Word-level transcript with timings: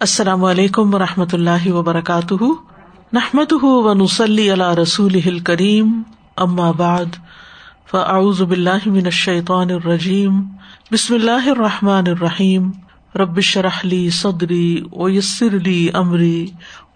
السلام 0.00 0.44
علیکم 0.44 0.94
و 0.94 0.98
رحمۃ 0.98 1.32
اللہ 1.32 1.72
وبرکاتہ۔ 1.72 2.44
نحمد 3.12 3.52
و 3.52 3.94
نسلی 3.94 4.50
اللہ 4.50 4.74
رسول 4.74 5.38
کریم 5.38 6.02
بعد، 6.76 7.16
فاعوذ 7.90 8.42
باللہ 8.42 8.86
من 8.86 9.04
الشیطان 9.04 9.70
الرجیم، 9.70 10.42
بسم 10.92 11.14
اللہ 11.14 11.48
الرحمٰن 11.48 12.04
الرحیم۔ 12.06 12.70
ربش 13.14 13.56
رحلی 13.56 14.10
صدری 14.10 14.82
ویسر 14.92 15.54
علی 15.54 15.88
عمری 15.94 16.46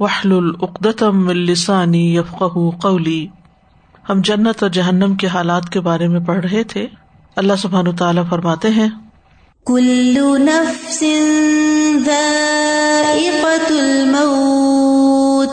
وحل 0.01 0.33
العقدم 0.33 1.29
السانی 1.29 2.17
یفق 2.17 2.43
قولی۔ 2.83 3.27
ہم 4.09 4.21
جنت 4.25 4.63
اور 4.63 4.71
جہنم 4.71 5.15
کے 5.15 5.27
حالات 5.27 5.71
کے 5.71 5.81
بارے 5.81 6.09
میں 6.09 6.21
پڑھ 6.21 6.39
رہے 6.39 6.65
تھے۔ 6.65 6.87
اللہ 7.37 7.57
سبحان 7.59 7.97
تعالیٰ 7.97 8.25
فرماتے 8.29 8.69
ہیں 8.69 8.89
کل 9.69 10.45
نفس 10.45 11.05
ذائقة 12.07 13.69
الموت 13.71 15.49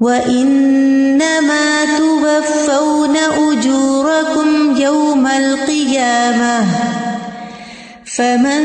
وإنما 0.00 1.84
توفون 1.98 3.16
أجوركم 3.16 4.76
يوم 4.76 5.26
القيامة 5.26 6.66
فمن 8.04 8.62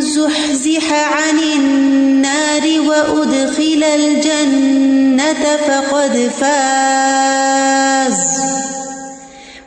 زحزح 0.00 0.92
عن 0.92 1.38
النار 1.38 2.62
وأدخل 2.86 3.84
الجنة 3.84 5.56
فقد 5.68 6.30
فاز 6.40 8.24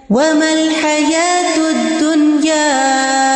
وما 0.10 0.54
الحياة 0.54 1.58
الدنيا 1.72 3.27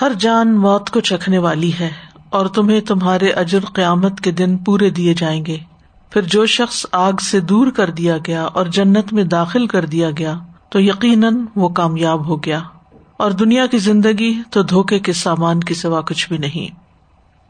ہر 0.00 0.12
جان 0.18 0.54
موت 0.54 0.90
کو 0.90 1.00
چکھنے 1.00 1.38
والی 1.38 1.72
ہے 1.80 1.90
اور 2.30 2.46
تمہیں 2.46 2.80
تمہارے 2.80 3.30
اجر 3.30 3.64
قیامت 3.64 4.20
کے 4.20 4.30
دن 4.30 4.56
پورے 4.56 4.90
دیے 4.90 5.14
جائیں 5.14 5.46
گے۔ 5.46 5.56
پھر 6.10 6.22
جو 6.22 6.46
شخص 6.46 6.86
آگ 6.92 7.12
سے 7.30 7.40
دور 7.40 7.66
کر 7.66 7.90
دیا 7.90 8.16
گیا 8.26 8.44
اور 8.44 8.66
جنت 8.66 9.12
میں 9.12 9.24
داخل 9.24 9.66
کر 9.66 9.84
دیا 9.84 10.10
گیا، 10.18 10.38
تو 10.68 10.80
یقیناً 10.80 11.36
وہ 11.56 11.68
کامیاب 11.68 12.26
ہو 12.26 12.42
گیا۔ 12.42 12.60
اور 13.16 13.30
دنیا 13.30 13.66
کی 13.66 13.78
زندگی 13.78 14.42
تو 14.50 14.62
دھوکے 14.62 14.98
کے 14.98 15.12
سامان 15.12 15.60
کے 15.60 15.74
سوا 15.74 16.00
کچھ 16.00 16.28
بھی 16.28 16.38
نہیں۔ 16.38 16.74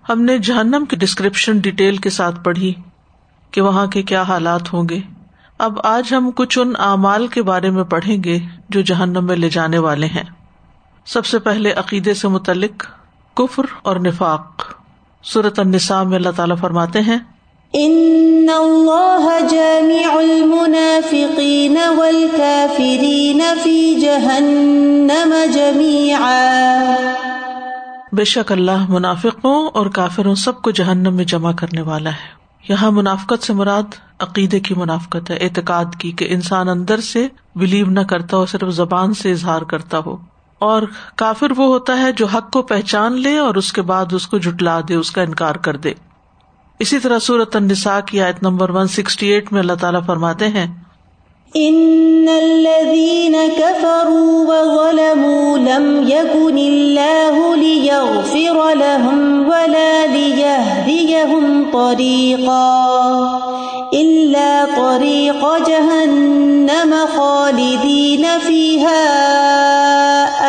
ہم 0.09 0.23
نے 0.23 0.39
جہنم 0.39 0.85
کی 0.91 0.97
ڈسکرپشن 0.97 1.59
ڈیٹیل 1.59 1.97
کے 1.97 2.11
ساتھ 2.11 2.45
پڑھی 2.45 2.75
کہ 3.51 3.61
وہاں 3.61 3.87
کے 3.87 4.03
کیا 4.03 4.23
حالات 4.23 4.73
ہوں 4.73 4.89
گے۔ 4.89 4.98
اب 5.58 5.78
آج 5.84 6.14
ہم 6.14 6.31
کچھ 6.34 6.58
ان 6.58 6.72
اعمال 6.78 7.27
کے 7.27 7.42
بارے 7.42 7.70
میں 7.70 7.84
پڑھیں 7.84 8.25
گے 8.25 8.39
جو 8.69 8.81
جہنم 8.81 9.27
میں 9.27 9.36
لے 9.36 9.50
جانے 9.50 9.78
والے 9.78 10.06
ہیں۔ 10.06 10.22
سب 11.06 11.27
سے 11.27 11.39
پہلے 11.39 11.72
عقیدے 11.72 12.14
سے 12.14 12.28
متعلق 12.28 12.86
کفر 13.34 13.62
اور 13.83 13.97
نفاق۔ 13.97 14.75
صورت 15.25 15.58
النساء 15.58 16.03
میں 16.03 16.17
اللہ 16.17 16.30
تعالیٰ 16.36 16.56
فرماتے 16.56 17.00
ہیں 17.00 17.19
ان 17.73 18.47
اللہ 18.55 19.39
جامع 19.50 20.17
المنافقین 20.17 21.78
والکافرین 21.97 23.42
فی 23.62 23.95
جہنم 23.95 25.34
جميعا 25.55 26.97
بے 28.12 28.25
شک 28.25 28.53
اللہ 28.53 28.84
منافقوں 28.89 29.69
اور 29.75 29.86
کافروں 29.86 30.34
سب 30.34 30.62
کو 30.62 30.70
جہنم 30.70 31.14
میں 31.14 31.25
جمع 31.25 31.53
کرنے 31.53 31.80
والا 31.80 32.11
ہے۔ 32.11 32.42
یہاں 32.69 32.91
منافقت 32.91 33.43
سے 33.43 33.53
مراد 33.53 33.83
عقیدے 34.19 34.61
کی 34.61 34.75
منافقت 34.75 35.31
ہے، 35.31 35.37
اعتقاد 35.37 35.85
کی 35.99 36.13
کہ 36.13 36.27
انسان 36.31 36.69
اندر 36.69 37.01
سے 37.01 37.29
بلیو 37.55 37.87
نہ 37.87 38.01
کرتا 38.01 38.37
ہو، 38.37 38.47
صرف 38.47 38.71
زبان 38.71 39.15
سے 39.15 39.31
اظہار 39.31 39.63
کرتا 39.63 39.99
ہو۔ 40.07 40.17
اور 40.59 40.83
کافر 41.17 41.51
وہ 41.57 41.67
ہوتا 41.67 41.99
ہے 41.99 42.13
جو 42.13 42.27
حق 42.27 42.53
کو 42.53 42.63
پہچان 42.63 43.21
لے 43.21 43.39
اور 43.39 43.55
اس 43.55 43.73
کے 43.73 43.83
بعد 43.83 44.13
اس 44.13 44.27
کو 44.27 44.39
جٹلا 44.39 44.81
دے، 44.89 44.95
اس 44.95 45.11
کا 45.11 45.23
انکار 45.23 45.55
کر 45.55 45.77
دے۔ 45.77 45.93
اسی 46.79 46.99
طرح 46.99 47.19
سورت 47.19 47.57
النساء 47.57 48.01
کی 48.01 48.20
آیت 48.20 48.42
نمبر 48.42 48.70
ون 48.70 48.89
سکسٹی 48.89 49.27
ایٹ 49.27 49.53
میں 49.53 49.61
اللہ 49.61 49.73
تعالیٰ 49.73 50.01
فرماتے 50.07 50.48
ہیں 50.48 50.85
ان 51.57 52.29
الذين 52.29 53.36
كفروا 53.48 54.45
وظلموا 54.45 55.58
لم 55.58 56.08
يكن 56.08 56.58
الله 56.58 57.57
ليغفر 57.57 58.74
لهم 58.74 59.48
ولا 59.48 60.07
ليهديهم 60.07 61.70
طريقا 61.73 62.70
الا 63.95 64.64
طريق 64.77 65.68
جهنم 65.68 66.95
خالدين 67.17 68.27
فيها 68.39 69.02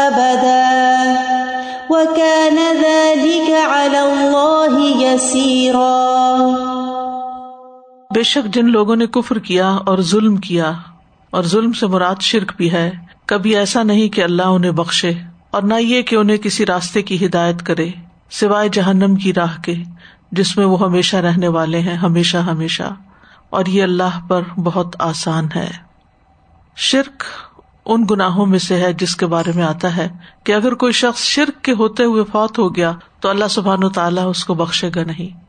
ابدا 0.08 1.18
وكان 1.90 2.58
ذلك 2.84 3.50
على 3.52 4.02
الله 4.04 4.80
يسيرا 5.04 6.04
بے 8.16 8.24
شک 8.24 8.46
جن 8.56 8.66
لوگوں 8.66 8.96
نے 8.96 9.06
کفر 9.08 9.40
کیا 9.40 9.70
اور 9.86 9.98
ظلم 10.02 10.36
کیا 10.38 10.74
اور 11.34 11.44
ظلم 11.44 11.74
سے 11.74 11.88
مراد 11.88 12.16
شرک 12.22 12.52
بھی 12.58 12.72
ہے۔ 12.72 12.92
کبھی 13.26 13.56
ایسا 13.56 13.84
نہیں 13.84 14.10
کہ 14.10 14.24
اللہ 14.24 14.42
انہیں 14.42 14.72
بخشے 14.72 15.12
اور 15.52 15.62
نہ 15.62 15.74
یہ 15.74 16.02
کہ 16.02 16.16
انہیں 16.16 16.38
کسی 16.38 16.66
راستے 16.66 17.02
کی 17.02 17.26
ہدایت 17.26 17.62
کرے، 17.62 17.90
سوائے 18.32 18.70
جہنم 18.70 19.16
کی 19.16 19.34
راہ 19.34 19.62
کے، 19.62 19.76
جس 20.32 20.58
میں 20.58 20.66
وہ 20.66 20.82
ہمیشہ 20.82 21.18
رہنے 21.18 21.48
والے 21.48 21.80
ہیں، 21.80 21.94
ہمیشہ 21.94 22.38
ہمیشہ۔ 22.38 22.84
اور 23.50 23.66
یہ 23.66 23.84
اللہ 23.84 24.20
پر 24.28 24.42
بہت 24.58 24.96
آسان 25.00 25.48
ہے۔ 25.56 25.72
شرک 26.76 27.24
ان 27.86 28.06
گناہوں 28.12 28.46
میں 28.46 28.60
سے 28.60 28.76
ہے 28.76 28.94
جس 28.94 29.16
کے 29.16 29.26
بارے 29.26 29.52
میں 29.56 29.64
آتا 29.64 29.98
ہے 29.98 30.10
کہ 30.44 30.52
اگر 30.52 30.74
کوئی 30.74 30.94
شخص 30.94 31.22
شرک 31.22 31.64
کے 31.64 31.72
ہوتے 31.72 32.04
ہوئے 32.04 32.24
فوت 32.32 32.60
ہو 32.60 32.76
گیا 32.76 32.92
تو 33.20 33.30
اللہ 33.30 33.46
سبحان 33.50 33.84
و 33.84 33.90
تعالیٰ 33.90 34.30
اس 34.30 34.46
کو 34.46 34.54
بخشے 34.54 34.90
گا 34.96 35.04
نہیں۔ 35.04 35.43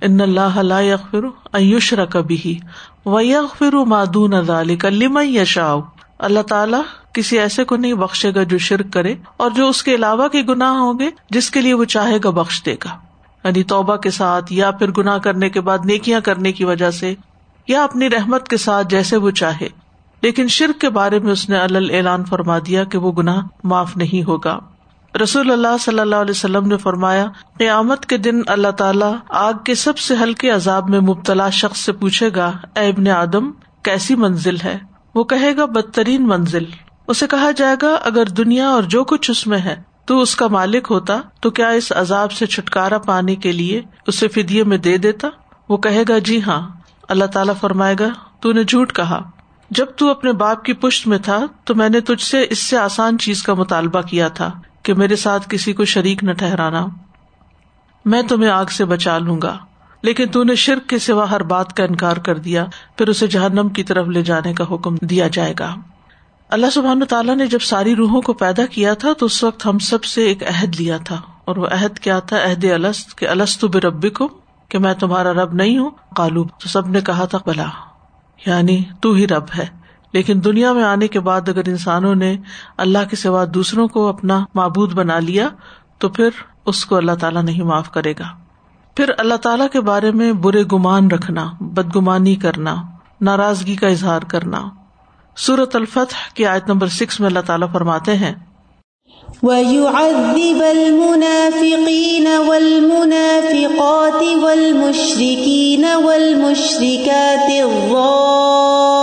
ان 0.00 0.20
اللہ 0.20 0.82
یغفر 0.82 1.24
ایوشر 1.52 2.04
کبھی 2.04 2.58
و 3.06 3.20
یغفر 3.20 3.72
مادون 3.72 4.32
لمن 4.84 5.28
یشاء۔ 5.28 5.76
اللہ 6.18 6.40
تعالیٰ 6.40 6.80
کسی 7.12 7.38
ایسے 7.38 7.64
کو 7.64 7.76
نہیں 7.76 7.94
بخشے 7.94 8.34
گا 8.34 8.42
جو 8.42 8.58
شرک 8.58 8.92
کرے 8.92 9.14
اور 9.36 9.50
جو 9.50 9.68
اس 9.68 9.82
کے 9.82 9.94
علاوہ 9.94 10.28
کے 10.28 10.42
گناہ 10.42 10.72
ہوں 10.72 10.98
گے 10.98 11.10
جس 11.30 11.50
کے 11.50 11.60
لیے 11.60 11.74
وہ 11.74 11.84
چاہے 11.84 12.18
گا 12.24 12.30
بخش 12.30 12.62
دے 12.66 12.74
گا۔ 12.84 12.90
یعنی 13.44 13.62
توبہ 13.62 13.96
کے 13.96 14.10
ساتھ 14.10 14.52
یا 14.52 14.70
پھر 14.70 14.90
گناہ 14.90 15.18
کرنے 15.18 15.50
کے 15.50 15.60
بعد 15.60 15.78
نیکیاں 15.84 16.20
کرنے 16.20 16.52
کی 16.52 16.64
وجہ 16.64 16.90
سے 16.90 17.14
یا 17.68 17.84
اپنی 17.84 18.10
رحمت 18.10 18.48
کے 18.48 18.56
ساتھ 18.56 18.88
جیسے 18.88 19.16
وہ 19.16 19.30
چاہے۔ 19.30 19.68
لیکن 20.22 20.48
شرک 20.48 20.80
کے 20.80 20.90
بارے 20.90 21.18
میں 21.18 21.32
اس 21.32 21.48
نے 21.48 21.58
الل 21.58 21.90
اعلان 21.94 22.24
فرما 22.24 22.58
دیا 22.58 22.84
کہ 22.84 22.98
وہ 22.98 23.12
گناہ 23.12 23.40
معاف 23.64 23.96
نہیں 23.96 24.28
ہوگا۔ 24.28 24.58
رسول 25.22 25.50
اللہ 25.50 25.76
صلی 25.80 26.00
اللہ 26.00 26.16
علیہ 26.16 26.30
وسلم 26.30 26.66
نے 26.66 26.76
فرمایا، 26.76 27.26
قیامت 27.58 28.06
کے 28.06 28.16
دن 28.16 28.40
اللہ 28.46 28.70
تعالیٰ 28.70 29.16
آگ 29.28 29.52
کے 29.64 29.74
سب 29.74 29.98
سے 29.98 30.14
ہلکے 30.22 30.50
عذاب 30.50 30.90
میں 30.90 31.00
مبتلا 31.00 31.50
شخص 31.50 31.80
سے 31.80 31.92
پوچھے 31.92 32.30
گا، 32.36 32.52
اے 32.76 32.88
ابن 32.88 33.08
آدم، 33.08 33.50
کیسی 33.82 34.14
منزل 34.14 34.56
ہے؟ 34.64 34.78
وہ 35.14 35.24
کہے 35.24 35.56
گا، 35.56 35.64
بدترین 35.64 36.28
منزل۔ 36.28 36.64
اسے 37.08 37.26
کہا 37.26 37.50
جائے 37.50 37.76
گا، 37.82 37.94
اگر 38.04 38.24
دنیا 38.24 38.68
اور 38.68 38.82
جو 38.82 39.04
کچھ 39.04 39.30
اس 39.30 39.46
میں 39.46 39.58
ہے، 39.58 39.82
تو 40.04 40.20
اس 40.20 40.36
کا 40.36 40.46
مالک 40.46 40.86
ہوتا، 40.90 41.20
تو 41.40 41.50
کیا 41.50 41.68
اس 41.68 41.92
عذاب 41.96 42.32
سے 42.32 42.46
چھٹکارا 42.46 42.98
پانے 42.98 43.36
کے 43.36 43.52
لیے 43.52 43.82
اسے 44.06 44.28
فدیے 44.28 44.64
میں 44.64 44.78
دے 44.78 44.96
دیتا؟ 44.96 45.28
وہ 45.68 45.76
کہے 45.76 46.02
گا 46.08 46.18
جی 46.18 46.42
ہاں۔ 46.42 46.68
اللہ 47.08 47.24
تعالیٰ 47.24 47.54
فرمائے 47.60 47.94
گا، 48.00 48.08
تو 48.40 48.52
نے 48.52 48.64
جھوٹ 48.64 48.92
کہا۔ 48.92 49.30
جب 49.70 49.86
تو 49.96 50.10
اپنے 50.10 50.32
باپ 50.32 50.64
کی 50.64 50.72
پشت 50.72 51.06
میں 51.06 51.18
تھا، 51.18 51.46
تو 51.64 51.74
میں 51.74 51.88
نے 51.88 52.00
تجھ 52.00 52.22
سے 52.22 52.46
اس 52.50 52.58
سے 52.58 52.76
آسان 52.76 53.18
چیز 53.18 53.42
کا 53.42 53.54
مطالبہ 53.54 54.00
کیا 54.00 54.28
تھا۔ 54.28 54.50
کہ 54.86 54.94
میرے 54.94 55.16
ساتھ 55.16 55.48
کسی 55.48 55.72
کو 55.72 55.84
شریک 55.84 56.24
نہ 56.24 56.32
ٹھہرانا۔ 56.32 56.86
میں 58.04 58.22
تمہیں 58.22 58.50
آگ 58.50 58.64
سے 58.64 58.84
بچا 58.84 59.18
لوں 59.18 59.42
گا۔ 59.42 59.58
لیکن 60.02 60.28
تو 60.28 60.44
نے 60.44 60.54
شرک 60.54 60.88
کے 60.88 60.98
سوا 60.98 61.30
ہر 61.30 61.42
بات 61.42 61.76
کا 61.76 61.84
انکار 61.84 62.16
کر 62.16 62.38
دیا، 62.38 62.66
پھر 62.96 63.08
اسے 63.08 63.26
جہنم 63.26 63.68
کی 63.68 63.82
طرف 63.82 64.06
لے 64.06 64.22
جانے 64.22 64.54
کا 64.54 64.64
حکم 64.70 64.94
دیا 65.00 65.28
جائے 65.28 65.54
گا۔ 65.58 65.74
اللہ 66.48 66.66
سبحان 66.72 67.04
تعالیٰ 67.04 67.36
نے 67.36 67.46
جب 67.46 67.58
ساری 67.58 67.96
روحوں 67.96 68.22
کو 68.22 68.32
پیدا 68.32 68.66
کیا 68.66 68.94
تھا، 68.94 69.12
تو 69.12 69.26
اس 69.26 69.44
وقت 69.44 69.66
ہم 69.66 69.78
سب 69.78 70.04
سے 70.04 70.24
ایک 70.24 70.42
عہد 70.42 70.80
لیا 70.80 70.96
تھا۔ 70.96 71.20
اور 71.44 71.56
وہ 71.56 71.66
عہد 71.66 71.98
کیا 71.98 72.18
تھا؟ 72.18 72.36
عہد 72.36 72.64
الست، 72.64 73.18
کہ 73.18 73.28
السط 73.28 73.64
بے 73.64 73.80
ربی 73.80 74.10
کو 74.10 74.28
کہ 74.68 74.78
میں 74.78 74.94
تمہارا 74.94 75.32
رب 75.32 75.52
نہیں 75.52 75.78
ہوں۔ 75.78 75.90
کالو 76.16 76.44
تو 76.44 76.68
سب 76.68 76.88
نے 76.88 77.00
کہا 77.00 77.24
تھا، 77.24 77.38
بلا 77.46 77.66
یعنی 78.46 78.82
تو 79.00 79.12
ہی 79.12 79.26
رب 79.26 79.44
ہے۔ 79.58 79.85
لیکن 80.16 80.40
دنیا 80.44 80.72
میں 80.72 80.82
آنے 80.82 81.08
کے 81.08 81.20
بعد 81.20 81.48
اگر 81.48 81.62
انسانوں 81.66 82.14
نے 82.14 82.36
اللہ 82.76 82.98
کے 83.10 83.16
سوا 83.16 83.44
دوسروں 83.54 83.88
کو 83.88 84.08
اپنا 84.08 84.44
معبود 84.54 84.92
بنا 84.92 85.18
لیا، 85.18 85.48
تو 85.98 86.08
پھر 86.08 86.28
اس 86.66 86.84
کو 86.84 86.96
اللہ 86.96 87.12
تعالیٰ 87.20 87.42
نہیں 87.42 87.62
معاف 87.62 87.90
کرے 87.90 88.12
گا۔ 88.18 88.24
پھر 88.96 89.10
اللہ 89.18 89.34
تعالیٰ 89.34 89.66
کے 89.72 89.80
بارے 89.80 90.10
میں 90.10 90.32
برے 90.32 90.62
گمان 90.72 91.10
رکھنا، 91.10 91.46
بدگمانی 91.60 92.34
کرنا، 92.34 92.76
ناراضگی 93.20 93.76
کا 93.76 93.88
اظہار 93.88 94.20
کرنا۔ 94.20 94.62
سورت 95.36 95.76
الفتح 95.76 96.34
کی 96.34 96.46
آیت 96.46 96.68
نمبر 96.68 96.86
سکس 96.86 97.20
میں 97.20 97.28
اللہ 97.28 97.40
تعالیٰ 97.46 97.72
فرماتے 97.72 98.16
ہیں، 98.16 98.34
وَيُعَذِّبَ 99.42 100.64
الْمُنَافِقِينَ 100.64 102.28
وَالْمُنَافِقَاتِ 102.46 104.24
وَالْمُشْرِكِينَ 104.42 105.86
وَالْمُشْرِكَاتِ 106.04 107.60
الظَّالِمِينَ 107.60 108.95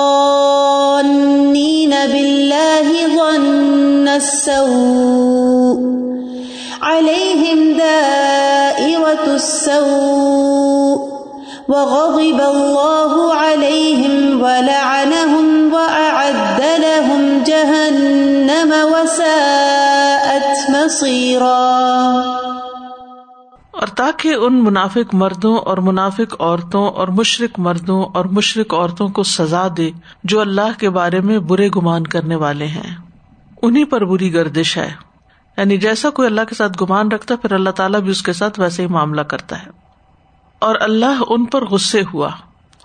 السوء 4.16 6.04
عليهم 6.84 7.78
دائرة 7.78 9.26
السوء 9.28 11.14
وغضب 11.70 12.42
الله 12.42 13.34
عليهم 13.34 14.42
ولعنهم 14.42 15.74
وأعد 15.74 16.62
لهم 16.80 17.22
جهنم 17.44 18.74
وساءت 18.92 20.70
مصيرا 20.70 21.70
اور 23.72 23.88
تاکہ 23.88 24.34
ان 24.34 24.64
منافق 24.64 25.14
مردوں 25.14 25.58
اور 25.58 25.78
منافق 25.78 26.36
عورتوں 26.40 26.90
اور 26.90 27.08
مشرق 27.08 27.60
مردوں 27.60 28.04
اور 28.14 28.26
مشرق 28.26 28.74
عورتوں 28.74 29.08
کو 29.10 29.24
سزا 29.24 29.68
دے 29.78 29.90
جو 30.24 30.42
اللہ 30.42 30.80
کے 30.80 30.90
بارے 30.90 31.22
میں 31.22 31.40
برے 31.40 31.70
گمان 31.76 32.08
کرنے 32.08 32.36
والے 32.36 32.66
ہیں۔ 32.66 33.03
انہیں 33.64 33.86
پر 33.86 34.06
بری 34.06 34.34
گردش 34.34 34.78
ہے۔ 34.78 34.94
یعنی 35.58 35.78
جیسا 35.78 36.10
کوئی 36.10 36.26
اللہ 36.26 36.42
کے 36.50 36.56
ساتھ 36.56 36.84
گمان 36.84 37.12
رکھتا 37.12 37.36
پھر 37.36 37.54
اللہ 37.54 37.70
تعالیٰ 37.70 38.00
بھی 38.00 38.12
اس 38.12 38.22
کے 38.22 38.34
ساتھ 38.34 38.60
ویسے 38.60 38.82
ہی 38.82 38.88
معاملہ 38.88 39.22
کرتا 39.22 39.64
ہے۔ 39.64 39.72
اور 40.60 40.76
اللہ 40.80 41.22
ان 41.28 41.46
پر 41.46 41.66
غصے 41.66 42.02
ہوا، 42.14 42.30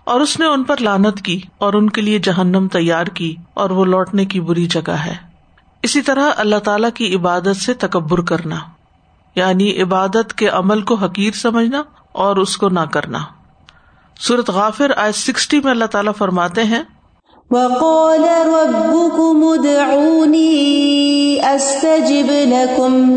اور 0.05 0.21
اس 0.21 0.41
نے 0.41 0.47
ان 0.47 0.65
پر 0.65 0.77
لانت 0.81 1.23
کی، 1.23 1.41
اور 1.59 1.75
ان 1.75 1.91
کے 1.91 2.01
لیے 2.01 2.19
جہنم 2.19 2.69
تیار 2.69 3.07
کی، 3.07 3.37
اور 3.55 3.71
وہ 3.71 3.85
لوٹنے 3.85 4.25
کی 4.25 4.41
بری 4.41 4.67
جگہ 4.67 4.91
ہے۔ 4.91 5.15
اسی 5.83 6.03
طرح 6.03 6.31
اللہ 6.37 6.57
تعالیٰ 6.57 6.91
کی 6.95 7.15
عبادت 7.15 7.57
سے 7.57 7.75
تکبر 7.75 8.21
کرنا 8.21 8.57
یعنی 9.35 9.83
عبادت 9.83 10.35
کے 10.35 10.49
عمل 10.49 10.83
کو 10.83 10.95
حقیر 10.95 11.33
سمجھنا 11.33 11.83
اور 12.13 12.37
اس 12.37 12.57
کو 12.57 12.69
نہ 12.69 12.81
کرنا۔ 12.81 13.19
سورت 14.19 14.51
غافر 14.51 14.91
آئے 14.97 15.13
سکسٹی 15.13 15.61
میں 15.61 15.71
اللہ 15.71 15.85
تعالیٰ 15.85 16.13
فرماتے 16.19 16.65
ہیں 16.65 16.83
وقال 17.51 18.25
ربكم 18.47 19.49
ادعوني 19.49 20.49
استجب 21.55 22.31
لكم. 22.31 23.17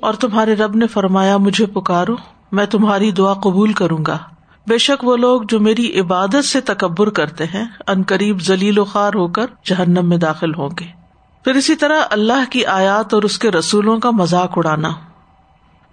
اور 0.03 0.15
تمہارے 0.15 0.55
رب 0.55 0.77
نے 0.77 0.87
فرمایا، 0.87 1.37
مجھے 1.37 1.67
پکارو، 1.67 2.17
میں 2.53 2.67
تمہاری 2.67 3.13
دعا 3.13 3.35
قبول 3.35 3.73
کروں 3.73 4.05
گا۔ 4.07 4.19
بے 4.69 4.79
شک 4.79 5.05
وہ 5.05 5.17
لوگ 5.17 5.43
جو 5.49 5.61
میری 5.61 6.01
عبادت 6.01 6.45
سے 6.45 6.61
تکبر 6.61 7.11
کرتے 7.11 7.45
ہیں، 7.45 7.65
ان 7.89 8.03
قریب 8.03 8.43
ذلیل 8.43 8.79
و 8.79 8.85
خوار 8.85 9.15
ہو 9.15 9.29
کر 9.29 9.47
جہنم 9.67 10.09
میں 10.09 10.19
داخل 10.19 10.55
ہوں 10.55 10.71
گے۔ 10.81 11.00
پھر 11.45 11.55
اسی 11.55 11.77
طرح 11.77 12.01
اللہ 12.11 12.51
کی 12.51 12.67
آیات 12.67 13.15
اور 13.15 13.23
اس 13.23 13.39
کے 13.39 13.51
رسولوں 13.51 13.99
کا 13.99 14.11
مذاق 14.11 14.53
اڑانا۔ 14.57 14.91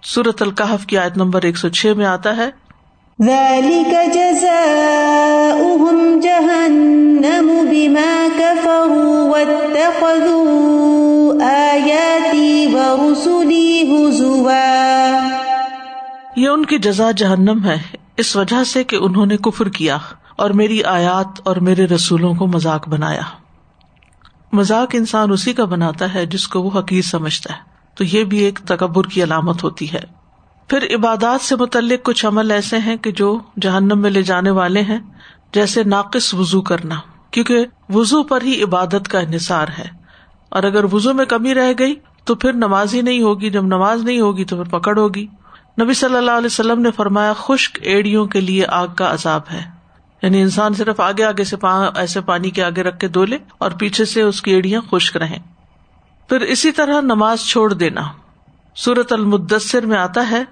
سورت 0.02 0.42
القحف 0.42 0.86
کی 0.86 0.98
آیت 0.98 1.16
نمبر 1.16 1.42
ایک 1.42 1.58
سو 1.58 1.68
چھ 1.68 1.92
میں 1.96 2.06
آتا 2.06 2.36
ہے۔ 2.36 2.50
یہ 16.36 16.48
ان 16.48 16.64
کی 16.64 16.78
جزا 16.78 17.10
جہنم 17.10 17.64
ہے 17.64 17.76
اس 18.16 18.36
وجہ 18.36 18.64
سے 18.64 18.84
کہ 18.84 18.96
انہوں 18.96 19.26
نے 19.26 19.36
کفر 19.36 19.68
کیا 19.68 19.98
اور 20.36 20.50
میری 20.50 20.84
آیات 20.84 21.40
اور 21.44 21.56
میرے 21.56 21.84
رسولوں 21.84 22.34
کو 22.34 22.46
مذاق 22.46 22.88
بنایا۔ 22.88 23.22
مذاق 24.52 24.88
انسان 24.92 25.30
اسی 25.30 25.52
کا 25.52 25.64
بناتا 25.64 26.14
ہے 26.14 26.26
جس 26.26 26.48
کو 26.48 26.62
وہ 26.62 26.80
حقیق 26.80 27.04
سمجھتا 27.04 27.54
ہے۔ 27.54 27.60
تو 27.94 28.04
یہ 28.04 28.24
بھی 28.24 28.38
ایک 28.38 28.58
تکبر 28.58 29.04
کی 29.04 29.22
علامت 29.22 29.64
ہوتی 29.64 29.92
ہے۔ 29.92 30.00
پھر 30.68 30.94
عبادات 30.94 31.44
سے 31.44 31.56
متعلق 31.56 32.04
کچھ 32.04 32.26
عمل 32.26 32.50
ایسے 32.50 32.78
ہیں 32.78 32.96
کہ 32.96 33.12
جو 33.12 33.38
جہنم 33.60 33.98
میں 33.98 34.10
لے 34.10 34.22
جانے 34.22 34.50
والے 34.50 34.82
ہیں، 34.82 34.98
جیسے 35.54 35.84
ناقص 35.84 36.34
وزو 36.34 36.60
کرنا۔ 36.60 36.94
کیونکہ 37.30 37.66
وزو 37.88 38.22
پر 38.22 38.42
ہی 38.42 38.62
عبادت 38.62 39.08
کا 39.10 39.18
انحصار 39.18 39.66
ہے۔ 39.78 39.88
اور 40.48 40.62
اگر 40.62 40.94
وزو 40.94 41.14
میں 41.14 41.24
کمی 41.24 41.54
رہ 41.54 41.72
گئی، 41.78 41.94
تو 42.24 42.34
پھر 42.34 42.52
نماز 42.52 42.94
ہی 42.94 43.00
نہیں 43.00 43.22
ہوگی۔ 43.22 43.50
جب 43.50 43.64
نماز 43.64 44.04
نہیں 44.04 44.20
ہوگی، 44.20 44.44
تو 44.44 44.56
پھر 44.56 44.78
پکڑ 44.78 44.98
ہوگی۔ 44.98 45.26
نبی 45.82 45.94
صلی 45.94 46.16
اللہ 46.16 46.30
علیہ 46.30 46.46
وسلم 46.46 46.80
نے 46.80 46.90
فرمایا، 46.90 47.32
خشک 47.32 47.78
ایڑیوں 47.82 48.26
کے 48.26 48.40
لیے 48.40 48.66
آگ 48.66 48.88
کا 48.96 49.12
عذاب 49.12 49.40
ہے۔ 49.52 49.77
یعنی 50.22 50.40
انسان 50.42 50.74
صرف 50.74 51.00
آگے 51.00 51.24
آگے 51.24 51.44
سے 51.44 51.56
ایسے 51.94 52.20
پانی 52.20 52.50
کے 52.50 52.64
آگے 52.64 52.82
رکھ 52.82 52.98
کے 52.98 53.08
دو 53.08 53.24
لے 53.24 53.38
اور 53.58 53.70
پیچھے 53.70 54.04
سے 54.04 54.22
اس 54.22 54.42
کی 54.42 54.50
ایڑیاں 54.50 54.80
خشک 54.90 55.16
رہیں۔ 55.16 55.38
پھر 56.28 56.40
اسی 56.40 56.72
طرح 56.72 57.00
نماز 57.00 57.40
چھوڑ 57.40 57.72
دینا۔ 57.72 58.02
سورت 58.74 59.12
المدثر 59.12 59.86
میں 59.86 59.98
آتا 59.98 60.30
ہے 60.30 60.44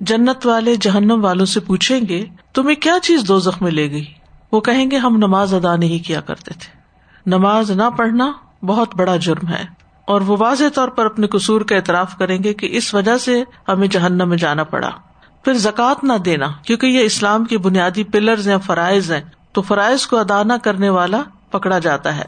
جنت 0.00 0.46
والے 0.46 0.76
جہنم 0.80 1.24
والوں 1.24 1.46
سے 1.46 1.60
پوچھیں 1.60 2.00
گے 2.08 2.24
تمہیں 2.54 2.76
کیا 2.76 2.94
چیز 3.02 3.20
دو 3.28 3.38
زخم 3.38 3.66
لے 3.66 3.90
گئی؟ 3.90 4.04
وہ 4.52 4.60
کہیں 4.60 4.90
گے 4.90 4.96
ہم 4.96 5.16
نماز 5.16 5.54
ادا 5.54 5.76
نہیں 5.76 6.06
کیا 6.06 6.20
کرتے 6.20 6.50
تھے۔ 6.54 6.78
نماز 7.26 7.70
نہ 7.70 7.90
پڑھنا 7.96 8.32
بہت 8.62 8.94
بڑا 8.96 9.16
جرم 9.16 9.48
ہے 9.48 9.64
اور 10.04 10.20
وہ 10.20 10.36
واضح 10.40 10.64
طور 10.74 10.88
پر 10.88 11.06
اپنے 11.06 11.26
قصور 11.26 11.60
کا 11.60 11.76
اعتراف 11.76 12.18
کریں 12.18 12.42
گے 12.42 12.54
کہ 12.54 12.68
اس 12.72 12.94
وجہ 12.94 13.18
سے 13.18 13.42
ہمیں 13.68 13.88
جہنم 13.88 14.28
میں 14.28 14.36
جانا 14.36 14.64
پڑا۔ 14.64 14.90
پھر 15.44 15.52
زکوٰۃ 15.52 15.94
نہ 16.02 16.12
دینا، 16.12 16.46
کیونکہ 16.62 16.86
یہ 16.86 17.00
اسلام 17.00 17.44
کی 17.44 17.56
بنیادی 17.56 18.04
پلرز 18.04 18.48
یا 18.48 18.58
فرائض 18.58 19.12
ہیں، 19.12 19.20
تو 19.52 19.62
فرائض 19.62 20.06
کو 20.06 20.16
ادا 20.16 20.42
نہ 20.42 20.52
کرنے 20.62 20.88
والا 20.88 21.22
پکڑا 21.50 21.78
جاتا 21.78 22.16
ہے۔ 22.16 22.24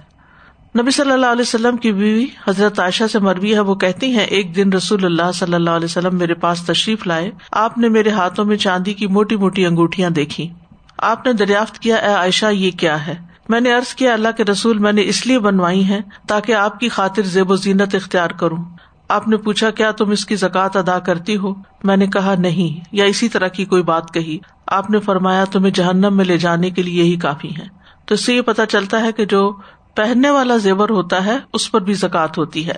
نبی 0.80 0.90
صلی 0.90 1.10
اللہ 1.10 1.26
علیہ 1.26 1.42
وسلم 1.42 1.76
کی 1.76 1.92
بیوی 1.92 2.26
حضرت 2.48 2.80
عائشہ 2.80 3.04
سے 3.12 3.18
مربی 3.18 3.54
ہے، 3.54 3.60
وہ 3.60 3.74
کہتی 3.74 4.06
ہیں، 4.06 4.24
ایک 4.24 4.56
دن 4.56 4.72
رسول 4.72 5.04
اللہ 5.04 5.32
صلی 5.34 5.54
اللہ 5.54 5.70
علیہ 5.70 5.84
وسلم 5.84 6.18
میرے 6.18 6.34
پاس 6.34 6.62
تشریف 6.66 7.06
لائے۔ 7.06 7.30
آپ 7.52 7.78
نے 7.78 7.88
میرے 7.88 8.10
ہاتھوں 8.10 8.44
میں 8.44 8.56
چاندی 8.56 8.92
کی 8.92 9.06
موٹی 9.06 9.36
موٹی 9.36 9.66
انگوٹیاں 9.66 10.10
دیکھی 10.10 10.48
آپ 10.96 11.26
نے 11.26 11.32
دریافت 11.32 11.78
کیا، 11.78 11.96
اے 11.96 12.12
عائشہ، 12.14 12.46
یہ 12.46 12.70
کیا 12.70 13.06
ہے؟ 13.06 13.14
میں 13.48 13.60
نے 13.60 13.74
ارض 13.74 13.94
کیا 13.94 14.12
اللہ 14.12 14.28
کے 14.36 14.44
رسول 14.44 14.78
میں 14.78 14.92
نے 14.92 15.02
اس 15.04 15.26
لیے 15.26 15.38
بنوائی 15.38 15.88
ہے 15.88 16.00
تاکہ 16.26 16.54
آپ 16.54 16.80
کی 16.80 16.88
خاطر 16.88 17.22
زیب 17.22 17.50
و 17.50 17.56
زینت 17.56 17.94
اختیار 17.94 18.30
کروں۔ 18.30 18.64
آپ 19.08 19.28
نے 19.28 19.36
پوچھا، 19.36 19.70
کیا 19.70 19.90
تم 19.90 20.10
اس 20.10 20.26
کی 20.26 20.36
زکات 20.36 20.76
ادا 20.76 20.98
کرتی 20.98 21.36
ہو؟ 21.36 21.54
میں 21.84 21.96
نے 21.96 22.06
کہا، 22.06 22.34
نہیں، 22.38 22.84
یا 22.92 23.04
اسی 23.04 23.28
طرح 23.28 23.48
کی 23.48 23.64
کوئی 23.64 23.82
بات 23.82 24.14
کہی۔ 24.14 24.38
آپ 24.66 24.90
نے 24.90 25.00
فرمایا، 25.00 25.44
تمہیں 25.44 25.72
جہنم 25.72 26.16
میں 26.16 26.24
لے 26.24 26.38
جانے 26.38 26.70
کے 26.70 26.82
لیے 26.82 27.04
یہی 27.04 27.16
کافی 27.16 27.48
ہے 27.48 27.66
تو 28.04 28.14
اس 28.14 28.24
سے 28.24 28.34
یہ 28.34 28.40
پتا 28.40 28.66
چلتا 28.66 29.00
ہے 29.00 29.12
کہ 29.12 29.24
جو 29.24 29.56
پہننے 29.94 30.30
والا 30.30 30.56
زیور 30.56 30.88
ہوتا 30.88 31.26
ہے، 31.26 31.38
اس 31.52 31.72
پر 31.72 31.80
بھی 31.80 31.94
زکات 31.94 32.38
ہوتی 32.38 32.66
ہے۔ 32.66 32.74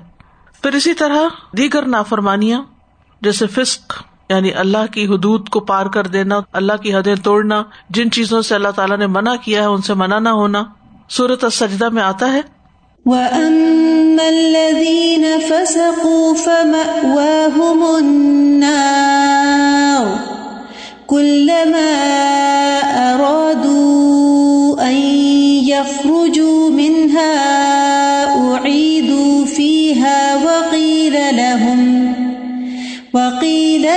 پھر 0.63 0.73
اسی 0.73 0.95
طرح 0.95 1.21
دیگر 1.57 1.87
نافرمانیاں، 1.87 2.63
جیسے 3.21 3.47
فسق 3.47 4.03
یعنی 4.31 4.51
اللہ 4.53 4.93
کی 4.93 5.07
حدود 5.07 5.49
کو 5.49 5.61
پار 5.61 5.87
کر 5.87 6.07
دینا، 6.07 6.41
اللہ 6.53 6.73
کی 6.73 6.95
حدیں 6.95 7.15
توڑنا، 7.15 7.63
جن 7.91 8.11
چیزوں 8.11 8.43
سے 8.43 8.55
اللہ 8.55 8.69
تعالیٰ 8.69 8.99
نے 8.99 9.07
منع 9.07 9.35
کیا 9.45 9.61
ہے، 9.61 9.67
ان 9.67 9.83
سے 9.83 9.95
منع 9.95 10.19
نہ 10.19 10.29
ہونا۔ 10.29 10.63
سورت 11.11 11.45
سجدہ 11.53 11.89
میں 11.89 12.03
آتا 12.03 12.33
ہے 12.33 12.41
يخرجوا 25.67 26.61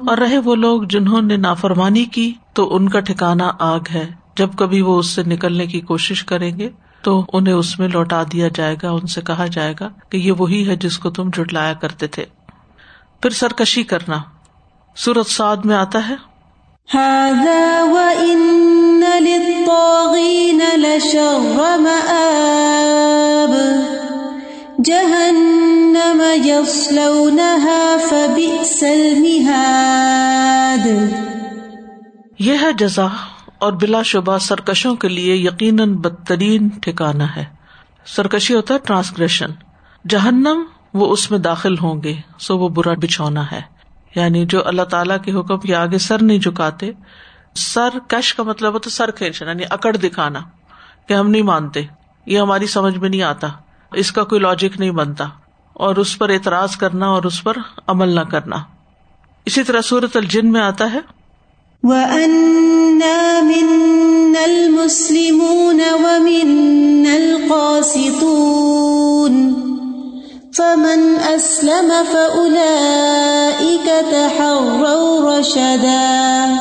اور 0.07 0.17
رہے 0.17 0.37
وہ 0.37 0.55
لوگ 0.55 0.83
جنہوں 0.83 1.21
نے 1.21 1.37
نافرمانی 1.37 2.05
کی 2.05 2.33
تو 2.53 2.75
ان 2.75 2.89
کا 2.89 2.99
ٹھکانا 2.99 3.51
آگ 3.59 3.79
ہے۔ 3.93 4.11
جب 4.37 4.49
کبھی 4.57 4.81
وہ 4.81 4.99
اس 4.99 5.07
سے 5.07 5.23
نکلنے 5.23 5.65
کی 5.65 5.79
کوشش 5.79 6.23
کریں 6.23 6.59
گے 6.59 6.69
تو 7.01 7.25
انہیں 7.33 7.53
اس 7.53 7.79
میں 7.79 7.87
لوٹا 7.87 8.23
دیا 8.23 8.47
جائے 8.55 8.75
گا، 8.83 8.91
ان 8.91 9.07
سے 9.07 9.21
کہا 9.21 9.45
جائے 9.45 9.73
گا 9.79 9.89
کہ 10.09 10.17
یہ 10.17 10.31
وہی 10.31 10.67
ہے 10.67 10.75
جس 10.75 10.99
کو 10.99 11.09
تم 11.09 11.29
جٹلایا 11.29 11.73
کرتے 11.73 12.07
تھے۔ 12.07 12.25
پھر 13.21 13.29
سرکشی 13.29 13.83
کرنا۔ 13.83 14.17
سورت 14.95 15.27
سعد 15.27 15.57
میں 15.57 15.75
آتا 15.75 16.09
ہے۔ 16.09 16.15
هذا 16.95 17.83
وإن 17.83 19.03
للطاغين 19.19 20.61
لشر 20.73 21.77
مآب. 21.77 23.53
جهنم 24.77 26.21
يصلونها 26.45 27.95
فبئس 28.09 28.83
المهاد. 28.83 29.57
یہ 32.39 32.53
ہے 32.61 32.73
جزا 32.77 33.07
اور 33.57 33.73
بلا 33.73 34.01
شبہ 34.01 34.37
سرکشوں 34.37 34.95
کے 34.95 35.07
لیے 35.07 35.35
یقیناً 35.35 35.93
بدترین 35.93 36.67
ٹھکانا 36.67 37.35
ہے۔ 37.35 37.45
سرکشی 38.05 38.53
ہوتا 38.53 38.73
ہے 38.73 38.79
ٹرانسگریشن۔ 38.79 39.49
جہنم 40.09 40.63
وہ 40.93 41.11
اس 41.11 41.31
میں 41.31 41.39
داخل 41.39 41.77
ہوں 41.77 42.03
گے، 42.03 42.15
سو 42.39 42.57
وہ 42.57 42.69
برا 42.69 42.93
بچھونا 42.93 43.51
ہے۔ 43.51 43.76
یعنی 44.17 44.45
جو 44.45 44.65
اللہ 44.67 44.81
تعالیٰ 44.81 45.17
کے 45.25 45.31
حکم 45.31 45.59
کے 45.59 45.75
آگے 45.75 45.97
سر 45.97 46.21
نہیں 46.21 46.39
جھکاتے، 46.39 46.91
سر 47.55 47.97
کش 48.07 48.33
کا 48.33 48.43
مطلب 48.43 48.73
ہوتا 48.73 48.89
سر 48.89 49.11
کھینچنا 49.11 49.49
یعنی 49.51 49.63
اکڑ 49.69 49.95
دکھانا 49.97 50.39
کہ 51.07 51.13
ہم 51.13 51.29
نہیں 51.29 51.41
مانتے، 51.41 51.81
یہ 52.25 52.39
ہماری 52.39 52.67
سمجھ 52.67 52.97
میں 52.97 53.09
نہیں 53.09 53.21
آتا، 53.21 53.47
اس 53.91 54.11
کا 54.11 54.23
کوئی 54.23 54.41
لاجک 54.41 54.79
نہیں 54.79 54.91
بنتا، 54.91 55.25
اور 55.73 55.95
اس 55.95 56.17
پر 56.17 56.29
اعتراض 56.29 56.75
کرنا 56.77 57.07
اور 57.07 57.23
اس 57.23 57.43
پر 57.43 57.57
عمل 57.87 58.09
نہ 58.09 58.23
کرنا۔ 58.31 58.57
اسی 59.45 59.63
طرح 59.63 59.81
سورت 59.81 60.17
الجن 60.17 60.51
میں 60.51 60.61
آتا 60.61 60.91
ہے 60.93 60.99
فمن 70.57 71.17
اسلم 71.29 71.93
فأولئك 72.11 73.85
تحروا 73.85 75.39
رشدا. 75.39 76.55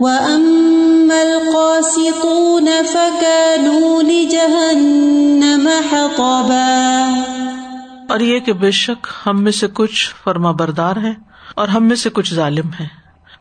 واما 0.00 1.20
القاسطون 1.20 2.68
فكانوا 2.92 4.02
لجهنم 4.02 5.68
حطبا. 5.92 7.22
اور 8.08 8.20
یہ 8.20 8.38
کہ 8.38 8.52
بے 8.52 8.70
شک 8.70 9.06
ہم 9.26 9.42
میں 9.42 9.52
سے 9.52 9.66
کچھ 9.74 10.14
فرما 10.24 10.50
بردار 10.50 10.96
ہیں 10.96 11.14
اور 11.54 11.68
ہم 11.68 11.84
میں 11.84 11.96
سے 11.96 12.10
کچھ 12.10 12.34
ظالم 12.34 12.68
ہیں۔ 12.80 12.88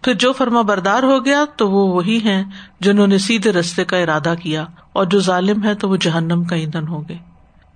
پھر 0.01 0.13
جو 0.13 0.33
فرما 0.33 0.61
بردار 0.61 1.03
ہو 1.03 1.25
گیا 1.25 1.45
تو 1.55 1.71
وہ 1.71 1.95
وہی 1.95 2.17
ہیں 2.17 2.43
جنہوں 2.81 3.07
نے 3.07 3.17
سیدھے 3.17 3.51
رستے 3.51 3.83
کا 3.83 3.97
ارادہ 3.97 4.33
کیا 4.43 4.65
اور 4.93 5.05
جو 5.05 5.19
ظالم 5.19 5.63
ہے 5.63 5.75
تو 5.75 5.89
وہ 5.89 5.95
جہنم 5.95 6.43
کا 6.43 6.55
ایندھن 6.55 6.87
ہو 6.87 7.09
گئے 7.09 7.28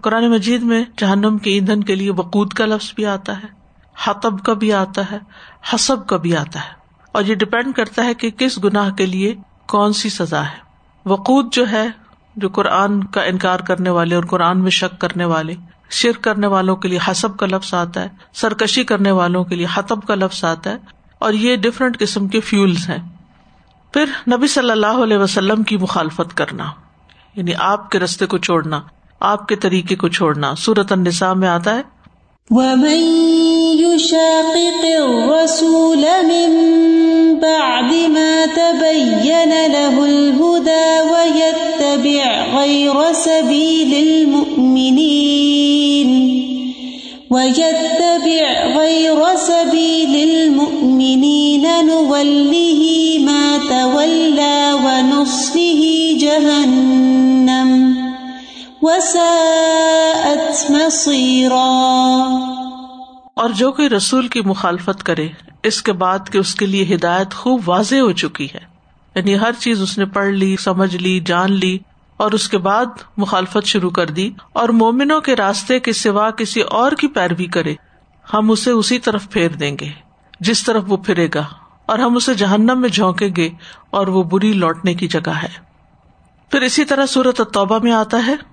قرآن 0.03 0.31
مجید 0.31 0.63
میں 0.63 0.85
جہنم 0.97 1.37
کے 1.37 1.51
ایندھن 1.51 1.83
کے 1.83 1.95
لیے 1.95 2.11
وقود 2.11 2.53
کا 2.53 2.65
لفظ 2.65 2.93
بھی 2.95 3.05
آتا 3.05 3.37
ہے 3.37 3.47
حتب 4.05 4.43
کا 4.43 4.53
بھی 4.53 4.73
آتا 4.73 5.11
ہے، 5.11 5.17
حسب 5.73 6.07
کا 6.07 6.17
بھی 6.17 6.37
آتا 6.37 6.59
ہے۔ 6.59 6.69
اور 7.11 7.23
یہ 7.23 7.35
ڈپینڈ 7.35 7.75
کرتا 7.75 8.03
ہے 8.03 8.13
کہ 8.13 8.29
کس 8.29 8.63
گناہ 8.63 8.89
کے 8.89 9.05
لیے 9.05 9.35
کون 9.67 9.93
سی 9.93 10.09
سزا 10.09 10.45
ہے۔ 10.45 10.57
وقود 11.05 11.53
جو 11.53 11.71
ہے، 11.71 11.87
جو 12.35 12.49
قرآن 12.49 13.03
کا 13.03 13.21
انکار 13.23 13.59
کرنے 13.59 13.89
والے 13.89 14.15
اور 14.15 14.23
قرآن 14.23 14.61
میں 14.61 14.71
شک 14.71 15.01
کرنے 15.01 15.25
والے، 15.25 15.53
شرک 15.89 16.23
کرنے 16.23 16.47
والوں 16.47 16.75
کے 16.75 16.87
لیے 16.87 16.99
حسب 17.11 17.37
کا 17.37 17.45
لفظ 17.45 17.73
آتا 17.73 18.01
ہے، 18.01 18.07
سرکشی 18.33 18.83
کرنے 18.83 19.11
والوں 19.11 19.43
کے 19.43 19.55
لیے 19.55 19.67
حتب 19.73 20.03
کا 20.03 20.15
لفظ 20.15 20.43
آتا 20.43 20.69
ہے۔ 20.69 20.75
اور 21.19 21.33
یہ 21.33 21.55
ڈفرینٹ 21.55 21.99
قسم 21.99 22.27
کے 22.27 22.39
فیولس 22.39 22.89
ہیں۔ 22.89 23.09
پھر 23.93 24.05
نبی 24.37 24.47
صلی 24.47 24.71
اللہ 24.71 25.03
علیہ 25.03 25.17
وسلم 25.17 25.63
کی 25.63 25.77
مخالفت 25.77 26.37
کرنا 26.37 26.71
یعنی 27.35 27.51
آپ 27.55 27.91
کے 27.91 27.99
رستے 27.99 28.25
کو 28.25 28.37
چھوڑنا۔ 28.37 28.81
آپ 29.23 29.47
کے 29.47 29.55
طریقے 29.55 29.95
کو 29.95 30.07
چھوڑنا۔ 30.07 30.53
سورت 30.57 30.91
النساء 30.91 31.33
میں 31.33 31.47
آتا 31.47 31.77
ہے۔ 31.77 31.81
الرَّسُولَ 34.95 36.05
مِن 36.23 36.51
بَعْدِ 37.41 38.07
مَا 38.07 38.45
تَبَيَّنَ 38.53 39.53
لَهُ 39.71 40.03
الْهُدَى 40.03 40.99
وَيَتَّبِعْ 41.11 42.57
غَيْرَ 42.59 43.13
سَبِيلِ 43.15 44.11
الْمُؤْمِنِينَ 44.11 45.03
وَيَتَّبِعْ 47.33 48.77
غَيْرَ 48.79 49.37
سَبِيلِ 49.37 50.31
الْمُؤْمِنِينَ 50.31 51.67
نُوَلِّهِ 51.81 53.17
مَا 53.19 53.57
تَوَلَّى 53.69 54.71
وَنُصْلِهِ 54.71 56.13
جَهَنَّمَ 56.19 57.12
اور 63.35 63.49
جو 63.49 63.71
کوئی 63.71 63.89
رسول 63.89 64.27
کی 64.27 64.41
مخالفت 64.41 65.03
کرے، 65.03 65.27
اس 65.63 65.83
کے 65.83 65.93
بعد 65.93 66.19
کہ 66.31 66.37
اس 66.37 66.55
کے 66.55 66.65
لیے 66.65 66.95
ہدایت 66.95 67.33
خوب 67.33 67.69
واضح 67.69 67.95
ہو 67.95 68.11
چکی 68.11 68.47
ہے۔ 68.53 68.59
یعنی 69.15 69.39
ہر 69.39 69.51
چیز 69.53 69.81
اس 69.81 69.97
نے 69.97 70.05
پڑھ 70.05 70.29
لی، 70.29 70.55
سمجھ 70.59 70.95
لی، 70.95 71.19
جان 71.19 71.51
لی، 71.51 71.79
اور 72.17 72.31
اس 72.31 72.49
کے 72.49 72.57
بعد 72.57 72.85
مخالفت 73.17 73.65
شروع 73.65 73.89
کر 73.89 74.05
دی۔ 74.05 74.29
اور 74.53 74.69
مومنوں 74.69 75.21
کے 75.21 75.35
راستے 75.35 75.79
کے 75.79 75.93
سوا 75.93 76.31
کسی 76.31 76.61
اور 76.61 76.91
کی 76.91 77.07
پیروی 77.07 77.45
کرے، 77.45 77.75
ہم 78.33 78.51
اسے 78.51 78.71
اسی 78.71 78.99
طرف 78.99 79.29
پھیر 79.29 79.49
دیں 79.49 79.77
گے، 79.81 79.89
جس 80.39 80.63
طرف 80.63 80.83
وہ 80.87 80.97
پھرے 80.97 81.27
گا۔ 81.33 81.43
اور 81.85 81.99
ہم 81.99 82.15
اسے 82.15 82.33
جہنم 82.33 82.81
میں 82.81 82.89
جھونکیں 82.89 83.29
گے، 83.37 83.49
اور 83.89 84.07
وہ 84.07 84.23
بری 84.23 84.53
لوٹنے 84.53 84.93
کی 84.93 85.07
جگہ 85.07 85.29
ہے۔ 85.29 85.49
پھر 86.51 86.61
اسی 86.61 86.85
طرح 86.85 87.05
صورت 87.05 87.41
توبہ 87.53 87.79
میں 87.83 87.91
آتا 87.91 88.27
ہے۔ 88.27 88.52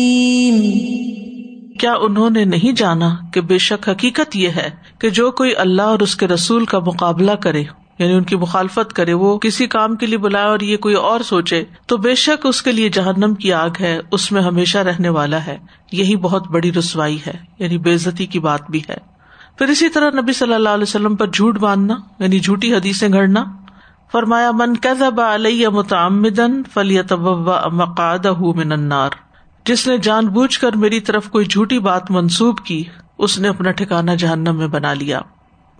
کیا 1.81 1.93
انہوں 1.93 2.29
نے 2.29 2.45
نہیں 2.45 2.71
جانا 2.71 3.09
کہ 3.33 3.41
بے 3.41 3.57
شک 3.57 3.89
حقیقت 3.89 4.35
یہ 4.35 4.49
ہے 4.49 4.69
کہ 4.99 5.09
جو 5.09 5.31
کوئی 5.31 5.55
اللہ 5.55 5.81
اور 5.81 5.99
اس 5.99 6.15
کے 6.15 6.27
رسول 6.27 6.65
کا 6.65 6.79
مقابلہ 6.79 7.31
کرے 7.31 7.63
یعنی 7.99 8.13
ان 8.13 8.23
کی 8.23 8.35
مخالفت 8.35 8.93
کرے، 8.93 9.13
وہ 9.13 9.37
کسی 9.37 9.67
کام 9.67 9.95
کے 9.95 10.05
لیے 10.05 10.17
بلائے 10.17 10.45
اور 10.45 10.59
یہ 10.59 10.77
کوئی 10.77 10.95
اور 10.95 11.19
سوچے، 11.19 11.63
تو 11.85 11.97
بے 11.97 12.15
شک 12.15 12.45
اس 12.45 12.61
کے 12.61 12.71
لیے 12.71 12.89
جہنم 12.89 13.33
کی 13.33 13.53
آگ 13.53 13.69
ہے، 13.79 13.99
اس 14.11 14.31
میں 14.31 14.41
ہمیشہ 14.41 14.77
رہنے 14.77 15.09
والا 15.09 15.45
ہے۔ 15.45 15.57
یہی 15.91 16.15
بہت 16.15 16.47
بڑی 16.47 16.73
رسوائی 16.73 17.17
ہے 17.27 17.33
یعنی 17.59 17.77
بےزتی 17.77 18.25
کی 18.25 18.39
بات 18.39 18.71
بھی 18.71 18.81
ہے۔ 18.89 18.97
پھر 19.57 19.67
اسی 19.67 19.89
طرح 19.89 20.09
نبی 20.21 20.33
صلی 20.33 20.53
اللہ 20.53 20.69
علیہ 20.69 20.83
وسلم 20.83 21.15
پر 21.15 21.27
جھوٹ 21.27 21.57
باندھنا 21.57 22.23
یعنی 22.23 22.39
جھوٹی 22.39 22.75
حدیثیں 22.75 23.09
گھڑنا۔ 23.13 23.43
فرمایا، 24.11 24.51
من 24.51 24.73
علیہ 25.33 25.67
متعمدن 25.67 26.63
فلیت 26.73 27.13
مقاد 27.13 28.25
من 28.55 28.71
النار 28.71 29.09
جس 29.65 29.87
نے 29.87 29.97
جان 29.97 30.27
بوجھ 30.27 30.59
کر 30.59 30.71
میری 30.71 30.99
طرف 30.99 31.29
کوئی 31.29 31.45
جھوٹی 31.45 31.79
بات 31.79 32.11
منسوب 32.11 32.59
کی، 32.59 32.83
اس 33.17 33.39
نے 33.39 33.47
اپنا 33.47 33.71
ٹھکانا 33.71 34.15
جہنم 34.15 34.57
میں 34.57 34.67
بنا 34.67 34.93
لیا۔ 34.93 35.19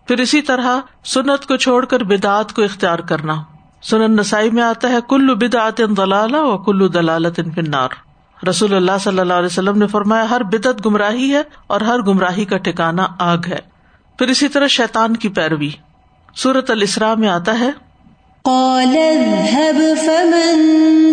پھر 0.07 0.19
اسی 0.19 0.41
طرح 0.41 0.79
سنت 1.05 1.45
کو 1.45 1.57
چھوڑ 1.57 1.85
کر 1.85 2.03
بدعت 2.03 2.53
کو 2.53 2.63
اختیار 2.63 2.99
کرنا۔ 2.99 3.43
سنن 3.83 4.15
نسائی 4.15 4.51
میں 4.51 4.63
آتا 4.63 4.89
ہے، 4.89 4.97
کلو 5.09 5.35
بدعت 5.35 5.77
دلال 5.77 6.35
و 6.35 6.57
کلو 6.57 6.87
دلالت 6.87 7.39
فنار 7.55 7.89
رسول 8.49 8.73
اللہ 8.73 8.91
صلی 8.99 9.19
اللہ 9.19 9.33
علیہ 9.33 9.45
وسلم 9.45 9.77
نے 9.77 9.87
فرمایا، 9.87 10.29
ہر 10.29 10.43
بدعت 10.43 10.85
گمراہی 10.85 11.33
ہے 11.33 11.41
اور 11.67 11.81
ہر 11.81 11.99
گمراہی 11.99 12.45
کا 12.45 12.57
ٹھکانا 12.57 13.07
آگ 13.19 13.37
ہے۔ 13.47 13.59
پھر 14.17 14.27
اسی 14.27 14.47
طرح 14.47 14.67
شیتان 14.67 15.17
کی 15.17 15.29
پیروی۔ 15.29 15.69
سورت 16.35 16.71
السرا 16.71 17.13
میں 17.15 17.29
آتا 17.29 17.59
ہے 17.59 17.71
قال 18.43 18.97
اذهب 18.97 19.81
فمن 20.05 20.71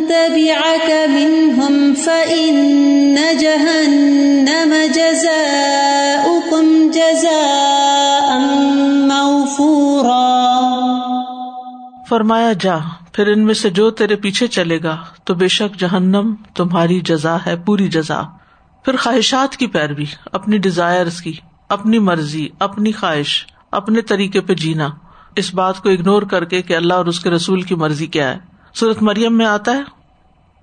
تبعك 0.08 0.90
منهم 1.08 1.94
فإن 1.94 3.16
جهنم 3.40 4.74
جزاؤكم 4.94 6.90
جزاء 6.90 8.38
موفورا 9.06 10.38
فرمایا، 12.08 12.52
جا، 12.60 12.76
پھر 13.12 13.26
ان 13.26 13.44
میں 13.46 13.54
سے 13.54 13.70
جو 13.70 13.90
تیرے 13.90 14.16
پیچھے 14.16 14.46
چلے 14.46 14.82
گا، 14.82 14.96
تو 15.24 15.34
بے 15.34 15.48
شک 15.48 15.80
جہنم 15.80 16.34
تمہاری 16.56 17.00
جزا 17.00 17.36
ہے، 17.46 17.56
پوری 17.56 17.88
جزا۔ 17.88 18.22
پھر 18.84 18.96
خواہشات 18.96 19.56
کی 19.56 19.66
پیروی، 19.66 20.06
اپنی 20.32 20.58
ڈیزائر 20.58 21.06
کی، 21.24 21.32
اپنی 21.68 21.98
مرضی، 21.98 22.48
اپنی 22.58 22.92
خواہش، 22.92 23.46
اپنے 23.72 24.00
طریقے 24.00 24.40
پہ 24.40 24.54
جینا۔ 24.54 24.88
اس 25.38 25.54
بات 25.54 25.80
کو 25.82 25.90
اگنور 25.90 26.22
کر 26.22 26.44
کے 26.44 26.62
کہ 26.62 26.76
اللہ 26.76 26.94
اور 26.94 27.06
اس 27.06 27.20
کے 27.20 27.30
رسول 27.30 27.62
کی 27.62 27.74
مرضی 27.74 28.06
کیا 28.06 28.30
ہے۔ 28.30 28.38
سورت 28.74 29.02
مریم 29.02 29.38
میں 29.38 29.46
آتا 29.46 29.72
ہے۔ 29.72 29.98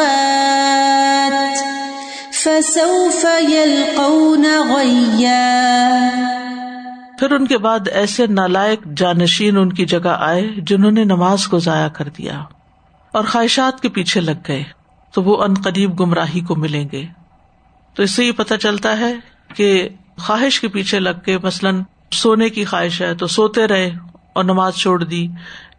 فسوف 2.36 3.26
يلقون 3.50 4.46
غيا۔ 4.70 6.10
پھر 7.20 7.32
ان 7.32 7.48
کے 7.48 7.58
بعد 7.58 7.80
ایسے 7.94 8.28
نالائق 8.28 8.80
جانشین 8.98 9.58
ان 9.58 9.74
کی 9.74 9.86
جگہ 9.86 10.18
آئے 10.20 10.48
جنہوں 10.58 10.92
نے 10.92 11.04
نماز 11.04 11.48
کو 11.48 11.60
ضائع 11.60 11.88
کر 11.88 12.10
دیا 12.18 12.40
اور 13.12 13.24
خواہشات 13.24 13.82
کے 13.82 13.90
پیچھے 13.90 14.22
لگ 14.22 14.40
گئے۔ 14.48 14.81
تو 15.12 15.24
وہ 15.24 15.44
ان 15.44 15.54
قریب 15.54 16.00
گمراہی 16.00 16.40
کو 16.40 16.56
ملیں 16.56 16.90
گے۔ 16.92 17.06
تو 17.94 18.04
اس 18.04 18.12
سے 18.12 18.26
یہ 18.26 18.32
پتا 18.32 18.58
چلتا 18.58 18.98
ہے 18.98 19.14
کہ 19.56 19.90
خواہش 20.18 20.60
کے 20.60 20.68
پیچھے 20.68 21.00
لگ 21.00 21.20
کے 21.26 21.38
مثلاً 21.38 21.82
سونے 22.12 22.50
کی 22.50 22.66
خواہش 22.66 23.02
ہے 23.02 23.16
تو 23.16 23.28
سوتے 23.28 23.68
رہے 23.68 23.92
اور 24.34 24.44
نماز 24.44 24.76
چھوڑ 24.76 25.04
دی، 25.04 25.28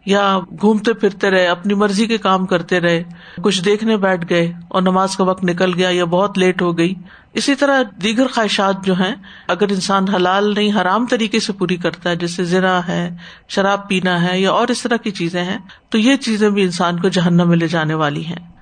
یا 0.05 0.39
گھومتے 0.61 0.93
پھرتے 0.93 1.29
رہے، 1.29 1.47
اپنی 1.47 1.73
مرضی 1.73 2.05
کے 2.05 2.17
کام 2.17 2.45
کرتے 2.45 2.79
رہے، 2.79 3.03
کچھ 3.43 3.65
دیکھنے 3.65 3.97
بیٹھ 3.97 4.25
گئے 4.29 4.53
اور 4.67 4.81
نماز 4.81 5.17
کا 5.17 5.23
وقت 5.23 5.43
نکل 5.43 5.73
گیا 5.73 5.89
یا 5.91 6.05
بہت 6.05 6.37
لیٹ 6.37 6.61
ہو 6.61 6.77
گئی۔ 6.77 6.93
اسی 7.33 7.55
طرح 7.55 7.81
دیگر 8.03 8.27
خواہشات 8.27 8.85
جو 8.85 8.93
ہیں، 8.93 9.15
اگر 9.47 9.69
انسان 9.69 10.09
حلال 10.09 10.53
نہیں، 10.53 10.81
حرام 10.81 11.05
طریقے 11.05 11.39
سے 11.39 11.53
پوری 11.53 11.75
کرتا 11.75 12.09
ہے، 12.09 12.15
جیسے 12.15 12.43
زنا 12.43 12.87
ہے، 12.87 13.15
شراب 13.49 13.89
پینا 13.89 14.23
ہے 14.23 14.39
یا 14.39 14.51
اور 14.51 14.67
اس 14.67 14.81
طرح 14.81 14.97
کی 14.97 15.11
چیزیں 15.11 15.43
ہیں، 15.43 15.57
تو 15.89 15.97
یہ 15.97 16.15
چیزیں 16.15 16.49
بھی 16.49 16.63
انسان 16.63 16.99
کو 16.99 17.07
جہنم 17.07 17.49
میں 17.49 17.57
لے 17.57 17.67
جانے 17.67 17.93
والی 17.93 18.25
ہیں۔ 18.25 18.52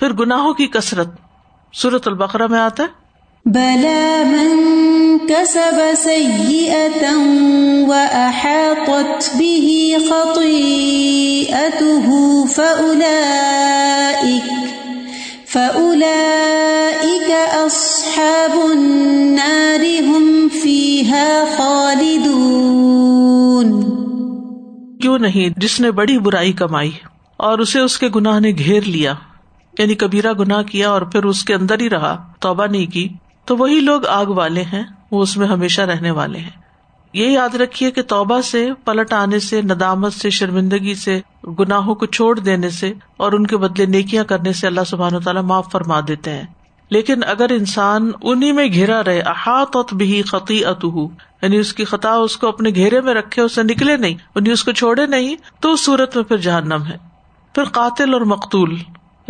پھر 0.00 0.12
گناہوں 0.12 0.54
کی 0.54 0.66
کثرت 0.66 1.08
سورت 1.72 2.08
البقرہ 2.08 2.46
میں 2.46 2.58
آتا 2.58 2.82
ہے۔ 2.82 2.88
بلا 3.44 4.22
من 4.26 4.66
كسب 5.28 5.80
سيئة 5.96 7.06
وأحاطت 7.88 9.36
به 9.36 9.88
خطيئته 10.08 12.46
فأولئك 12.46 14.52
فأولئك 15.48 17.30
أصحاب 17.66 18.50
النار 18.54 20.06
هم 20.06 20.46
فيها 20.62 21.44
خالدون۔ 21.56 23.84
کیوں 25.00 25.18
نہیں؟ 25.18 25.60
جس 25.60 25.80
نے 25.80 25.90
بڑی 25.90 26.18
برائی 26.18 26.52
کمائی 26.52 26.90
اور 27.36 27.58
اسے 27.58 27.80
اس 27.80 27.98
کے 27.98 28.08
گناہ 28.14 28.40
نے 28.40 28.50
گھیر 28.50 28.82
لیا۔ 28.82 29.14
یعنی 29.78 29.94
کبیرا 29.94 30.32
گناہ 30.32 30.62
کیا 30.62 30.90
اور 30.90 31.02
پھر 31.02 31.24
اس 31.24 31.44
کے 31.44 31.54
اندر 31.54 31.80
ہی 31.80 31.90
رہا، 31.90 32.32
توبہ 32.40 32.66
نہیں 32.66 32.86
کی، 32.86 33.08
تو 33.44 33.56
وہی 33.56 33.80
لوگ 33.80 34.06
آگ 34.06 34.26
والے 34.26 34.62
ہیں، 34.62 34.82
وہ 35.10 35.22
اس 35.22 35.36
میں 35.36 35.46
ہمیشہ 35.46 35.82
رہنے 35.82 36.10
والے 36.10 36.38
ہیں۔ 36.38 36.60
یہ 37.12 37.26
یاد 37.26 37.54
رکھیے 37.54 37.90
کہ 37.90 38.02
توبہ 38.02 38.40
سے 38.40 38.68
پلٹ 38.84 39.12
آنے 39.12 39.38
سے، 39.38 39.62
ندامت 39.62 40.12
سے، 40.12 40.30
شرمندگی 40.30 40.94
سے، 40.94 41.20
گناہوں 41.58 41.94
کو 41.94 42.06
چھوڑ 42.06 42.38
دینے 42.38 42.70
سے 42.70 42.92
اور 43.16 43.32
ان 43.32 43.46
کے 43.46 43.56
بدلے 43.56 43.86
نیکیاں 43.86 44.24
کرنے 44.24 44.52
سے 44.52 44.66
اللہ 44.66 44.80
سبحان 44.86 45.14
و 45.14 45.20
تعالیٰ 45.20 45.42
معاف 45.42 45.72
فرما 45.72 46.00
دیتے 46.08 46.30
ہیں۔ 46.30 46.46
لیکن 46.90 47.20
اگر 47.26 47.50
انسان 47.50 48.10
انہیں 48.22 48.52
میں 48.52 48.66
گھیرا 48.72 49.04
رہے 49.04 49.20
احاط 49.20 49.94
بھی 49.94 50.22
خطی 50.22 50.64
ات 50.64 50.84
یعنی 51.42 51.56
اس 51.56 51.72
کی 51.72 51.84
خطا 51.84 52.12
اس 52.12 52.36
کو 52.36 52.48
اپنے 52.48 52.70
گھیرے 52.70 53.00
میں 53.00 53.14
رکھے، 53.14 53.42
اسے 53.42 53.62
نکلے 53.62 53.96
نہیں 53.96 54.14
انہیں 54.34 54.52
اس 54.52 54.64
کو 54.64 54.72
چھوڑے 54.72 55.06
نہیں، 55.06 55.36
تو 55.60 55.72
اس 55.72 55.84
صورت 55.84 56.16
میں 56.16 56.24
پھر 56.24 56.36
جہنم 56.36 56.82
ہے۔ 56.88 56.96
پھر 57.54 57.64
قاتل 57.64 58.14
اور 58.14 58.20
مقتول 58.20 58.76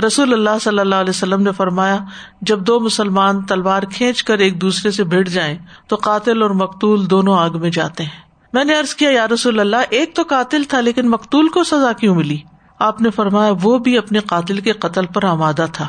رسول 0.01 0.33
اللہ 0.33 0.59
صلی 0.61 0.79
اللہ 0.79 0.95
علیہ 0.95 1.11
وسلم 1.11 1.43
نے 1.43 1.53
فرمایا، 1.53 1.99
جب 2.41 2.61
دو 2.61 2.81
مسلمان 2.81 3.43
تلوار 3.43 3.83
کھینچ 3.83 4.23
کر 4.23 4.39
ایک 4.39 4.61
دوسرے 4.61 4.91
سے 4.91 5.05
بھیڑ 5.05 5.29
جائیں، 5.29 5.59
تو 5.87 5.97
قاتل 5.97 6.43
اور 6.43 6.51
مقتول 6.51 7.11
دونوں 7.11 7.39
آگ 7.39 7.51
میں 7.61 7.71
جاتے 7.71 8.03
ہیں۔ 8.03 8.21
میں 8.53 8.65
نے 8.65 8.79
ارض 8.79 8.95
کیا، 8.95 9.11
یا 9.11 9.29
رسول 9.29 9.61
اللہ، 9.61 9.77
ایک 9.91 10.17
تو 10.17 10.23
قاتل 10.23 10.65
تھا، 10.65 10.81
لیکن 10.81 11.09
مقتول 11.09 11.49
کو 11.49 11.65
سزا 11.65 11.93
کیوں 11.93 12.15
ملی؟ 12.15 12.39
آپ 12.79 13.01
نے 13.01 13.11
فرمایا، 13.11 13.53
وہ 13.63 13.79
بھی 13.79 13.99
اپنے 13.99 14.19
قاتل 14.19 14.61
کے 14.61 14.73
قتل 14.73 15.07
پر 15.07 15.25
آمادہ 15.25 15.67
تھا۔ 15.73 15.87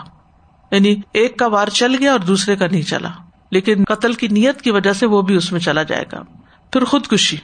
یعنی 0.72 0.96
ایک 1.14 1.40
کا 1.40 1.48
وار 1.48 1.68
چل 1.68 1.96
گیا 2.00 2.12
اور 2.12 2.20
دوسرے 2.20 2.56
کا 2.56 2.68
نہیں 2.72 2.82
چلا۔ 2.82 3.10
لیکن 3.52 3.84
قتل 3.84 4.14
کی 4.14 4.28
نیت 4.28 4.62
کی 4.62 4.72
وجہ 4.72 4.94
سے 4.94 5.06
وہ 5.06 5.22
بھی 5.22 5.36
اس 5.36 5.52
میں 5.52 5.60
چلا 5.60 5.84
جائے 5.84 6.06
گا۔ 6.12 6.22
پھر 6.72 6.84
خودکشی۔ 6.84 7.38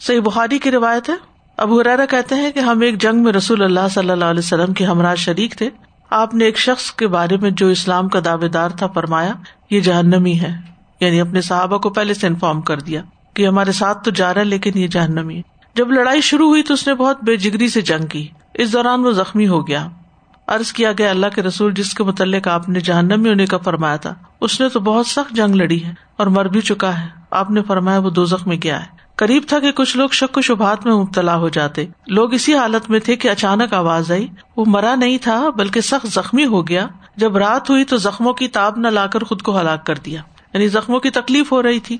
صحیح 0.00 0.20
بخاری 0.20 0.58
کی 0.58 0.70
روایت 0.70 1.08
ہے؟ 1.08 1.14
ابو 1.58 1.80
حرارا 1.80 2.06
کہتے 2.06 2.34
ہیں 2.34 2.52
کہ 2.52 2.58
ہم 2.58 2.80
ایک 2.80 3.02
جنگ 3.02 3.22
میں 3.22 3.32
رسول 3.32 3.62
اللہ 3.62 3.88
صلی 3.90 4.10
اللہ 4.10 4.24
علیہ 4.24 4.38
وسلم 4.38 4.72
کے 4.72 4.84
ہمراہ 4.84 5.14
شریک 5.14 5.56
تھے۔ 5.58 5.70
آپ 6.10 6.34
نے 6.34 6.44
ایک 6.44 6.58
شخص 6.58 6.92
کے 6.92 7.06
بارے 7.06 7.36
میں 7.36 7.50
جو 7.50 7.66
اسلام 7.66 8.08
کا 8.08 8.18
دعوے 8.24 8.48
دار 8.48 8.70
تھا 8.70 8.86
فرمایا، 8.86 9.32
یہ 9.70 9.80
جہنمی 9.80 10.40
ہے۔ 10.40 10.56
یعنی 11.00 11.20
اپنے 11.20 11.40
صحابہ 11.40 11.78
کو 11.78 11.90
پہلے 11.90 12.14
سے 12.14 12.26
انفارم 12.26 12.60
کر 12.60 12.80
دیا 12.80 13.02
کہ 13.34 13.46
ہمارے 13.46 13.72
ساتھ 13.72 14.04
تو 14.04 14.10
جا 14.10 14.34
رہا 14.34 14.40
ہے 14.40 14.46
لیکن 14.46 14.70
یہ 14.74 14.86
جہنمی 14.86 15.36
ہے۔ 15.36 15.42
جب 15.74 15.92
لڑائی 15.92 16.20
شروع 16.20 16.48
ہوئی 16.48 16.62
تو 16.62 16.74
اس 16.74 16.88
نے 16.88 16.94
بہت 16.94 17.24
بے 17.24 17.36
جگری 17.36 17.68
سے 17.68 17.80
جنگ 17.80 18.06
کی۔ 18.06 18.28
اس 18.54 18.72
دوران 18.72 19.04
وہ 19.04 19.10
زخمی 19.10 19.48
ہو 19.48 19.68
گیا۔ 19.68 19.88
ارض 20.48 20.72
کیا 20.72 20.92
گیا، 20.98 21.10
اللہ 21.10 21.26
کے 21.34 21.42
رسول 21.42 21.74
جس 21.74 21.94
کے 21.94 22.04
متعلق 22.04 22.48
آپ 22.48 22.68
نے 22.68 22.80
جہنمی 22.80 23.28
ہونے 23.28 23.46
کا 23.46 23.58
فرمایا 23.58 23.96
تھا، 23.96 24.14
اس 24.40 24.60
نے 24.60 24.68
تو 24.68 24.80
بہت 24.80 25.06
سخت 25.06 25.34
جنگ 25.34 25.54
لڑی 25.54 25.84
ہے 25.84 25.94
اور 26.16 26.26
مر 26.26 26.44
بھی 26.44 26.60
چکا 26.60 27.00
ہے۔ 27.00 27.06
آپ 27.30 27.50
نے 27.50 27.62
فرمایا 27.62 27.98
وہ 27.98 28.10
دو 28.10 28.24
زخمی 28.24 28.58
گیا 28.62 28.82
ہے۔ 28.82 28.97
قریب 29.18 29.42
تھا 29.48 29.58
کہ 29.58 29.72
کچھ 29.72 29.96
لوگ 29.96 30.08
شک 30.08 30.38
و 30.38 30.40
شبہات 30.40 30.86
میں 30.86 30.94
مبتلا 30.94 31.36
ہو 31.36 31.48
جاتے۔ 31.48 31.86
لوگ 32.06 32.34
اسی 32.34 32.54
حالت 32.54 32.90
میں 32.90 33.00
تھے 33.00 33.16
کہ 33.16 33.28
اچانک 33.30 33.74
آواز 33.74 34.12
آئی۔ 34.12 34.26
وہ 34.56 34.64
مرا 34.68 34.94
نہیں 34.94 35.18
تھا، 35.18 35.50
بلکہ 35.56 35.80
سخت 35.80 36.06
زخمی 36.06 36.44
ہو 36.44 36.68
گیا۔ 36.68 36.86
جب 37.16 37.36
رات 37.36 37.70
ہوئی 37.70 37.84
تو 37.84 37.96
زخموں 37.96 38.32
کی 38.32 38.48
تاب 38.48 38.72
نہ 38.76 38.88
لا 38.88 39.06
کر 39.06 39.24
خود 39.24 39.42
کو 39.42 39.60
ہلاک 39.60 39.86
کر 39.86 39.94
دیا۔ 39.94 40.20
یعنی 40.54 40.68
زخموں 40.68 41.00
کی 41.00 41.10
تکلیف 41.10 41.52
ہو 41.52 41.62
رہی 41.62 41.80
تھی۔ 41.80 41.98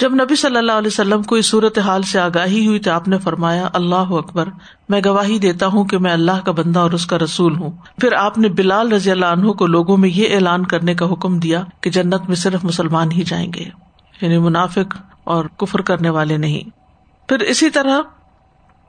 جب 0.00 0.14
نبی 0.14 0.36
صلی 0.36 0.56
اللہ 0.56 0.72
علیہ 0.72 0.86
وسلم 0.86 1.22
کو 1.22 1.34
اس 1.34 1.46
صورت 1.46 1.78
حال 1.78 2.02
سے 2.02 2.20
آگاہی 2.20 2.66
ہوئی 2.66 2.78
تو 2.78 2.90
آپ 2.90 3.08
نے 3.08 3.18
فرمایا، 3.18 3.68
اللہ 3.72 3.94
اکبر، 3.94 4.48
میں 4.88 5.00
گواہی 5.04 5.38
دیتا 5.38 5.66
ہوں 5.66 5.84
کہ 5.84 5.98
میں 5.98 6.12
اللہ 6.12 6.40
کا 6.44 6.52
بندہ 6.52 6.78
اور 6.78 6.90
اس 6.90 7.06
کا 7.06 7.18
رسول 7.18 7.56
ہوں۔ 7.56 7.70
پھر 8.00 8.12
آپ 8.12 8.38
نے 8.38 8.48
بلال 8.48 8.92
رضی 8.92 9.10
اللہ 9.10 9.26
عنہ 9.26 9.50
کو 9.52 9.66
لوگوں 9.66 9.96
میں 9.96 10.08
یہ 10.08 10.34
اعلان 10.34 10.66
کرنے 10.66 10.94
کا 10.94 11.12
حکم 11.12 11.38
دیا 11.38 11.64
کہ 11.80 11.90
جنت 11.90 12.22
میں 12.28 12.36
صرف 12.36 12.64
مسلمان 12.64 13.12
ہی 13.12 13.22
جائیں 13.22 13.52
گے۔ 13.52 13.64
یعنی 14.20 14.38
منافق 14.38 15.11
اور 15.24 15.44
کفر 15.44 15.80
کرنے 15.80 16.10
والے 16.10 16.36
نہیں۔ 16.36 16.70
پھر 17.28 17.38
اسی 17.38 17.70
طرح 17.70 18.00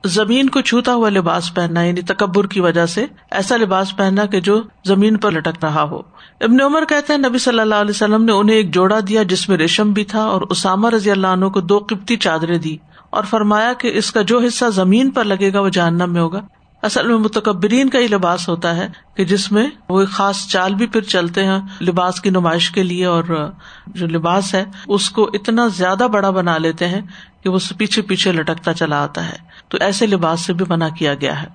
زمین 0.05 0.49
کو 0.49 0.61
چھوتا 0.61 0.93
ہوا 0.93 1.09
لباس 1.09 1.53
پہننا 1.53 1.83
یعنی 1.83 2.01
تکبر 2.01 2.47
کی 2.47 2.59
وجہ 2.59 2.85
سے 2.85 3.05
ایسا 3.31 3.57
لباس 3.57 3.97
پہننا 3.97 4.25
کہ 4.25 4.39
جو 4.39 4.61
زمین 4.85 5.17
پر 5.17 5.31
لٹک 5.31 5.63
رہا 5.63 5.83
ہو۔ 5.83 6.01
ابن 6.41 6.61
عمر 6.61 6.85
کہتے 6.85 7.13
ہیں، 7.13 7.29
نبی 7.29 7.37
صلی 7.37 7.59
اللہ 7.59 7.75
علیہ 7.75 7.89
وسلم 7.89 8.23
نے 8.23 8.31
انہیں 8.31 8.55
ایک 8.55 8.73
جوڑا 8.73 8.99
دیا 9.07 9.23
جس 9.23 9.49
میں 9.49 9.57
ریشم 9.57 9.91
بھی 9.91 10.03
تھا 10.03 10.23
اور 10.23 10.41
اسامہ 10.41 10.89
رضی 10.89 11.11
اللہ 11.11 11.27
عنہ 11.27 11.45
کو 11.45 11.61
دو 11.61 11.79
قبطی 11.79 12.15
چادریں 12.15 12.57
دی 12.57 12.77
اور 13.09 13.23
فرمایا 13.23 13.73
کہ 13.73 13.91
اس 13.93 14.11
کا 14.11 14.21
جو 14.21 14.39
حصہ 14.39 14.65
زمین 14.65 15.09
پر 15.09 15.23
لگے 15.23 15.53
گا 15.53 15.59
وہ 15.59 15.69
جاننا 15.69 16.05
میں 16.05 16.21
ہوگا۔ 16.21 16.41
اصل 16.83 17.07
میں 17.07 17.17
متکبرین 17.17 17.89
کا 17.89 17.99
ہی 17.99 18.07
لباس 18.07 18.49
ہوتا 18.49 18.75
ہے 18.75 18.87
کہ 19.15 19.25
جس 19.25 19.51
میں 19.51 19.67
وہ 19.89 19.99
ایک 19.99 20.09
خاص 20.09 20.47
چال 20.47 20.75
بھی 20.75 20.85
پھر 20.85 21.01
چلتے 21.01 21.45
ہیں 21.45 21.59
لباس 21.81 22.21
کی 22.21 22.29
نمائش 22.29 22.71
کے 22.71 22.83
لیے 22.83 23.05
اور 23.05 23.51
جو 23.87 24.07
لباس 24.07 24.53
ہے 24.53 24.65
اس 24.87 25.09
کو 25.09 25.29
اتنا 25.33 25.67
زیادہ 25.67 26.07
بڑا 26.13 26.29
بنا 26.29 26.57
لیتے 26.57 26.87
ہیں 26.87 27.01
کہ 27.43 27.49
وہ 27.49 27.59
پیچھے 27.77 28.01
پیچھے 28.01 28.31
لٹکتا 28.31 28.73
چلا 28.73 29.03
آتا 29.03 29.27
ہے۔ 29.27 29.37
تو 29.67 29.77
ایسے 29.81 30.07
لباس 30.07 30.41
سے 30.41 30.53
بھی 30.53 30.65
بنا 30.65 30.89
کیا 30.89 31.13
گیا 31.13 31.41
ہے۔ 31.41 31.47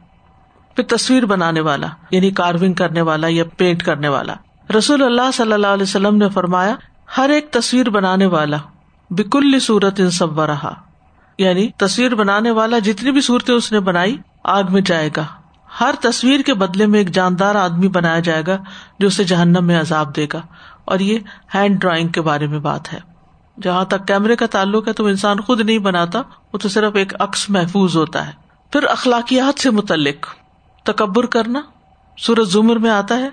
پھر 0.76 0.84
تصویر 0.84 1.26
بنانے 1.26 1.60
والا 1.60 1.86
یعنی 2.10 2.30
کارونگ 2.30 2.72
کرنے 2.72 3.00
والا 3.00 3.26
یا 3.30 3.44
پینٹ 3.56 3.82
کرنے 3.82 4.08
والا۔ 4.08 4.34
رسول 4.78 5.02
اللہ 5.02 5.30
صلی 5.34 5.52
اللہ 5.52 5.66
علیہ 5.66 5.82
وسلم 5.82 6.16
نے 6.16 6.28
فرمایا، 6.28 6.74
ہر 7.18 7.28
ایک 7.28 7.50
تصویر 7.50 7.90
بنانے 7.90 8.26
والا، 8.26 8.56
بکل 9.10 9.58
صورت 9.60 10.00
ان 10.00 10.10
سب 10.10 10.40
رہا 10.40 10.74
یعنی 11.38 11.68
تصویر 11.76 12.14
بنانے 12.14 12.50
والا 12.50 12.78
جتنی 12.78 13.10
بھی 13.10 13.20
صورتیں 13.20 13.54
اس 13.54 13.72
نے 13.72 13.80
بنائی 13.80 14.16
آگ 14.48 14.62
میں 14.68 14.80
جائے 14.80 15.10
گا۔ 15.16 15.24
ہر 15.80 15.94
تصویر 16.00 16.40
کے 16.40 16.54
بدلے 16.54 16.86
میں 16.86 16.98
ایک 16.98 17.14
جاندار 17.14 17.54
آدمی 17.54 17.88
بنایا 17.88 18.18
جائے 18.18 18.42
گا 18.46 18.56
جو 18.98 19.06
اسے 19.06 19.24
جہنم 19.24 19.64
میں 19.64 19.80
عذاب 19.80 20.16
دے 20.16 20.26
گا۔ 20.32 20.40
اور 20.84 20.98
یہ 20.98 21.18
ہینڈ 21.54 21.80
ڈرائنگ 21.80 22.08
کے 22.08 22.20
بارے 22.20 22.46
میں 22.46 22.58
بات 22.58 22.92
ہے۔ 22.92 22.98
جہاں 23.62 23.84
تک 23.84 24.06
کیمرے 24.06 24.36
کا 24.36 24.46
تعلق 24.46 24.88
ہے 24.88 24.92
تو 24.92 25.06
انسان 25.06 25.40
خود 25.40 25.60
نہیں 25.60 25.78
بناتا، 25.78 26.22
وہ 26.52 26.58
تو 26.58 26.68
صرف 26.68 26.92
ایک 26.96 27.12
عکس 27.20 27.50
محفوظ 27.50 27.96
ہوتا 27.96 28.26
ہے۔ 28.26 28.32
پھر 28.72 28.84
اخلاقیات 28.84 29.60
سے 29.60 29.70
متعلق 29.70 30.26
تکبر 30.84 31.26
کرنا 31.26 31.60
سورج 32.18 32.48
زمر 32.48 32.76
میں 32.76 32.90
آتا 32.90 33.16
ہے۔ 33.16 33.28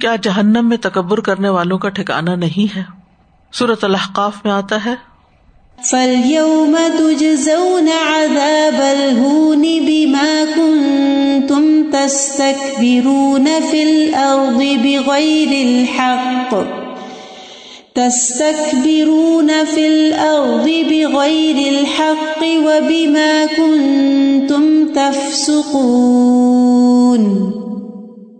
کیا 0.00 0.16
جہنم 0.16 0.68
میں 0.68 0.76
تکبر 0.76 1.20
کرنے 1.20 1.48
والوں 1.48 1.78
کا 1.78 1.88
ٹھکانا 1.88 2.34
نہیں 2.34 2.76
ہے؟ 2.76 2.82
سورت 3.52 3.84
الحقاف 3.84 4.44
میں 4.44 4.52
آتا 4.52 4.84
ہے، 4.84 4.94
فَالْيَوْمَ 5.90 6.76
تُجْزَوْنَ 6.98 7.88
عَذَابَ 7.88 8.80
الْهُونِ 8.80 9.80
بِمَا 9.80 10.44
كُنْتُمْ 10.54 11.90
تَسْتَكْبِرُونَ 11.92 13.48
فِي 13.70 13.82
الْأَرْضِ 13.82 14.60
بِغَيْرِ 14.82 15.52
الْحَقِّ 15.68 16.54
تَسْتَكْبِرُونَ 17.94 19.50
فِي 19.74 19.86
الْأَرْضِ 19.86 20.66
بِغَيْرِ 20.88 21.58
الْحَقِّ 21.68 22.40
وَبِمَا 22.42 23.46
كُنْتُمْ 23.56 24.92
تَفْسُقُونَ 24.94 26.06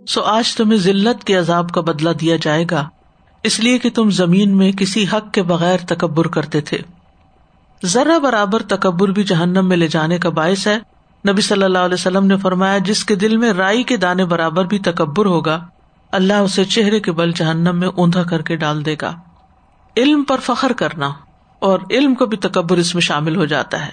سو 0.07 0.21
آج 0.21 0.55
تمہیں 0.55 0.79
ذلت 0.79 1.23
کے 1.23 1.35
عذاب 1.35 1.71
کا 1.71 1.81
بدلا 1.81 2.11
دیا 2.21 2.35
جائے 2.41 2.65
گا۔ 2.71 2.89
اس 3.43 3.59
لیے 3.59 3.77
کہ 3.77 3.89
تم 3.89 4.09
زمین 4.09 4.57
میں 4.57 4.71
کسی 4.71 5.05
حق 5.13 5.33
کے 5.33 5.43
بغیر 5.43 5.77
تکبر 5.87 6.27
کرتے 6.27 6.61
تھے۔ 6.61 6.77
ذرا 7.85 8.17
برابر 8.17 8.61
تکبر 8.61 9.07
بھی 9.07 9.23
جہنم 9.23 9.69
میں 9.69 9.77
لے 9.77 9.87
جانے 9.87 10.17
کا 10.17 10.29
باعث 10.29 10.67
ہے۔ 10.67 10.77
نبی 11.29 11.41
صلی 11.41 11.63
اللہ 11.63 11.77
علیہ 11.77 11.93
وسلم 11.93 12.25
نے 12.25 12.37
فرمایا، 12.37 12.77
جس 12.77 13.05
کے 13.05 13.15
دل 13.15 13.37
میں 13.37 13.53
رائی 13.53 13.83
کے 13.83 13.97
دانے 13.97 14.25
برابر 14.25 14.65
بھی 14.65 14.79
تکبر 14.79 15.25
ہوگا، 15.25 15.65
اللہ 16.11 16.33
اسے 16.33 16.65
چہرے 16.65 16.99
کے 16.99 17.11
بل 17.11 17.31
جہنم 17.31 17.79
میں 17.79 17.87
اوندھا 17.87 18.23
کر 18.23 18.41
کے 18.41 18.55
ڈال 18.55 18.85
دے 18.85 18.95
گا۔ 19.01 19.13
علم 19.97 20.23
پر 20.23 20.37
فخر 20.39 20.73
کرنا 20.73 21.09
اور 21.59 21.79
علم 21.89 22.15
کو 22.15 22.25
بھی 22.25 22.37
تکبر 22.37 22.77
اس 22.77 22.95
میں 22.95 23.01
شامل 23.01 23.35
ہو 23.35 23.45
جاتا 23.45 23.85
ہے۔ 23.85 23.91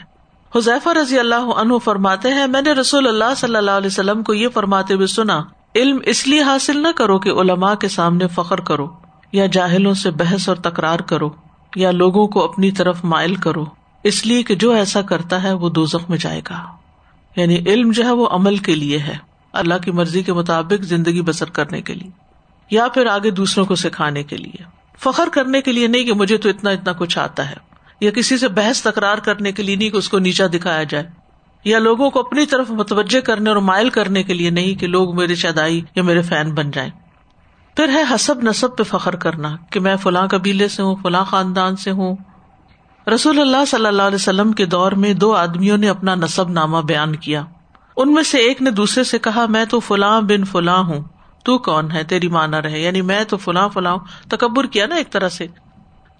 حذیفہ 0.56 0.88
رضی 0.88 1.18
اللہ 1.18 1.52
عنہ 1.56 1.74
فرماتے 1.84 2.28
ہیں، 2.28 2.46
میں 2.46 2.62
نے 2.62 2.72
رسول 2.72 3.06
اللہ 3.06 3.34
صلی 3.36 3.56
اللہ 3.56 3.70
علیہ 3.70 3.86
وسلم 3.86 4.22
کو 4.22 4.34
یہ 4.34 4.48
فرماتے 4.54 4.94
ہوئے 4.94 5.06
سنا 5.06 5.42
علم 5.74 5.98
اس 6.04 6.28
لیے 6.28 6.42
حاصل 6.42 6.82
نہ 6.82 6.88
کرو 6.96 7.18
کہ 7.18 7.30
علماء 7.30 7.74
کے 7.74 7.88
سامنے 7.88 8.28
فخر 8.28 8.60
کرو، 8.60 8.88
یا 9.32 9.46
جاہلوں 9.46 9.94
سے 9.94 10.10
بحث 10.10 10.48
اور 10.48 10.56
تکرار 10.56 11.00
کرو، 11.00 11.30
یا 11.76 11.90
لوگوں 11.90 12.26
کو 12.26 12.44
اپنی 12.44 12.70
طرف 12.70 13.04
مائل 13.04 13.34
کرو۔ 13.34 13.64
اس 14.02 14.26
لیے 14.26 14.42
کہ 14.42 14.54
جو 14.54 14.70
ایسا 14.70 15.02
کرتا 15.02 15.42
ہے، 15.42 15.52
وہ 15.52 15.70
دو 15.70 15.84
میں 16.08 16.18
جائے 16.18 16.40
گا۔ 16.50 16.64
یعنی 17.36 17.58
علم 17.58 17.90
جو 17.90 18.04
ہے، 18.04 18.10
وہ 18.10 18.28
عمل 18.28 18.56
کے 18.56 18.74
لیے 18.74 18.98
ہے، 18.98 19.16
اللہ 19.52 19.74
کی 19.84 19.90
مرضی 19.90 20.22
کے 20.22 20.32
مطابق 20.32 20.82
زندگی 20.82 21.22
بسر 21.22 21.50
کرنے 21.50 21.82
کے 21.82 21.94
لیے، 21.94 22.10
یا 22.70 22.88
پھر 22.88 23.06
آگے 23.06 23.30
دوسروں 23.30 23.66
کو 23.66 23.74
سکھانے 23.74 24.22
کے 24.22 24.36
لیے۔ 24.36 24.62
فخر 24.98 25.28
کرنے 25.32 25.62
کے 25.62 25.72
لیے 25.72 25.86
نہیں 25.86 26.04
کہ 26.04 26.12
مجھے 26.12 26.36
تو 26.36 26.48
اتنا 26.48 26.70
اتنا 26.70 26.92
کچھ 26.92 27.18
آتا 27.18 27.50
ہے، 27.50 27.56
یا 28.00 28.10
کسی 28.10 28.38
سے 28.38 28.48
بحث 28.48 28.82
تکرار 28.82 29.18
کرنے 29.18 29.52
کے 29.52 29.62
لیے 29.62 29.76
نہیں 29.76 29.90
کہ 29.90 29.96
اس 29.96 30.08
کو 30.08 30.18
نیچا 30.18 30.46
دکھایا 30.46 30.82
جائے۔ 30.82 31.23
یا 31.64 31.78
لوگوں 31.78 32.10
کو 32.10 32.20
اپنی 32.20 32.46
طرف 32.46 32.70
متوجہ 32.70 33.20
کرنے 33.20 33.48
اور 33.48 33.56
مائل 33.56 33.90
کرنے 33.90 34.22
کے 34.22 34.34
لیے 34.34 34.50
نہیں 34.50 34.74
کہ 34.74 34.86
لوگ 34.86 35.16
میرے 35.16 35.34
شدائی 35.34 35.82
یا 35.94 36.02
میرے 36.02 36.22
فین 36.22 36.54
بن 36.54 36.70
جائیں۔ 36.70 36.90
پھر 37.76 37.88
ہے 37.88 38.02
حسب 38.14 38.34
نصب 38.42 38.76
پہ 38.76 38.82
فخر 38.82 39.16
کرنا 39.16 39.56
کہ 39.70 39.80
میں 39.80 39.96
فلاں 39.96 40.26
قبیلے 40.26 40.68
سے 40.68 40.82
ہوں، 40.82 40.96
فلاں 41.02 41.24
خاندان 41.24 41.76
سے 41.76 41.90
ہوں۔ 41.90 42.16
رسول 43.14 43.40
اللہ 43.40 43.64
صلی 43.64 43.86
اللہ 43.86 44.02
علیہ 44.02 44.14
وسلم 44.14 44.52
کے 44.52 44.66
دور 44.66 44.92
میں 44.92 45.14
دو 45.14 45.34
آدمیوں 45.34 45.76
نے 45.76 45.88
اپنا 45.88 46.14
نصب 46.14 46.50
نامہ 46.50 46.78
بیان 46.78 47.16
کیا۔ 47.16 47.44
ان 47.96 48.12
میں 48.12 48.22
سے 48.22 48.38
ایک 48.38 48.62
نے 48.62 48.70
دوسرے 48.70 49.04
سے 49.04 49.18
کہا، 49.18 49.46
میں 49.48 49.64
تو 49.64 49.80
فلاں 49.80 50.20
بن 50.20 50.44
فلاں 50.44 50.82
ہوں، 50.82 51.00
تو 51.44 51.58
کون 51.58 51.90
ہے؟ 51.90 52.04
تیری 52.04 52.28
مانا 52.28 52.62
رہے 52.62 52.80
یعنی 52.80 53.02
میں 53.02 53.24
تو 53.24 53.36
فلاں 53.36 53.68
فلاں 53.68 53.96
تکبر 54.30 54.66
کیا 54.66 54.86
نا 54.86 54.94
ایک 54.94 55.10
طرح 55.10 55.28
سے۔ 55.28 55.46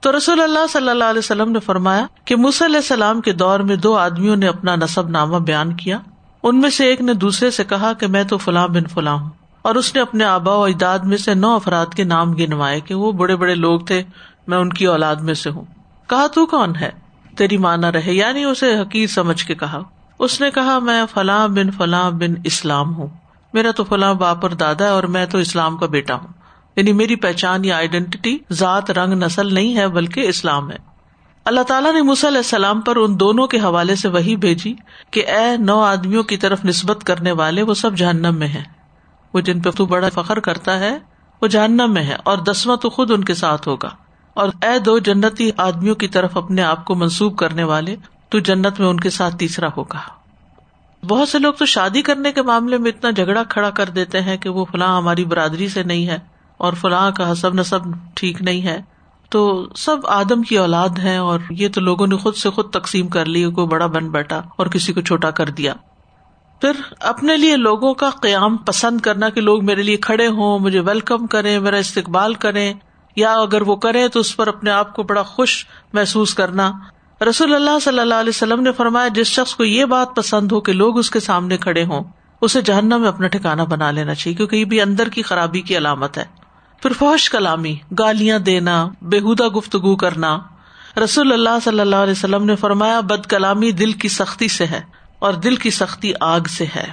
تو 0.05 0.17
رسول 0.17 0.41
اللہ 0.41 0.67
صلی 0.69 0.89
اللہ 0.89 1.05
علیہ 1.05 1.19
وسلم 1.19 1.53
نے 1.53 1.61
فرمایا 1.61 2.07
کہ 2.25 2.35
علیہ 2.35 2.77
السلام 2.77 3.21
کے 3.21 3.33
دور 3.33 3.61
میں 3.61 3.77
دو 3.77 3.97
آدمیوں 3.99 4.37
نے 4.37 4.49
اپنا 4.49 4.77
نصب 4.77 5.09
نامہ 5.09 5.37
بیان 5.37 5.73
کیا۔ 5.73 5.99
ان 6.43 6.61
میں 6.61 6.71
سے 6.71 6.85
ایک 6.85 7.01
نے 7.01 7.15
دوسرے 7.15 7.51
سے 7.51 7.65
کہا 7.65 7.93
کہ 7.93 8.07
میں 8.07 8.25
تو 8.25 8.39
فلاں 8.39 8.69
بن 8.69 8.85
فلاں 8.85 9.15
ہوں۔ 9.15 9.29
اور 9.63 9.75
اس 9.75 9.95
نے 9.95 10.01
اپنے 10.01 10.25
آبا 10.25 10.55
و 10.55 10.65
اجداد 10.65 10.99
میں 10.99 11.17
سے 11.17 11.35
نو 11.35 11.55
افراد 11.55 11.87
کے 11.87 12.05
نام 12.05 12.33
گنوائے 12.33 12.81
کہ 12.81 12.95
وہ 12.95 13.13
بڑے 13.13 13.37
بڑے 13.37 13.55
لوگ 13.55 13.81
تھے، 13.81 14.03
میں 14.47 14.59
ان 14.59 14.69
کی 14.69 14.87
اولاد 14.87 15.17
میں 15.17 15.35
سے 15.35 15.51
ہوں۔ 15.51 15.65
کہا، 16.07 16.27
تو 16.27 16.47
کون 16.47 16.77
ہے؟ 16.77 16.91
تیری 17.37 17.57
مانا 17.57 17.93
رہے 17.93 18.13
یعنی 18.13 18.45
اسے 18.45 18.79
حقیق 18.79 19.11
سمجھ 19.11 19.45
کے 19.45 19.55
کہا۔ 19.55 19.83
اس 20.19 20.41
نے 20.41 20.51
کہا، 20.51 20.79
میں 20.79 21.05
فلاں 21.15 21.49
بن 21.49 21.71
فلاں 21.71 22.11
بن 22.11 22.35
اسلام 22.45 22.95
ہوں۔ 22.95 23.07
میرا 23.53 23.71
تو 23.71 23.85
فلاں 23.85 24.15
باپ 24.15 24.39
اور 24.43 24.51
دادا 24.51 24.85
ہے 24.85 24.91
اور 24.91 25.03
میں 25.03 25.27
تو 25.27 25.39
اسلام 25.39 25.77
کا 25.77 25.87
بیٹا 25.87 26.15
ہوں۔ 26.15 26.44
یعنی 26.77 26.93
میری 26.93 27.17
پہچان 27.17 27.65
یا 27.65 27.77
آئیڈینٹی 27.77 28.39
ذات 28.53 28.91
رنگ 28.91 29.13
نسل 29.13 29.55
نہیں 29.55 29.77
ہے 29.77 29.89
بلکہ 29.89 30.21
اسلام 30.21 30.71
ہے۔ 30.71 30.77
اللہ 31.45 31.61
تعالیٰ 31.61 31.93
نے 31.93 32.01
علیہ 32.01 32.37
السلام 32.37 32.81
پر 32.81 32.97
ان 32.97 33.21
دونوں 33.21 33.47
کے 33.47 33.59
حوالے 33.59 33.95
سے 33.95 34.09
وہی 34.09 34.37
بھیجی 34.37 34.75
کہ 35.11 35.27
اے 35.27 35.57
نو 35.57 35.81
آدمیوں 35.81 36.23
کی 36.23 36.37
طرف 36.37 36.65
نسبت 36.65 37.05
کرنے 37.05 37.33
والے 37.33 37.63
وہ 37.63 37.75
سب 37.75 37.97
جہنم 37.97 38.35
میں 38.35 38.49
ہے 38.49 38.75
وہ 39.35 39.41
جن 39.41 39.61
پہ 39.61 39.71
تو 39.71 39.87
بڑا 39.87 40.09
فخر 40.15 40.39
کرتا 40.39 40.79
ہے، 40.79 40.99
وہ 41.43 41.47
جہنم 41.47 41.95
میں 41.95 42.03
ہے 42.03 42.17
اور 42.25 42.39
دسواں 42.39 42.77
تو 42.77 42.91
خود 42.91 43.11
ان 43.11 43.25
کے 43.25 43.35
ساتھ 43.35 43.69
ہوگا۔ 43.69 43.89
اور 44.35 44.49
اے 44.63 44.79
دو 44.79 44.99
جنتی 44.99 45.51
آدمیوں 45.57 45.95
کی 45.95 46.09
طرف 46.09 46.37
اپنے 46.37 46.63
آپ 46.63 46.85
کو 46.85 46.95
منسوب 46.95 47.39
کرنے 47.39 47.65
والے، 47.65 47.97
تو 48.29 48.39
جنت 48.39 48.81
میں 48.81 48.89
ان 48.89 49.01
کے 49.01 49.11
ساتھ 49.11 49.37
تیسرا 49.37 49.69
ہوگا۔ 49.77 49.99
بہت 51.09 51.29
سے 51.29 51.39
لوگ 51.39 51.53
تو 51.53 51.67
شادی 51.67 52.03
کرنے 52.03 52.33
کے 52.33 52.43
معاملے 52.43 52.79
میں 52.79 52.91
اتنا 52.91 53.11
جھگڑا 53.11 53.43
کھڑا 53.43 53.71
کر 53.71 53.89
دیتے 53.89 54.21
ہیں 54.21 54.37
کہ 54.37 54.49
وہ 54.49 54.65
فلاں 54.73 54.97
ہماری 54.97 55.25
برادری 55.25 55.69
سے 55.69 55.83
نہیں 55.83 56.07
ہے۔ 56.07 56.34
اور 56.57 56.73
فلاں 56.73 57.11
کا 57.11 57.33
حسب 57.33 57.55
نصب 57.55 57.81
ٹھیک 58.15 58.43
نہیں 58.43 58.63
ہے، 58.63 58.81
تو 59.29 59.69
سب 59.77 60.07
آدم 60.07 60.43
کی 60.43 60.59
اولاد 60.59 60.99
ہے 60.99 61.17
اور 61.17 61.41
یہ 61.51 61.69
تو 61.69 61.81
لوگوں 61.81 62.07
نے 62.07 62.17
خود 62.17 62.35
سے 62.35 62.51
خود 62.51 62.71
تقسیم 62.71 63.09
کر 63.09 63.25
لی، 63.25 63.45
کوئی 63.51 63.67
بڑا 63.67 63.87
بن 63.87 64.09
بیٹھا 64.09 64.43
اور 64.57 64.67
کسی 64.67 64.93
کو 64.93 65.01
چھوٹا 65.01 65.31
کر 65.31 65.51
دیا۔ 65.51 65.75
پھر 66.61 66.73
اپنے 67.01 67.37
لیے 67.37 67.57
لوگوں 67.57 67.95
کا 67.95 68.11
قیام 68.23 68.57
پسند 68.57 69.01
کرنا 69.01 69.29
کہ 69.29 69.41
لوگ 69.41 69.65
میرے 69.65 69.83
لیے 69.83 69.97
کھڑے 69.97 70.27
ہوں، 70.27 70.59
مجھے 70.59 70.81
ویلکم 70.81 71.27
کریں، 71.27 71.59
میرا 71.59 71.77
استقبال 71.77 72.35
کریں، 72.35 72.73
یا 73.17 73.33
اگر 73.33 73.63
وہ 73.63 73.77
کرے 73.77 74.09
تو 74.09 74.21
اس 74.21 74.37
پر 74.37 74.49
اپنے 74.49 74.71
آپ 74.71 74.95
کو 74.97 75.03
بڑا 75.03 75.23
خوش 75.23 75.67
محسوس 75.93 76.35
کرنا۔ 76.35 76.71
رسول 77.29 77.55
اللہ 77.55 77.79
صلی 77.79 77.99
اللہ 77.99 78.15
علیہ 78.15 78.29
وسلم 78.29 78.61
نے 78.61 78.73
فرمایا، 78.73 79.09
جس 79.09 79.27
شخص 79.27 79.55
کو 79.55 79.65
یہ 79.65 79.85
بات 79.85 80.17
پسند 80.17 80.53
ہو 80.53 80.61
کہ 80.61 80.73
لوگ 80.73 80.99
اس 80.99 81.11
کے 81.11 81.21
سامنے 81.21 81.57
کھڑے 81.57 81.85
ہوں، 81.85 82.05
اسے 82.41 82.61
جہنم 82.61 83.01
میں 83.01 83.09
اپنا 83.09 83.27
ٹھکانا 83.27 83.65
بنا 83.65 83.91
لینا 83.91 84.15
چاہیے، 84.15 84.37
کیونکہ 84.37 84.57
یہ 84.57 84.65
بھی 84.65 84.81
اندر 84.81 85.09
کی 85.09 85.23
خرابی 85.23 85.61
کی 85.61 85.77
علامت 85.77 86.19
ہے۔ 86.19 86.44
پھر 86.85 86.93
فوش 86.93 87.31
کلامی، 87.31 87.77
گالیاں 87.99 88.39
دینا 88.39 88.89
بےحدہ 89.03 89.49
گفتگو 89.49 89.97
کرنا۔ 89.97 90.39
رسول 91.05 91.33
اللہ 91.33 91.59
صلی 91.65 91.81
اللہ 91.81 91.97
علیہ 91.97 92.13
وسلم 92.13 92.45
نے 92.45 92.57
فرمایا، 92.57 93.01
بد 93.01 93.27
کلامی 93.27 93.71
دل 93.71 93.93
کی 93.93 94.09
سختی 94.09 94.49
سے 94.49 94.67
ہے 94.67 94.81
اور 95.19 95.35
دل 95.35 95.57
کی 95.57 95.71
سختی 95.71 96.13
آگ 96.21 96.41
سے 96.41 96.67
ہے۔ 96.77 96.91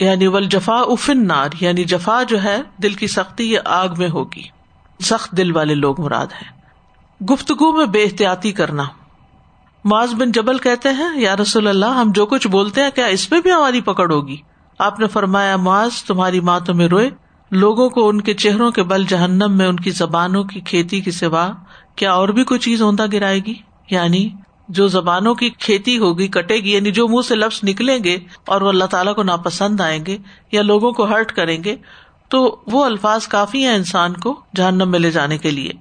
یعنی 0.00 0.26
ول 0.26 0.46
جفا 0.46 0.74
افن 0.74 1.26
نار 1.26 1.48
یعنی 1.60 1.84
جفا 1.84 2.22
جو 2.22 2.42
ہے، 2.42 2.62
دل 2.82 2.92
کی 2.92 3.06
سختی 3.06 3.52
یہ 3.52 3.58
آگ 3.64 3.88
میں 3.98 4.08
ہوگی۔ 4.08 4.42
سخت 5.04 5.30
دل 5.30 5.56
والے 5.56 5.74
لوگ 5.74 6.00
مراد 6.00 6.26
ہیں۔ 6.26 6.60
گفتگو 7.24 7.72
میں 7.76 7.86
بے 7.86 8.02
احتیاطی 8.02 8.52
کرنا۔ 8.52 8.84
معاذ 9.84 10.14
بن 10.14 10.32
جبل 10.32 10.58
کہتے 10.58 10.88
ہیں، 10.88 11.20
یا 11.20 11.36
رسول 11.36 11.68
اللہ، 11.68 11.86
ہم 11.86 12.12
جو 12.12 12.26
کچھ 12.26 12.48
بولتے 12.48 12.82
ہیں، 12.82 12.90
کیا 12.90 13.06
اس 13.06 13.30
میں 13.30 13.40
بھی 13.40 13.52
ہماری 13.52 13.80
پکڑ 13.80 14.12
ہوگی؟ 14.12 14.36
آپ 14.78 15.00
نے 15.00 15.06
فرمایا، 15.06 15.56
معاذ، 15.56 16.02
تمہاری 16.02 16.40
ماں 16.40 16.60
تمہیں 16.60 16.88
روئے۔ 16.88 17.10
لوگوں 17.50 17.90
کو 17.90 18.08
ان 18.08 18.20
کے 18.20 18.34
چہروں 18.34 18.70
کے 18.70 18.82
بل 18.82 19.04
جہنم 19.08 19.52
میں، 19.52 19.66
ان 19.66 19.76
کی 19.76 19.90
زبانوں 19.90 20.44
کی 20.44 20.60
کھیتی 20.60 21.00
کے 21.00 21.10
سوا 21.10 21.50
کیا 21.96 22.12
اور 22.12 22.28
بھی 22.28 22.44
کوئی 22.44 22.60
چیز 22.60 22.82
اوندا 22.82 23.04
گرائے 23.12 23.38
گی؟ 23.38 23.54
یعنی 23.90 24.28
جو 24.68 24.88
زبانوں 24.88 25.34
کی 25.34 25.50
کھیتی 25.50 25.98
ہوگی، 25.98 26.28
کٹے 26.28 26.54
گی 26.54 26.72
یعنی 26.72 26.90
جو 26.90 27.08
منہ 27.08 27.22
سے 27.28 27.34
لفظ 27.34 27.60
نکلیں 27.64 28.04
گے 28.04 28.18
اور 28.46 28.60
وہ 28.60 28.68
اللہ 28.68 28.84
تعالیٰ 28.84 29.14
کو 29.14 29.22
ناپسند 29.22 29.80
آئیں 29.80 30.06
گے 30.06 30.18
یا 30.52 30.62
لوگوں 30.62 30.92
کو 30.92 31.04
ہرٹ 31.04 31.32
کریں 31.32 31.64
گے، 31.64 31.76
تو 32.28 32.60
وہ 32.66 32.84
الفاظ 32.84 33.28
کافی 33.28 33.64
ہیں 33.64 33.74
انسان 33.74 34.12
کو 34.12 34.40
جہنم 34.56 34.90
میں 34.90 34.98
لے 34.98 35.10
جانے 35.10 35.38
کے 35.38 35.50
لیے۔ 35.50 35.72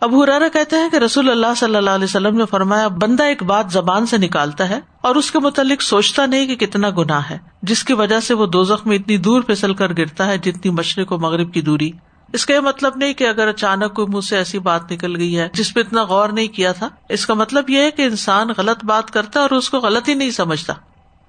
اب 0.00 0.24
ہرارا 0.24 0.48
کہتے 0.52 0.76
ہیں 0.76 0.88
کہ 0.88 0.96
رسول 0.96 1.30
اللہ 1.30 1.54
صلی 1.56 1.76
اللہ 1.76 1.90
علیہ 1.90 2.04
وسلم 2.04 2.36
نے 2.36 2.44
فرمایا، 2.46 2.88
بندہ 2.88 3.22
ایک 3.22 3.42
بات 3.42 3.72
زبان 3.72 4.06
سے 4.06 4.18
نکالتا 4.18 4.68
ہے 4.68 4.80
اور 5.00 5.16
اس 5.16 5.30
کے 5.30 5.38
متعلق 5.38 5.82
سوچتا 5.82 6.26
نہیں 6.26 6.46
کہ 6.46 6.66
کتنا 6.66 6.90
گناہ 6.90 7.20
ہے، 7.30 7.38
جس 7.62 7.84
کی 7.84 7.92
وجہ 7.92 8.20
سے 8.20 8.34
وہ 8.34 8.46
دو 8.46 8.62
میں 8.84 8.96
اتنی 8.96 9.16
دور 9.16 9.42
پھسل 9.42 9.74
کر 9.74 9.92
گرتا 9.98 10.26
ہے 10.26 10.38
جتنی 10.38 10.70
مشرق 10.70 11.12
و 11.12 11.18
مغرب 11.18 11.52
کی 11.54 11.60
دوری۔ 11.60 11.90
اس 12.32 12.46
کا 12.46 12.54
یہ 12.54 12.60
مطلب 12.60 12.92
نہیں 12.96 13.12
کہ 13.12 13.28
اگر 13.28 13.48
اچانک 13.48 13.94
کوئی 13.94 14.08
منہ 14.08 14.20
سے 14.20 14.36
ایسی 14.36 14.58
بات 14.58 14.92
نکل 14.92 15.16
گئی 15.16 15.38
ہے 15.38 15.48
جس 15.52 15.74
پہ 15.74 15.80
اتنا 15.80 16.02
غور 16.02 16.28
نہیں 16.28 16.48
کیا 16.48 16.72
تھا۔ 16.72 16.88
اس 17.08 17.26
کا 17.26 17.34
مطلب 17.34 17.70
یہ 17.70 17.78
ہے 17.78 17.90
کہ 17.90 18.02
انسان 18.02 18.48
غلط 18.56 18.84
بات 18.84 19.10
کرتا 19.10 19.40
ہے 19.40 19.44
اور 19.44 19.58
اس 19.58 19.70
کو 19.70 19.78
غلط 19.78 20.08
ہی 20.08 20.14
نہیں 20.14 20.30
سمجھتا۔ 20.30 20.72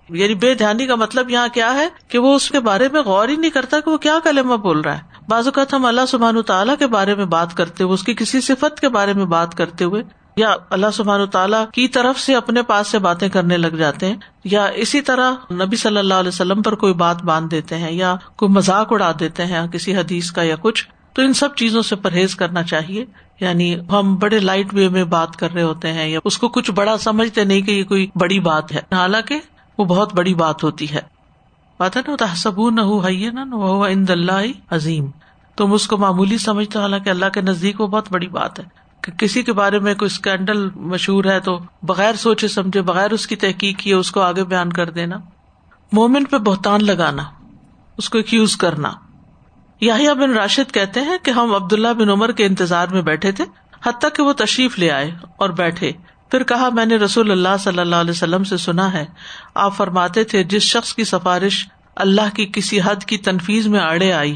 یعنی 0.09 0.35
بے 0.35 0.53
دھیانی 0.53 0.85
کا 0.85 0.95
مطلب 0.95 1.29
یہاں 1.29 1.47
کیا 1.53 1.73
ہے 1.73 1.87
کہ 2.07 2.17
وہ 2.17 2.35
اس 2.35 2.49
کے 2.51 2.59
بارے 2.59 2.89
میں 2.91 3.01
غور 3.01 3.29
ہی 3.29 3.35
نہیں 3.35 3.51
کرتا 3.51 3.79
کہ 3.79 3.91
وہ 3.91 3.97
کیا 3.97 4.17
کلمہ 4.23 4.55
بول 4.55 4.81
رہا 4.81 4.97
ہے۔ 4.97 5.01
بعض 5.27 5.47
اوقات 5.47 5.73
ہم 5.73 5.85
اللہ 5.85 6.05
سبحان 6.07 6.41
تعالیٰ 6.41 6.75
کے 6.79 6.87
بارے 6.87 7.15
میں 7.15 7.25
بات 7.25 7.57
کرتے 7.57 7.83
ہوئے، 7.83 7.93
اس 7.93 8.03
کی 8.03 8.13
کسی 8.13 8.41
صفت 8.41 8.79
کے 8.79 8.89
بارے 8.89 9.13
میں 9.13 9.25
بات 9.25 9.55
کرتے 9.55 9.83
ہوئے، 9.83 10.03
یا 10.35 10.55
اللہ 10.69 10.91
سبحان 10.93 11.25
تعالیٰ 11.25 11.65
کی 11.69 11.87
طرف 11.87 12.19
سے 12.19 12.35
اپنے 12.35 12.61
پاس 12.61 12.87
سے 12.87 12.99
باتیں 12.99 13.29
کرنے 13.29 13.57
لگ 13.57 13.67
جاتے 13.67 14.05
ہیں، 14.05 14.15
یا 14.43 14.65
اسی 14.65 15.01
طرح 15.01 15.31
نبی 15.51 15.75
صلی 15.75 15.97
اللہ 15.97 16.13
علیہ 16.13 16.27
وسلم 16.27 16.61
پر 16.61 16.75
کوئی 16.75 16.93
بات 16.93 17.23
باندھ 17.23 17.51
دیتے 17.51 17.75
ہیں، 17.75 17.91
یا 17.91 18.15
کوئی 18.35 18.51
مذاق 18.51 18.93
اڑا 18.93 19.11
دیتے 19.19 19.45
ہیں 19.45 19.67
کسی 19.67 19.95
حدیث 19.95 20.31
کا 20.31 20.43
یا 20.43 20.55
کچھ، 20.61 20.87
تو 21.13 21.21
ان 21.21 21.33
سب 21.33 21.55
چیزوں 21.55 21.81
سے 21.81 21.95
پرہیز 21.95 22.35
کرنا 22.35 22.63
چاہیے۔ 22.63 23.05
یعنی 23.39 23.75
ہم 23.91 24.15
بڑے 24.15 24.39
لائٹ 24.39 24.73
وے 24.73 24.89
میں 24.89 25.03
بات 25.03 25.35
کر 25.35 25.53
رہے 25.53 25.61
ہوتے 25.61 25.93
ہیں، 25.93 26.09
یا 26.09 26.19
اس 26.25 26.37
کو 26.37 26.47
کچھ 26.47 26.71
بڑا 26.71 26.97
سمجھتے 26.97 27.43
نہیں 27.43 27.61
کہ 27.61 27.71
یہ 27.71 27.83
کوئی 27.83 28.07
بڑی 28.15 28.39
بات 28.39 28.71
ہے۔ 28.71 28.81
حالانکہ 28.91 29.39
وہ 29.79 29.85
بہت 29.85 30.15
بڑی 30.15 30.33
بات 30.33 30.63
ہوتی 30.63 30.91
ہے۔ 30.91 31.01
بات 31.79 31.97
ہے 31.97 32.01
نا 32.07 32.15
تحسب 32.19 32.69
نہ 32.69 32.81
اللہ 34.09 34.41
عظیم۔ 34.69 35.05
تم 35.55 35.73
اس 35.73 35.87
کو 35.87 35.97
معمولی 35.97 36.37
سمجھتے 36.37 36.79
حالانکہ 36.79 37.09
اللہ 37.09 37.25
کے 37.33 37.41
نزدیک 37.41 37.81
وہ 37.81 37.87
بہت 37.87 38.11
بڑی 38.11 38.27
بات 38.27 38.59
ہے۔ 38.59 38.63
کہ 39.01 39.11
کسی 39.11 39.43
کے 39.43 39.53
بارے 39.53 39.79
میں 39.79 39.95
کوئی 39.95 40.05
اسکینڈل 40.05 40.69
مشہور 40.69 41.25
ہے 41.25 41.39
تو 41.39 41.59
بغیر 41.83 42.15
سوچے 42.15 42.47
سمجھے، 42.47 42.81
بغیر 42.81 43.11
اس 43.11 43.27
کی 43.27 43.35
تحقیق 43.35 43.79
کیے 43.79 43.93
اس 43.93 44.11
کو 44.11 44.21
آگے 44.21 44.43
بیان 44.43 44.73
کر 44.73 44.89
دینا۔ 44.89 45.17
مومن 45.91 46.25
پہ 46.25 46.37
بہتان 46.37 46.85
لگانا، 46.85 47.23
اس 47.97 48.09
کو 48.09 48.17
ایکوز 48.17 48.57
کرنا۔ 48.57 48.91
یاہیا 49.81 50.13
بن 50.13 50.31
راشد 50.31 50.73
کہتے 50.73 51.01
ہیں 51.01 51.17
کہ 51.23 51.31
ہم 51.31 51.55
عبداللہ 51.55 51.93
بن 51.93 52.09
عمر 52.09 52.31
کے 52.31 52.45
انتظار 52.45 52.87
میں 52.87 53.01
بیٹھے 53.01 53.31
تھے، 53.31 53.45
حتیٰ 53.83 54.09
کہ 54.15 54.23
وہ 54.23 54.33
تشریف 54.33 54.79
لے 54.79 54.91
آئے 54.91 55.11
اور 55.37 55.49
بیٹھے۔ 55.49 55.91
پھر 56.31 56.43
کہا، 56.43 56.69
میں 56.69 56.85
نے 56.85 56.95
رسول 56.95 57.31
اللہ 57.31 57.57
صلی 57.59 57.79
اللہ 57.79 57.95
علیہ 57.95 58.11
وسلم 58.11 58.43
سے 58.43 58.57
سنا 58.57 58.93
ہے۔ 58.93 59.05
آپ 59.55 59.77
فرماتے 59.77 60.23
تھے، 60.23 60.43
جس 60.43 60.61
شخص 60.61 60.93
کی 60.93 61.03
سفارش 61.03 61.67
اللہ 61.95 62.35
کی 62.35 62.45
کسی 62.53 62.79
حد 62.81 63.03
کی 63.03 63.17
تنفیز 63.17 63.67
میں 63.67 63.79
آڑے 63.79 64.13
آئی 64.13 64.35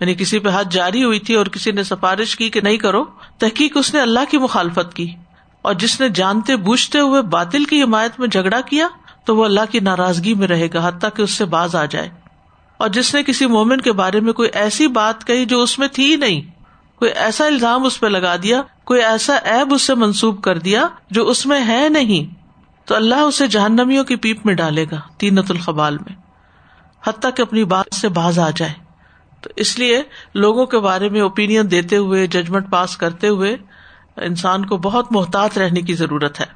یعنی 0.00 0.14
کسی 0.14 0.38
پہ 0.38 0.48
حد 0.54 0.64
جاری 0.70 1.04
ہوئی 1.04 1.18
تھی 1.18 1.34
اور 1.34 1.46
کسی 1.46 1.70
نے 1.70 1.82
سفارش 1.82 2.36
کی 2.36 2.50
کہ 2.50 2.60
نہیں 2.60 2.76
کرو، 2.76 3.04
تحقیق 3.38 3.76
اس 3.76 3.94
نے 3.94 4.00
اللہ 4.00 4.20
کی 4.30 4.38
مخالفت 4.38 4.94
کی۔ 4.94 5.14
اور 5.62 5.74
جس 5.74 6.00
نے 6.00 6.08
جانتے 6.08 6.56
بوجھتے 6.56 6.98
ہوئے 6.98 7.22
باطل 7.22 7.64
کی 7.64 7.82
حمایت 7.82 8.20
میں 8.20 8.28
جھگڑا 8.28 8.60
کیا، 8.60 8.88
تو 9.24 9.36
وہ 9.36 9.44
اللہ 9.44 9.60
کی 9.70 9.80
ناراضگی 9.80 10.34
میں 10.34 10.48
رہے 10.48 10.68
گا، 10.74 10.88
حتیٰ 10.88 11.08
کہ 11.16 11.22
اس 11.22 11.30
سے 11.30 11.44
باز 11.44 11.76
آ 11.76 11.84
جائے۔ 11.84 12.08
اور 12.76 12.88
جس 12.88 13.14
نے 13.14 13.22
کسی 13.22 13.46
مومن 13.46 13.80
کے 13.80 13.92
بارے 13.92 14.20
میں 14.20 14.32
کوئی 14.32 14.48
ایسی 14.52 14.86
بات 14.86 15.26
کہی 15.26 15.44
جو 15.44 15.62
اس 15.62 15.78
میں 15.78 15.88
تھی 15.88 16.16
نہیں 16.16 16.40
کوئی 16.98 17.10
ایسا 17.10 17.46
الزام 17.46 17.84
اس 17.84 18.00
پہ 18.00 18.06
لگا 18.06 18.36
دیا، 18.42 18.62
کوئی 18.84 19.02
ایسا 19.02 19.34
ایب 19.34 19.74
اس 19.74 19.82
سے 19.82 19.94
منسوب 19.94 20.42
کر 20.42 20.58
دیا 20.58 20.88
جو 21.10 21.28
اس 21.28 21.46
میں 21.46 21.64
ہے 21.68 21.88
نہیں۔ 21.88 22.34
تو 22.84 22.94
اللہ 22.94 23.14
اسے 23.14 23.46
جہنمیوں 23.46 24.04
کی 24.04 24.16
پیپ 24.16 24.46
میں 24.46 24.54
ڈالے 24.54 24.84
گا، 24.84 25.00
تینت 25.18 25.50
القبال 25.50 25.98
میں۔ 25.98 26.16
حتیٰ 27.06 27.30
کہ 27.36 27.42
اپنی 27.42 27.64
بات 27.64 27.94
سے 27.94 28.08
باز 28.08 28.38
آ 28.38 28.50
جائے۔ 28.56 28.72
تو 29.40 29.50
اس 29.56 29.78
لیے 29.78 30.02
لوگوں 30.34 30.66
کے 30.66 30.78
بارے 30.78 31.08
میں 31.08 31.20
اوپین 31.20 31.70
دیتے 31.70 31.96
ہوئے 31.96 32.26
ججمنٹ 32.26 32.70
پاس 32.70 32.96
کرتے 32.96 33.28
ہوئے 33.28 33.56
انسان 34.16 34.66
کو 34.66 34.76
بہت 34.76 35.12
محتاط 35.12 35.58
رہنے 35.58 35.80
کی 35.80 35.94
ضرورت 35.94 36.40
ہے۔ 36.40 36.46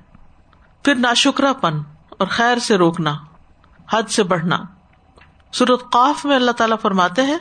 پھر 0.85 0.95
ناشکرا 0.95 1.53
پن 1.53 1.79
اور 2.11 2.27
خیر 2.27 2.59
سے 2.59 2.77
روکنا، 2.77 3.17
حد 3.93 4.03
سے 4.09 4.23
بڑھنا۔ 4.23 4.59
سورت 5.53 5.91
قاف 5.93 6.25
میں 6.25 6.37
اللہ 6.37 6.51
تعالیٰ 6.51 6.77
فرماتے 6.83 7.23
ہیں 7.23 7.39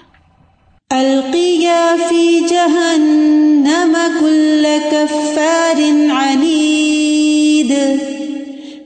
القیا 0.89 1.95
فی 2.09 2.39
جہنم 2.49 3.97
کل 4.19 4.65
کفار 4.91 5.81
عنید 6.15 7.73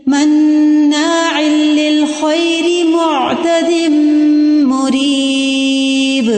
مناع 0.07 1.49
للخیر 1.49 2.85
معتد 2.85 3.71
مریب 4.63 6.31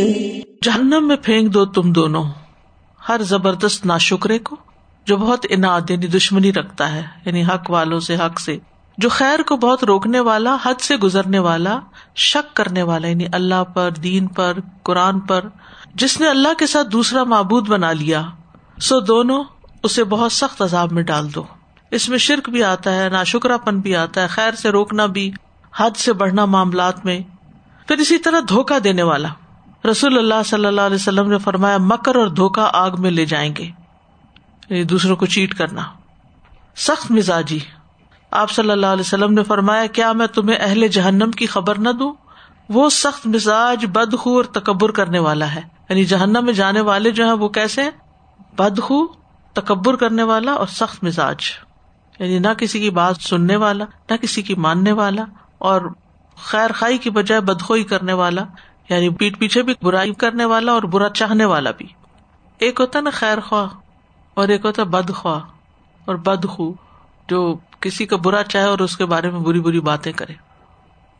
جہنم 0.62 1.08
میں 1.08 1.16
پھینک 1.16 1.54
دو 1.54 1.66
تم 1.66 1.92
دونوں۔ 1.92 2.24
ہر 3.10 3.22
زبردست 3.24 3.86
نا 3.86 3.98
شکرے 3.98 4.40
کو 4.40 4.56
جو 5.06 5.18
بہت 5.18 5.46
انعد 5.50 5.90
یعنی 5.90 6.08
دشمنی 6.08 6.54
رکھتا 6.54 6.92
ہے 6.92 7.04
یعنی 7.26 7.44
حق 7.44 7.70
والوں 7.70 8.00
سے، 8.00 8.16
حق 8.16 8.40
سے، 8.40 8.58
جو 8.98 9.10
خیر 9.10 9.42
کو 9.42 9.58
بہت 9.58 9.84
روکنے 9.84 10.20
والا، 10.20 10.58
حد 10.64 10.82
سے 10.82 10.98
گزرنے 10.98 11.40
والا، 11.40 11.80
شک 12.16 12.56
کرنے 12.56 12.84
والا 12.84 13.08
یعنی 13.08 13.26
اللہ 13.32 13.64
پر، 13.64 13.92
دین 13.92 14.28
پر، 14.28 14.54
قرآن 14.84 15.20
پر، 15.20 15.46
جس 15.96 16.20
نے 16.22 16.28
اللہ 16.28 16.54
کے 16.58 16.68
ساتھ 16.68 16.88
دوسرا 16.88 17.24
معبود 17.24 17.70
بنا 17.70 17.92
لیا، 17.92 18.22
سو 18.82 19.00
دونوں 19.00 19.44
اسے 19.84 20.04
بہت 20.04 20.32
سخت 20.32 20.62
عذاب 20.62 20.92
میں 20.92 21.04
ڈال 21.04 21.36
دو۔ 21.36 21.44
اس 21.92 22.10
میں 22.10 22.18
شرک 22.18 22.50
بھی 22.50 22.64
آتا 22.64 22.96
ہے 22.96 23.10
نا 23.10 23.58
پن 23.58 23.80
بھی 23.80 23.96
آتا 23.96 24.22
ہے، 24.22 24.28
خیر 24.28 24.54
سے 24.54 24.70
روکنا 24.70 25.06
بھی، 25.06 25.32
حد 25.78 25.98
سے 25.98 26.14
بڑھنا 26.14 26.46
معاملات 26.46 27.06
میں، 27.06 27.20
پھر 27.88 27.98
اسی 27.98 28.18
طرح 28.18 28.40
دھوکا 28.50 28.78
دینے 28.84 29.04
والا۔ 29.04 29.28
رسول 29.92 30.18
اللہ 30.18 30.44
صلی 30.46 30.66
اللہ 30.66 30.82
علیہ 30.82 30.96
وسلم 30.96 31.30
نے 31.30 31.38
فرمایا، 31.38 31.78
مکر 31.78 32.16
اور 32.16 32.28
دھوکا 32.28 32.70
آگ 32.74 32.92
میں 33.00 33.12
لے 33.12 33.26
جائیں 33.26 33.56
گے۔ 33.58 33.64
یعنی 34.70 34.84
دوسروں 34.84 35.16
کو 35.16 35.26
چیٹ 35.26 35.58
کرنا۔ 35.58 35.82
سخت 36.76 37.12
مزاجی۔ 37.12 37.60
آپ 38.32 38.52
صلی 38.52 38.72
اللہ 38.72 38.86
علیہ 38.86 39.02
وسلم 39.02 39.34
نے 39.34 39.44
فرمایا، 39.44 39.86
کیا 39.86 40.12
میں 40.12 40.28
تمہیں 40.28 40.58
اہل 40.62 40.88
جہنم 40.88 41.32
کی 41.32 41.46
خبر 41.46 41.78
نہ 41.78 41.90
دوں؟ 41.90 42.14
وہ 42.70 42.90
سخت 42.90 43.28
مزاج 43.28 43.86
بدخو 43.86 44.36
اور 44.36 44.44
تکبر 44.44 44.92
کرنے 44.92 45.20
والا 45.20 45.56
ہے۔ 45.56 45.62
یعنی 45.90 46.06
جہنم 46.06 46.46
میں 46.46 46.54
جانے 46.54 46.82
والے 46.82 47.12
جو 47.12 47.26
ہیں، 47.26 47.34
وہ 47.34 47.50
کیسے؟ 47.50 47.90
بدخو، 48.58 49.08
تکبر 49.54 49.96
کرنے 49.96 50.24
والا 50.24 50.52
اور 50.54 50.68
سخت 50.68 51.04
مزاج۔ 51.04 51.38
یعنی 52.20 52.40
نہ 52.40 52.54
کسی 52.58 52.80
کی 52.80 52.90
بات 52.90 53.16
سننے 53.20 53.56
والا، 53.56 53.86
نہ 54.10 54.16
کسی 54.16 54.42
کی 54.42 54.56
ماننے 54.56 54.92
والا 54.92 55.24
اور 55.58 55.82
خیر 56.44 56.72
خائی 56.72 56.98
کی 56.98 57.10
بجائے 57.10 57.42
بدخوئی 57.42 57.84
کرنے 57.84 58.14
والا۔ 58.14 58.44
یعنی 58.94 59.10
پیٹ 59.10 59.40
پیچھے 59.40 59.64
بھی 59.64 59.74
برائی 59.82 60.14
کرنے 60.14 60.46
والا 60.46 60.72
اور 60.72 60.84
برا 60.84 61.10
چاہنے 61.10 61.46
والا 61.46 61.72
بھی۔ 61.72 61.88
ایک 62.58 62.80
ہوتا 62.80 63.00
نا 63.00 63.10
خیر 63.10 63.40
خواہ 63.40 63.68
اور 64.34 64.48
ایک 64.48 64.66
ہوتا 64.66 64.84
بد 64.84 65.14
خواہ 65.14 65.40
اور 66.06 66.16
بد 66.16 66.46
خو 66.46 66.72
جو 67.30 67.58
کسی 67.80 68.06
کا 68.06 68.16
برا 68.16 68.44
چاہے 68.44 68.66
اور 68.66 68.80
اس 68.80 68.98
کے 68.98 69.06
بارے 69.06 69.32
میں 69.32 69.40
بری 69.40 69.60
بری 69.60 69.80
باتیں 69.80 70.12
کرے۔ 70.12 70.34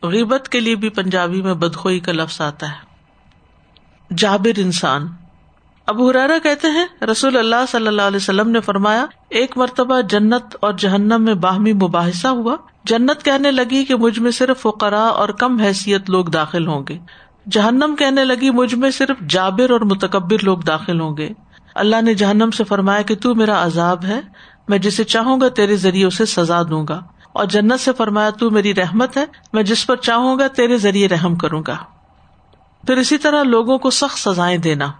غیبت 0.02 0.48
کے 0.48 0.60
لیے 0.60 0.74
بھی 0.74 0.88
پنجابی 0.88 1.42
میں 1.42 1.54
بدخوئی 1.54 2.00
کا 2.00 2.12
لفظ 2.12 2.40
آتا 2.40 2.68
ہے۔ 2.68 2.94
جابر 4.16 4.58
انسان۔ 4.58 5.06
ابو 5.86 6.10
حرارا 6.10 6.38
کہتے 6.42 6.68
ہیں، 6.68 7.04
رسول 7.04 7.36
اللہ 7.36 7.64
صلی 7.68 7.86
اللہ 7.86 8.02
علیہ 8.02 8.16
وسلم 8.16 8.50
نے 8.50 8.60
فرمایا، 8.60 9.06
ایک 9.28 9.58
مرتبہ 9.58 10.00
جنت 10.00 10.56
اور 10.60 10.72
جہنم 10.72 11.22
میں 11.22 11.34
باہمی 11.34 11.72
مباحثہ 11.72 12.28
ہوا۔ 12.28 12.56
جنت 12.84 13.24
کہنے 13.24 13.50
لگی 13.50 13.84
کہ 13.84 13.94
مجھ 13.94 14.18
میں 14.18 14.30
صرف 14.30 14.60
فقرا 14.60 15.04
اور 15.04 15.28
کم 15.28 15.60
حیثیت 15.60 16.10
لوگ 16.10 16.24
داخل 16.24 16.66
ہوں 16.66 16.84
گے۔ 16.88 16.98
جہنم 17.50 17.94
کہنے 17.98 18.24
لگی، 18.24 18.50
مجھ 18.50 18.74
میں 18.74 18.90
صرف 18.90 19.28
جابر 19.28 19.70
اور 19.70 19.80
متکبر 19.80 20.44
لوگ 20.44 20.58
داخل 20.58 21.00
ہوں 21.00 21.16
گے۔ 21.16 21.28
اللہ 21.74 22.02
نے 22.02 22.14
جہنم 22.14 22.50
سے 22.50 22.64
فرمایا 22.64 23.02
کہ 23.02 23.16
تو 23.16 23.34
میرا 23.34 23.64
عذاب 23.64 24.04
ہے، 24.04 24.20
میں 24.68 24.78
جسے 24.78 25.04
چاہوں 25.04 25.40
گا 25.40 25.48
تیرے 25.48 25.76
ذریعے 25.76 26.06
اسے 26.06 26.26
سزا 26.26 26.62
دوں 26.62 26.86
گا۔ 26.88 27.02
اور 27.32 27.44
جنت 27.44 27.80
سے 27.80 27.92
فرمایا، 27.92 28.30
تو 28.30 28.50
میری 28.50 28.74
رحمت 28.74 29.16
ہے، 29.16 29.24
میں 29.52 29.62
جس 29.62 29.86
پر 29.86 29.96
چاہوں 29.96 30.38
گا 30.38 30.48
تیرے 30.48 30.78
ذریعے 30.78 31.08
رحم 31.08 31.34
کروں 31.34 31.62
گا۔ 31.66 31.76
پھر 32.86 32.96
اسی 32.96 33.18
طرح 33.18 33.42
لوگوں 33.42 33.78
کو 33.78 33.90
سخت 33.90 34.18
سزائیں 34.18 34.58
دینا۔ 34.58 34.92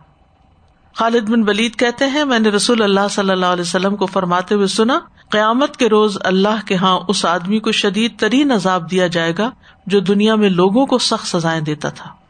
خالد 0.94 1.28
بن 1.28 1.48
ولید 1.48 1.76
کہتے 1.76 2.06
ہیں، 2.06 2.24
میں 2.24 2.38
نے 2.38 2.48
رسول 2.48 2.82
اللہ 2.82 3.08
صلی 3.10 3.30
اللہ 3.30 3.46
علیہ 3.46 3.62
وسلم 3.62 3.96
کو 3.96 4.06
فرماتے 4.06 4.54
ہوئے 4.54 4.66
سنا، 4.66 4.98
قیامت 5.30 5.76
کے 5.76 5.88
روز 5.88 6.18
اللہ 6.24 6.66
کے 6.66 6.74
ہاں 6.74 7.00
اس 7.08 7.24
آدمی 7.24 7.58
کو 7.58 7.72
شدید 7.72 8.18
ترین 8.18 8.52
عذاب 8.52 8.90
دیا 8.90 9.06
جائے 9.06 9.32
گا 9.38 9.50
جو 9.86 10.00
دنیا 10.00 10.34
میں 10.34 10.48
لوگوں 10.48 10.86
کو 10.86 10.98
سخت 10.98 11.26
سزائیں 11.26 11.60
دیتا 11.60 11.88
تھا۔ 11.88 12.23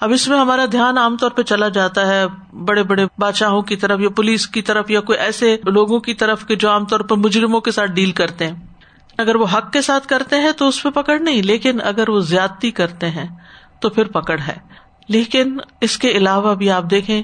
اب 0.00 0.12
اس 0.12 0.28
میں 0.28 0.38
ہمارا 0.38 0.64
دھیان 0.72 0.98
عام 0.98 1.16
طور 1.16 1.30
پہ 1.30 1.42
چلا 1.42 1.68
جاتا 1.68 2.06
ہے 2.06 2.24
بڑے 2.52 2.82
بڑے 2.82 3.06
بادشاہوں 3.18 3.62
کی 3.62 3.76
طرف 3.76 4.00
یا 4.00 4.08
پولیس 4.08 4.46
کی 4.46 4.62
طرف 4.62 4.90
یا 4.90 5.00
کوئی 5.00 5.18
ایسے 5.18 5.56
لوگوں 5.66 6.00
کی 6.00 6.14
طرف 6.14 6.44
کے 6.44 6.56
جو 6.56 6.70
عام 6.70 6.84
طور 6.84 7.00
پر 7.00 7.16
مجرموں 7.16 7.60
کے 7.60 7.70
ساتھ 7.70 7.90
ڈیل 7.90 8.12
کرتے 8.12 8.46
ہیں۔ 8.46 8.54
اگر 9.18 9.34
وہ 9.34 9.46
حق 9.54 9.72
کے 9.72 9.80
ساتھ 9.80 10.06
کرتے 10.06 10.36
ہیں 10.36 10.52
تو 10.52 10.68
اس 10.68 10.82
پہ 10.82 10.90
پکڑ 10.90 11.18
نہیں، 11.18 11.42
لیکن 11.42 11.78
اگر 11.84 12.08
وہ 12.08 12.20
زیادتی 12.20 12.70
کرتے 12.70 13.10
ہیں 13.10 13.26
تو 13.80 13.90
پھر 13.90 14.04
پکڑ 14.04 14.40
ہے۔ 14.48 14.56
لیکن 15.08 15.58
اس 15.80 15.98
کے 15.98 16.08
علاوہ 16.08 16.54
بھی 16.54 16.70
آپ 16.70 16.84
دیکھیں 16.90 17.22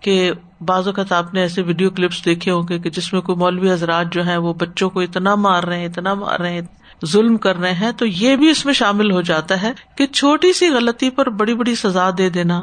کہ 0.00 0.32
بعض 0.60 0.86
اوقات 0.86 1.12
آپ 1.12 1.34
نے 1.34 1.40
ایسے 1.40 1.62
ویڈیو 1.62 1.90
کلپس 1.90 2.24
دیکھے 2.24 2.50
ہوں 2.50 2.62
گے 2.68 2.78
کہ 2.78 2.90
جس 2.90 3.12
میں 3.12 3.20
کوئی 3.20 3.36
مولوی 3.36 3.72
حضرات 3.72 4.12
جو 4.12 4.22
ہیں 4.22 4.36
وہ 4.36 4.54
بچوں 4.54 4.90
کو 4.90 5.00
اتنا 5.00 5.34
مار 5.34 5.62
رہے 5.64 5.78
ہیں، 5.78 5.86
اتنا 5.86 6.14
مار 6.14 6.40
رہے 6.40 6.52
ہیں۔ 6.52 6.62
ظلم 7.06 7.36
کر 7.36 7.56
رہے 7.56 7.72
ہیں 7.72 7.92
تو 7.92 8.06
یہ 8.06 8.36
بھی 8.36 8.50
اس 8.50 8.64
میں 8.64 8.74
شامل 8.74 9.10
ہو 9.10 9.20
جاتا 9.20 9.62
ہے 9.62 9.72
کہ 9.96 10.06
چھوٹی 10.06 10.52
سی 10.52 10.68
غلطی 10.68 11.10
پر 11.10 11.30
بڑی 11.30 11.54
بڑی 11.54 11.74
سزا 11.74 12.10
دے 12.18 12.30
دینا، 12.30 12.60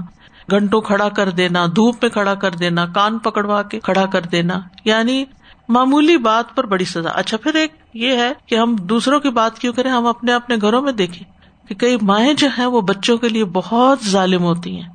گھنٹوں 0.51 0.81
کھڑا 0.81 1.09
کر 1.09 1.29
دینا، 1.29 1.65
دھوپ 1.65 1.95
میں 2.01 2.09
کھڑا 2.09 2.35
کر 2.35 2.51
دینا، 2.51 2.85
کان 2.85 3.17
پکڑوا 3.19 3.63
کے 3.63 3.79
کھڑا 3.79 4.05
کر 4.05 4.21
دینا 4.21 4.59
یعنی 4.85 5.25
معمولی 5.69 6.17
بات 6.17 6.55
پر 6.55 6.65
بڑی 6.65 6.85
سزا۔ 6.85 7.09
اچھا 7.09 7.37
پھر 7.37 7.55
ایک 7.55 7.71
یہ 7.93 8.17
ہے 8.17 8.33
کہ 8.45 8.55
ہم 8.55 8.75
دوسروں 8.75 9.19
کی 9.19 9.29
بات 9.29 9.59
کیوں 9.59 9.73
کریں؟ 9.73 9.91
ہم 9.91 10.05
اپنے 10.05 10.33
اپنے 10.33 10.55
گھروں 10.61 10.81
میں 10.81 10.91
دیکھیں 10.91 11.23
کہ 11.67 11.75
کئی 11.75 11.97
مائیں 12.01 12.33
جو 12.33 12.47
ہیں 12.57 12.65
وہ 12.65 12.81
بچوں 12.81 13.17
کے 13.17 13.29
لیے 13.29 13.45
بہت 13.45 14.05
ظالم 14.05 14.43
ہوتی 14.43 14.81
ہیں۔ 14.81 14.94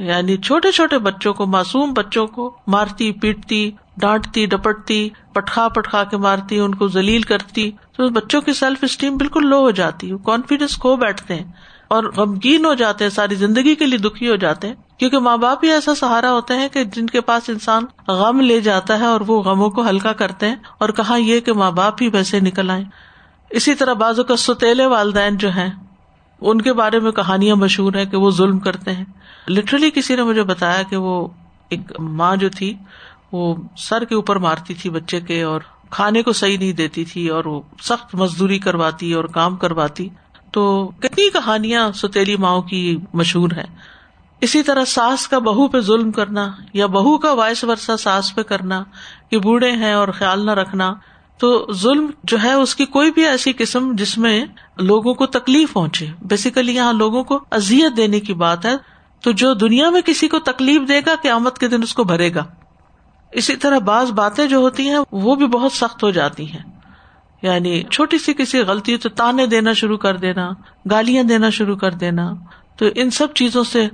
یعنی 0.00 0.36
چھوٹے 0.36 0.72
چھوٹے 0.72 0.98
بچوں 0.98 1.34
کو، 1.34 1.46
معصوم 1.46 1.92
بچوں 1.92 2.26
کو 2.26 2.56
مارتی، 2.66 3.12
پیٹتی، 3.12 3.70
ڈانٹتی، 3.96 4.46
ڈپٹتی، 4.46 5.08
پٹخا 5.32 5.68
پٹخا 5.68 6.04
کے 6.04 6.16
مارتی، 6.16 6.58
ان 6.58 6.74
کو 6.74 6.88
ذلیل 6.88 7.22
کرتی۔ 7.22 7.70
تو 7.70 8.08
بچوں 8.08 8.40
کی 8.40 8.52
سیلف 8.52 8.78
اسٹیم 8.82 9.16
بالکل 9.16 9.46
لو 9.46 9.60
ہو 9.60 9.70
جاتی 9.70 10.12
ہے 10.12 10.16
کانفیڈینس 10.24 10.76
کھو 10.76 10.96
بیٹھتے 10.96 11.34
ہیں 11.34 11.44
اور 11.88 12.04
غمگین 12.16 12.64
ہو 12.64 12.74
جاتے 12.74 13.04
ہیں، 13.04 13.10
ساری 13.10 13.34
زندگی 13.34 13.74
کے 13.74 13.86
لیے 13.86 13.98
دکھی 13.98 14.30
ہو 14.30 14.36
جاتے 14.36 14.68
ہیں۔ 14.68 14.74
کیونکہ 14.98 15.18
ماں 15.18 15.36
باپ 15.36 15.64
ہی 15.64 15.70
ایسا 15.70 15.94
سہارا 15.94 16.32
ہوتے 16.32 16.54
ہیں 16.54 16.68
کہ 16.68 16.84
جن 16.84 17.06
کے 17.06 17.20
پاس 17.20 17.50
انسان 17.50 17.84
غم 18.08 18.40
لے 18.40 18.60
جاتا 18.60 18.98
ہے 18.98 19.04
اور 19.04 19.20
وہ 19.26 19.42
غموں 19.42 19.70
کو 19.70 19.88
ہلکا 19.88 20.12
کرتے 20.12 20.48
ہیں۔ 20.48 20.56
اور 20.78 20.88
کہا 20.88 21.16
یہ 21.16 21.40
کہ 21.40 21.52
ماں 21.52 21.70
باپ 21.70 22.02
ہی 22.02 22.08
ویسے 22.08 22.40
نکل 22.40 22.70
آئے 22.70 22.84
اسی 23.50 23.74
طرح 23.74 23.92
بازو 23.92 24.24
کا 24.24 24.36
ستیلے 24.36 24.86
والدین 24.86 25.36
جو 25.36 25.48
ہیں، 25.48 25.70
ان 26.40 26.60
کے 26.60 26.72
بارے 26.72 26.98
میں 26.98 27.12
کہانیاں 27.12 27.56
مشہور 27.56 27.94
ہیں 27.94 28.04
کہ 28.04 28.16
وہ 28.16 28.30
ظلم 28.30 28.58
کرتے 28.58 28.92
ہیں۔ 28.92 29.04
لٹرلی 29.50 29.90
کسی 29.90 30.16
نے 30.16 30.22
مجھے 30.22 30.42
بتایا 30.42 30.82
کہ 30.82 30.96
وہ 30.96 31.28
ایک 31.68 32.00
ماں 32.00 32.36
جو 32.36 32.48
تھی، 32.48 32.74
وہ 33.32 33.54
سر 33.76 34.04
کے 34.04 34.14
اوپر 34.14 34.36
مارتی 34.36 34.74
تھی 34.74 34.90
بچے 34.90 35.20
کے 35.20 35.42
اور 35.42 35.60
کھانے 35.90 36.22
کو 36.22 36.32
صحیح 36.32 36.58
نہیں 36.58 36.72
دیتی 36.72 37.04
تھی 37.04 37.28
اور 37.28 37.44
وہ 37.44 37.60
سخت 37.82 38.14
مزدوری 38.14 38.58
کرواتی 38.58 39.12
اور 39.12 39.24
کام 39.24 39.56
کرواتی۔ 39.56 40.08
تو 40.52 40.90
کتنی 41.00 41.30
کہانیاں 41.30 41.92
ستیلی 41.92 42.36
ماؤں 42.36 42.62
کی 42.62 42.96
مشہور 43.14 43.50
ہے 43.56 43.64
اسی 44.40 44.62
طرح 44.62 44.84
ساس 44.84 45.28
کا 45.28 45.38
بہو 45.38 45.68
پہ 45.68 45.80
ظلم 45.80 46.12
کرنا 46.12 46.50
یا 46.72 46.86
بہو 46.86 47.18
کا 47.18 47.32
وائس 47.32 47.64
ورثہ 47.64 47.96
ساس 47.96 48.34
پہ 48.34 48.42
کرنا 48.42 48.84
کہ 49.30 49.38
بوڑھے 49.38 49.72
ہیں 49.72 49.92
اور 49.92 50.08
خیال 50.08 50.46
نہ 50.46 50.50
رکھنا۔ 50.50 50.94
تو 51.38 51.66
ظلم 51.72 52.10
جو 52.24 52.36
ہے 52.42 52.52
اس 52.52 52.74
کی 52.74 52.84
کوئی 52.84 53.10
بھی 53.10 53.26
ایسی 53.26 53.52
قسم 53.58 53.92
جس 53.94 54.18
میں 54.18 54.44
لوگوں 54.78 55.14
کو 55.14 55.26
تکلیف 55.26 55.72
پہنچے۔ 55.72 56.06
بیسیکلی 56.22 56.74
یہاں 56.74 56.92
لوگوں 56.92 57.24
کو 57.24 57.38
ازیت 57.50 57.96
دینے 57.96 58.20
کی 58.20 58.34
بات 58.34 58.66
ہے۔ 58.66 58.74
تو 59.22 59.32
جو 59.32 59.54
دنیا 59.54 59.90
میں 59.90 60.00
کسی 60.00 60.28
کو 60.28 60.38
تکلیف 60.38 60.88
دے 60.88 61.00
گا، 61.06 61.14
قیامت 61.22 61.58
کے 61.58 61.68
دن 61.68 61.82
اس 61.82 61.94
کو 61.94 62.04
بھرے 62.04 62.34
گا۔ 62.34 62.44
اسی 63.32 63.56
طرح 63.56 63.78
بعض 63.78 64.10
باتیں 64.10 64.46
جو 64.46 64.56
ہوتی 64.56 64.88
ہیں، 64.88 64.98
وہ 65.12 65.34
بھی 65.34 65.46
بہت 65.46 65.72
سخت 65.72 66.02
ہو 66.02 66.10
جاتی 66.10 66.52
ہیں۔ 66.52 66.62
یعنی 67.42 67.82
چھوٹی 67.82 68.18
سی 68.18 68.34
کسی 68.34 68.58
غلطی، 68.58 68.96
تو 68.96 69.08
تانے 69.08 69.46
دینا 69.46 69.72
شروع 69.72 69.96
کر 69.96 70.16
دینا، 70.16 70.50
گالیاں 70.90 71.22
دینا 71.22 71.50
شروع 71.50 71.76
کر 71.76 71.92
دینا، 71.92 72.34
تو 72.76 72.86
ان 72.94 73.10
سب 73.10 73.34
چیزوں 73.34 73.64
سے 73.64 73.88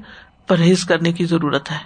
پرہیز 0.46 0.84
کرنے 0.84 1.12
کی 1.12 1.24
ضرورت 1.24 1.70
ہے۔ 1.70 1.78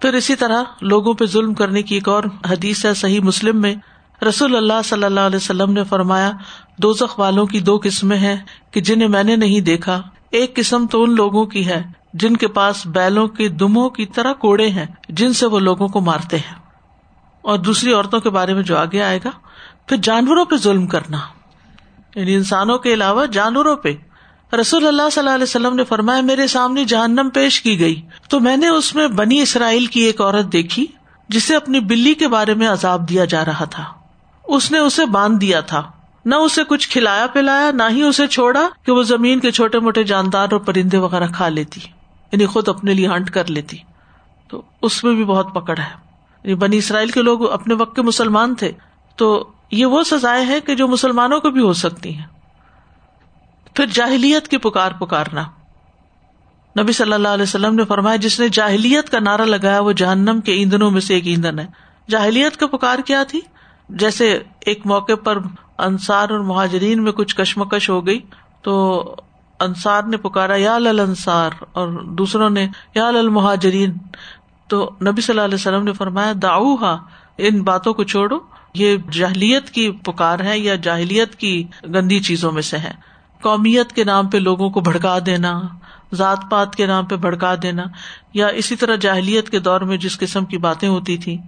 پھر 0.00 0.14
اسی 0.14 0.34
طرح 0.34 0.62
لوگوں 0.80 1.14
پہ 1.14 1.26
ظلم 1.26 1.54
کرنے 1.54 1.82
کی 1.82 1.94
ایک 1.94 2.08
اور 2.08 2.24
حدیث 2.50 2.84
ہے 2.84 2.94
صحیح 2.94 3.20
مسلم 3.20 3.60
میں۔ 3.60 3.74
رسول 4.28 4.56
اللہ 4.56 4.82
صلی 4.84 5.04
اللہ 5.04 5.20
علیہ 5.20 5.36
وسلم 5.36 5.72
نے 5.72 5.84
فرمایا 5.84 6.32
دو 6.78 6.92
زخ 6.92 7.18
والوں 7.18 7.46
کی 7.46 7.60
دو 7.60 7.80
قسمیں 7.82 8.16
ہیں 8.16 8.36
کہ 8.70 8.80
جنہیں 8.80 9.08
میں 9.08 9.22
نے 9.22 9.36
نہیں 9.36 9.60
دیکھا، 9.60 10.02
ایک 10.30 10.56
قسم 10.56 10.86
تو 10.86 11.02
ان 11.02 11.14
لوگوں 11.14 11.46
کی 11.46 11.66
ہے 11.66 12.01
جن 12.14 12.36
کے 12.36 12.48
پاس 12.48 12.86
بیلوں 12.86 13.28
کے 13.28 13.48
دموں 13.48 13.90
کی 13.90 14.06
طرح 14.06 14.32
کوڑے 14.32 14.68
ہیں، 14.68 14.86
جن 15.08 15.32
سے 15.32 15.46
وہ 15.46 15.60
لوگوں 15.60 15.88
کو 15.88 16.00
مارتے 16.00 16.36
ہیں۔ 16.36 16.54
اور 17.42 17.58
دوسری 17.58 17.92
عورتوں 17.92 18.20
کے 18.20 18.30
بارے 18.30 18.54
میں 18.54 18.62
جو 18.62 18.78
آگے 18.78 19.02
آئے 19.02 19.18
گا، 19.24 19.30
پھر 19.86 19.96
جانوروں 19.96 20.44
پہ 20.44 20.56
ظلم 20.56 20.86
کرنا۔ 20.86 21.18
یعنی 22.14 22.34
انسانوں 22.34 22.78
کے 22.78 22.94
علاوہ 22.94 23.26
جانوروں 23.26 23.76
پہ۔ 23.76 23.92
رسول 24.56 24.86
اللہ 24.86 25.02
صلی 25.12 25.20
اللہ 25.20 25.30
علیہ 25.30 25.42
وسلم 25.42 25.76
نے 25.76 25.84
فرمایا، 25.84 26.20
میرے 26.20 26.46
سامنے 26.46 26.84
جہنم 26.84 27.28
پیش 27.34 27.62
کی 27.62 27.80
گئی۔ 27.80 28.00
تو 28.28 28.40
میں 28.40 28.56
نے 28.56 28.68
اس 28.68 28.94
میں 28.94 29.08
بنی 29.08 29.40
اسرائیل 29.40 29.86
کی 29.86 30.00
ایک 30.00 30.20
عورت 30.20 30.52
دیکھی، 30.52 30.86
جسے 31.28 31.56
اپنی 31.56 31.80
بلی 31.80 32.14
کے 32.14 32.28
بارے 32.28 32.54
میں 32.54 32.68
عذاب 32.68 33.08
دیا 33.08 33.24
جا 33.24 33.44
رہا 33.44 33.64
تھا۔ 33.64 33.84
اس 34.44 34.70
نے 34.70 34.78
اسے 34.78 35.06
باندھ 35.06 35.40
دیا 35.40 35.60
تھا۔ 35.60 35.82
نہ 36.24 36.34
اسے 36.34 36.64
کچھ 36.64 36.88
کھلایا 36.88 37.26
پلایا، 37.26 37.70
نہ 37.70 37.82
ہی 37.90 38.02
اسے 38.02 38.26
چھوڑا 38.26 38.68
کہ 38.82 38.92
وہ 38.92 39.02
زمین 39.02 39.40
کے 39.40 39.50
چھوٹے 39.50 39.78
موٹے 39.78 40.04
جاندار 40.04 40.48
اور 40.50 40.60
پرندے 40.60 40.98
وغیرہ 40.98 41.26
کھا 41.34 41.48
لیتی۔ 41.48 41.80
یعنی 42.32 42.46
خود 42.46 42.68
اپنے 42.68 42.94
لیے 42.94 43.08
ہنٹ 43.08 43.30
کر 43.30 43.50
لیتی۔ 43.50 43.76
تو 44.48 44.62
اس 44.82 45.04
میں 45.04 45.14
بھی 45.14 45.24
بہت 45.24 45.54
پکڑ 45.54 45.78
ہے۔ 45.78 46.12
یعنی 46.44 46.54
بنی 46.54 46.76
اسرائیل 46.76 47.10
کے 47.10 47.22
لوگ 47.22 47.50
اپنے 47.50 47.74
وقت 47.74 47.96
کے 47.96 48.02
مسلمان 48.02 48.54
تھے۔ 48.54 48.72
تو 49.16 49.50
یہ 49.70 49.86
وہ 49.86 50.02
سزائیں 50.02 50.46
ہیں 50.46 50.60
کہ 50.60 50.74
جو 50.74 50.88
مسلمانوں 50.88 51.40
کو 51.40 51.50
بھی 51.50 51.60
ہو 51.60 51.72
سکتی 51.72 52.14
ہیں۔ 52.14 52.26
پھر 53.74 53.86
جاہلیت 53.86 54.48
کی 54.48 54.58
پکار 54.58 54.92
پکارنا۔ 54.92 55.42
نبی 56.82 56.92
صلی 56.92 57.12
اللہ 57.12 57.28
علیہ 57.28 57.42
وسلم 57.42 57.74
نے 57.74 57.84
فرمایا، 57.84 58.16
جس 58.16 58.40
نے 58.40 58.48
جاہلیت 58.48 59.10
کا 59.10 59.18
نعرہ 59.18 59.42
لگایا، 59.42 59.80
وہ 59.80 59.92
جہنم 59.92 60.40
کے 60.40 60.52
ایندھنوں 60.52 60.90
میں 60.90 61.00
سے 61.00 61.14
ایک 61.14 61.26
ایندھن 61.26 61.58
ہے۔ 61.58 61.66
جاہلیت 62.10 62.56
کا 62.56 62.66
پکار 62.66 62.98
کیا 62.98 63.22
تھی؟ 63.22 63.40
جیسے 63.88 64.42
ایک 64.60 64.86
موقع 64.86 65.14
پر 65.24 65.38
انصار 65.78 66.30
اور 66.30 66.40
مہاجرین 66.40 67.02
میں 67.02 67.12
کچھ 67.12 67.36
کشمکش 67.36 67.90
ہو 67.90 68.06
گئی، 68.06 68.20
تو 68.62 69.02
انصار 69.64 70.02
نے 70.02 70.16
پکارا، 70.16 70.56
یا 70.56 70.78
لل 70.78 71.00
انصار، 71.00 71.50
اور 71.72 71.88
دوسروں 71.88 72.50
نے 72.50 72.66
یا 72.94 73.10
لل 73.10 73.28
مہاجرین۔ 73.28 73.92
تو 74.68 74.90
نبی 75.02 75.20
صلی 75.20 75.32
اللہ 75.32 75.44
علیہ 75.44 75.54
وسلم 75.54 75.84
نے 75.84 75.92
فرمایا 75.92 76.32
داؤ 76.42 76.74
ہا 76.74 76.96
ان 77.38 77.62
باتوں 77.62 77.94
کو 77.94 78.04
چھوڑو، 78.04 78.38
یہ 78.74 78.96
جاہلیت 79.10 79.70
کی 79.70 79.90
پکار 79.90 80.40
ہے 80.40 80.58
یا 80.58 80.74
جاہلیت 80.74 81.34
کی 81.34 81.64
گندی 81.94 82.20
چیزوں 82.20 82.52
میں 82.52 82.62
سے 82.62 82.78
ہے۔ 82.78 82.92
قومیت 83.40 83.92
کے 83.92 84.04
نام 84.04 84.28
پہ 84.28 84.38
لوگوں 84.38 84.70
کو 84.70 84.80
بھڑکا 84.80 85.18
دینا، 85.26 85.60
ذات 86.14 86.38
پات 86.50 86.76
کے 86.76 86.86
نام 86.86 87.06
پہ 87.06 87.16
بھڑکا 87.16 87.54
دینا، 87.62 87.84
یا 88.34 88.46
اسی 88.46 88.76
طرح 88.76 88.96
جاہلیت 88.96 89.50
کے 89.50 89.58
دور 89.58 89.80
میں 89.80 89.96
جس 89.96 90.18
قسم 90.18 90.44
کی 90.44 90.58
باتیں 90.58 90.88
ہوتی 90.88 91.16
تھی 91.16 91.38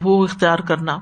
وہ 0.00 0.24
اختیار 0.24 0.58
کرنا۔ 0.58 0.98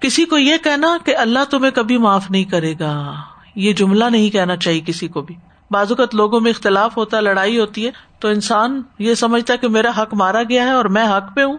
کسی 0.00 0.24
کو 0.24 0.38
یہ 0.38 0.56
کہنا 0.64 0.96
کہ 1.04 1.16
اللہ 1.16 1.44
تمہیں 1.50 1.70
کبھی 1.70 1.98
معاف 1.98 2.30
نہیں 2.30 2.44
کرے 2.44 2.74
گا، 2.80 3.14
یہ 3.54 3.72
جملہ 3.72 4.04
نہیں 4.04 4.30
کہنا 4.30 4.56
چاہیے 4.56 4.80
کسی 4.86 5.08
کو 5.08 5.20
بھی۔ 5.20 5.34
بعض 5.70 5.90
اوقات 5.90 6.14
لوگوں 6.14 6.40
میں 6.40 6.50
اختلاف 6.50 6.96
ہوتا 6.96 7.16
ہے 7.16 7.22
لڑائی 7.22 7.60
ہوتی 7.60 7.86
ہے، 7.86 7.90
تو 8.18 8.28
انسان 8.28 8.82
یہ 8.98 9.14
سمجھتا 9.14 9.52
ہے 9.52 9.58
کہ 9.58 9.68
میرا 9.68 9.90
حق 9.98 10.14
مارا 10.14 10.42
گیا 10.42 10.64
ہے 10.64 10.70
اور 10.70 10.84
میں 10.84 11.04
حق 11.04 11.36
پہ 11.36 11.42
ہوں 11.42 11.56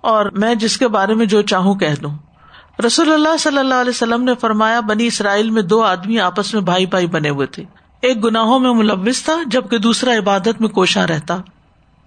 اور 0.00 0.26
میں 0.26 0.54
جس 0.54 0.78
کے 0.78 0.88
بارے 0.88 1.14
میں 1.14 1.26
جو 1.26 1.42
چاہوں 1.42 1.74
کہہ 1.74 2.02
دوں۔ 2.02 2.14
رسول 2.86 3.12
اللہ 3.12 3.36
صلی 3.36 3.58
اللہ 3.58 3.74
علیہ 3.74 3.90
وسلم 3.90 4.22
نے 4.22 4.34
فرمایا، 4.34 4.80
بنی 4.80 5.06
اسرائیل 5.06 5.50
میں 5.50 5.62
دو 5.62 5.82
آدمی 5.82 6.20
آپس 6.20 6.54
میں 6.54 6.62
بھائی 6.62 6.86
بھائی 6.86 7.06
بنے 7.06 7.28
ہوئے 7.28 7.46
تھے۔ 7.46 7.64
ایک 8.02 8.24
گناہوں 8.24 8.58
میں 8.58 8.74
ملوث 8.74 9.22
تھا، 9.22 9.36
جبکہ 9.46 9.78
دوسرا 9.78 10.12
عبادت 10.12 10.60
میں 10.60 10.68
کوشاں 10.68 11.06
رہتا۔ 11.06 11.36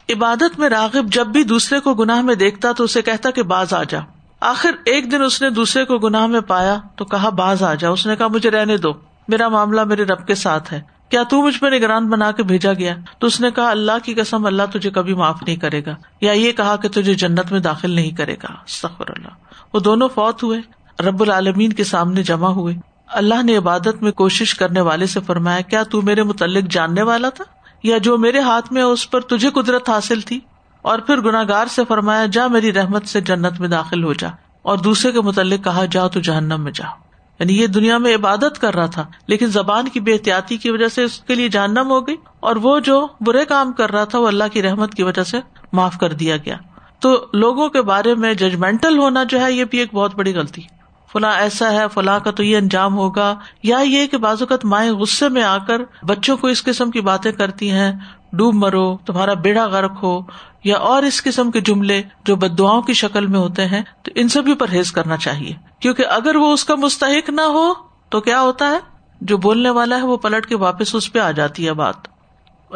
عبادت 0.09 0.59
میں 0.59 0.69
راغب 0.69 1.05
جب 1.05 1.27
بھی 1.27 1.43
دوسرے 1.43 1.79
کو 1.79 1.93
گناہ 1.93 2.21
میں 2.21 2.35
دیکھتا 2.35 2.71
تو 2.71 2.83
اسے 2.83 3.01
کہتا 3.01 3.31
کہ 3.31 3.43
باز 3.43 3.73
آ 3.73 3.83
جا۔ 3.83 3.99
آخر 4.39 4.69
ایک 4.85 5.11
دن 5.11 5.23
اس 5.23 5.41
نے 5.41 5.49
دوسرے 5.49 5.85
کو 5.85 5.97
گناہ 5.97 6.27
میں 6.27 6.41
پایا 6.41 6.77
تو 6.95 7.05
کہا، 7.05 7.29
باز 7.29 7.63
آ 7.63 7.73
جا۔ 7.73 7.89
اس 7.89 8.05
نے 8.05 8.15
کہا، 8.15 8.27
مجھے 8.27 8.51
رہنے 8.51 8.77
دو، 8.77 8.89
میرا 9.27 9.47
معاملہ 9.47 9.83
میرے 9.83 10.03
رب 10.03 10.27
کے 10.27 10.35
ساتھ 10.35 10.73
ہے۔ 10.73 10.98
کیا 11.09 11.23
تو 11.23 11.41
مجھ 11.41 11.59
پہ 11.59 11.67
نگران 11.67 12.09
بنا 12.09 12.31
کے 12.31 12.43
بھیجا 12.43 12.73
گیا؟ 12.73 12.95
تو 13.19 13.27
اس 13.27 13.41
نے 13.41 13.51
کہا، 13.51 13.69
اللہ 13.69 13.91
کی 14.03 14.13
قسم، 14.13 14.45
اللہ 14.45 14.63
تجھے 14.73 14.89
کبھی 14.89 15.13
معاف 15.13 15.43
نہیں 15.43 15.55
کرے 15.55 15.85
گا۔ 15.85 15.95
یا 16.21 16.31
یہ 16.31 16.51
کہا 16.51 16.75
کہ 16.75 16.89
تجھے 16.89 17.13
جنت 17.13 17.51
میں 17.51 17.59
داخل 17.59 17.91
نہیں 17.91 18.11
کرے 18.11 18.35
گا۔ 18.43 18.47
سفر 18.67 19.05
اللہ۔ 19.07 19.27
وہ 19.73 19.79
دونوں 19.79 20.09
فوت 20.15 20.43
ہوئے۔ 20.43 20.59
رب 21.03 21.21
العالمین 21.21 21.73
کے 21.73 21.83
سامنے 21.83 22.23
جمع 22.23 22.49
ہوئے۔ 22.49 22.75
اللہ 23.07 23.43
نے 23.43 23.57
عبادت 23.57 24.01
میں 24.01 24.11
کوشش 24.11 24.55
کرنے 24.55 24.81
والے 24.81 25.05
سے 25.05 25.19
فرمایا، 25.19 25.61
کیا 25.61 25.83
تو 25.83 26.01
میرے 26.01 26.23
متعلق 26.23 26.71
جاننے 26.71 27.01
والا 27.01 27.29
تھا؟ 27.29 27.45
یا 27.83 27.97
جو 27.97 28.17
میرے 28.17 28.39
ہاتھ 28.39 28.73
میں 28.73 28.81
اس 28.81 29.11
پر 29.11 29.21
تجھے 29.21 29.49
قدرت 29.49 29.89
حاصل 29.89 30.21
تھی؟ 30.21 30.39
اور 30.81 30.99
پھر 30.99 31.21
گناگار 31.21 31.65
سے 31.65 31.81
فرمایا، 31.87 32.25
جا 32.25 32.47
میری 32.47 32.73
رحمت 32.73 33.07
سے 33.07 33.21
جنت 33.21 33.59
میں 33.59 33.67
داخل 33.67 34.03
ہو 34.03 34.13
جا۔ 34.13 34.27
اور 34.61 34.77
دوسرے 34.77 35.11
کے 35.11 35.21
متعلق 35.21 35.63
کہا، 35.63 35.85
جا 35.91 36.07
تو 36.07 36.19
جہنم 36.19 36.61
میں 36.61 36.71
جا۔ 36.71 37.08
یعنی 37.39 37.61
یہ 37.61 37.67
دنیا 37.67 37.97
میں 37.97 38.15
عبادت 38.15 38.61
کر 38.61 38.75
رہا 38.75 38.85
تھا، 38.85 39.05
لیکن 39.27 39.47
زبان 39.47 39.87
کی 39.87 39.99
بے 39.99 40.13
احتیاطی 40.13 40.57
کی 40.57 40.71
وجہ 40.71 40.87
سے 40.87 41.03
اس 41.03 41.19
کے 41.19 41.35
لیے 41.35 41.49
جہنم 41.49 41.89
ہو 41.89 42.07
گئی 42.07 42.15
اور 42.39 42.55
وہ 42.55 42.79
جو 42.79 43.07
برے 43.21 43.45
کام 43.45 43.71
کر 43.71 43.91
رہا 43.91 44.03
تھا، 44.03 44.19
وہ 44.19 44.27
اللہ 44.27 44.43
کی 44.53 44.61
رحمت 44.61 44.95
کی 44.95 45.03
وجہ 45.03 45.23
سے 45.23 45.39
معاف 45.73 45.97
کر 45.97 46.13
دیا 46.13 46.37
گیا۔ 46.37 46.55
تو 46.99 47.25
لوگوں 47.33 47.69
کے 47.69 47.81
بارے 47.81 48.15
میں 48.15 48.33
ججمنٹل 48.33 48.97
ہونا 48.97 49.23
جو 49.23 49.41
ہے، 49.41 49.51
یہ 49.51 49.65
بھی 49.65 49.77
ایک 49.77 49.93
بہت 49.93 50.15
بڑی 50.15 50.35
غلطی۔ 50.35 50.61
فلاں 51.13 51.33
ایسا 51.33 51.71
ہے، 51.71 51.85
فلاں 51.93 52.19
کا 52.19 52.31
تو 52.31 52.43
یہ 52.43 52.57
انجام 52.57 52.97
ہوگا۔ 52.97 53.35
یا 53.63 53.79
یہ 53.79 54.07
کہ 54.07 54.17
بعض 54.17 54.41
اوقات 54.41 54.65
مائیں 54.65 54.91
غصے 54.91 55.29
میں 55.29 55.43
آ 55.43 55.57
کر 55.57 55.81
بچوں 56.03 56.37
کو 56.37 56.47
اس 56.47 56.63
قسم 56.63 56.91
کی 56.91 57.01
باتیں 57.01 57.31
کرتی 57.31 57.71
ہیں 57.71 57.91
ڈوب 58.33 58.55
مرو، 58.55 58.97
تمہارا 58.97 59.33
بیڑا 59.33 59.65
غرق 59.65 60.03
ہو، 60.03 60.21
یا 60.63 60.77
اور 60.77 61.03
اس 61.03 61.23
قسم 61.23 61.51
کے 61.51 61.61
جملے 61.61 62.01
جو 62.25 62.35
بدعاؤں 62.35 62.81
کی 62.81 62.93
شکل 62.93 63.27
میں 63.27 63.39
ہوتے 63.39 63.65
ہیں، 63.65 63.83
تو 64.01 64.11
ان 64.15 64.27
سے 64.27 64.41
بھی 64.41 64.53
پرہیز 64.53 64.91
کرنا 64.91 65.17
چاہیے۔ 65.17 65.53
کیونکہ 65.79 66.05
اگر 66.05 66.35
وہ 66.35 66.53
اس 66.53 66.65
کا 66.65 66.75
مستحق 66.75 67.29
نہ 67.29 67.41
ہو، 67.41 67.73
تو 68.09 68.21
کیا 68.21 68.41
ہوتا 68.41 68.69
ہے؟ 68.69 68.79
جو 69.21 69.37
بولنے 69.37 69.69
والا 69.69 69.97
ہے، 69.97 70.01
وہ 70.01 70.17
پلٹ 70.17 70.45
کے 70.45 70.55
واپس 70.55 70.95
اس 70.95 71.13
پہ 71.13 71.19
آ 71.19 71.31
جاتی 71.31 71.67
ہے 71.67 71.73
بات۔ 71.73 71.95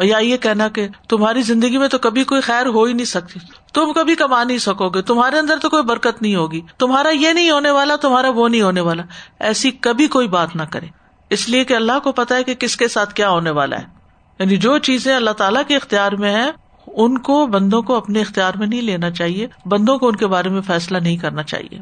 یا 0.02 0.18
یہ 0.18 0.36
کہنا 0.36 0.68
کہ 0.68 0.88
تمہاری 1.08 1.42
زندگی 1.42 1.78
میں 1.78 1.88
تو 1.88 1.98
کبھی 1.98 2.24
کوئی 2.24 2.40
خیر 2.40 2.66
ہو 2.66 2.84
ہی 2.84 2.92
نہیں 2.92 3.04
سکتی۔ 3.04 3.40
تم 3.74 3.92
کبھی 3.92 4.14
کما 4.14 4.44
نہیں 4.44 4.58
سکو 4.58 4.88
گے 4.88 5.02
تمہارے 5.02 5.38
اندر 5.38 5.54
تو 5.62 5.68
کوئی 5.68 5.82
برکت 5.82 6.22
نہیں 6.22 6.36
ہوگی۔ 6.36 6.60
تمہارا 6.78 7.08
یہ 7.08 7.32
نہیں 7.32 7.50
ہونے 7.50 7.70
والا، 7.70 7.96
تمہارا 7.96 8.30
وہ 8.30 8.48
نہیں 8.48 8.62
ہونے 8.62 8.80
والا۔ 8.80 9.02
ایسی 9.38 9.70
کبھی 9.70 10.06
کوئی 10.06 10.28
بات 10.28 10.56
نہ 10.56 10.62
کرے۔ 10.70 10.86
اس 11.30 11.48
لیے 11.48 11.64
کہ 11.64 11.74
اللہ 11.74 11.98
کو 12.04 12.12
پتا 12.12 12.34
ہے 12.34 12.44
کہ 12.44 12.54
کس 12.54 12.76
کے 12.76 12.88
ساتھ 12.88 13.14
کیا 13.14 13.30
ہونے 13.30 13.50
والا 13.50 13.78
ہے۔ 13.78 13.93
یعنی 14.38 14.56
جو 14.56 14.78
چیزیں 14.78 15.16
اللہ 15.16 15.30
تعالیٰ 15.30 15.62
کے 15.68 15.76
اختیار 15.76 16.12
میں 16.12 16.34
ہے 16.34 16.50
ان 16.86 17.18
کو 17.18 17.46
بندوں 17.46 17.82
کو 17.82 17.94
اپنے 17.94 18.20
اختیار 18.20 18.52
میں 18.54 18.66
نہیں 18.66 18.82
لینا 18.82 19.10
چاہیے، 19.10 19.48
بندوں 19.66 19.98
کو 19.98 20.08
ان 20.08 20.16
کے 20.16 20.26
بارے 20.26 20.48
میں 20.48 20.60
فیصلہ 20.60 20.98
نہیں 20.98 21.16
کرنا 21.16 21.42
چاہیے۔ 21.42 21.78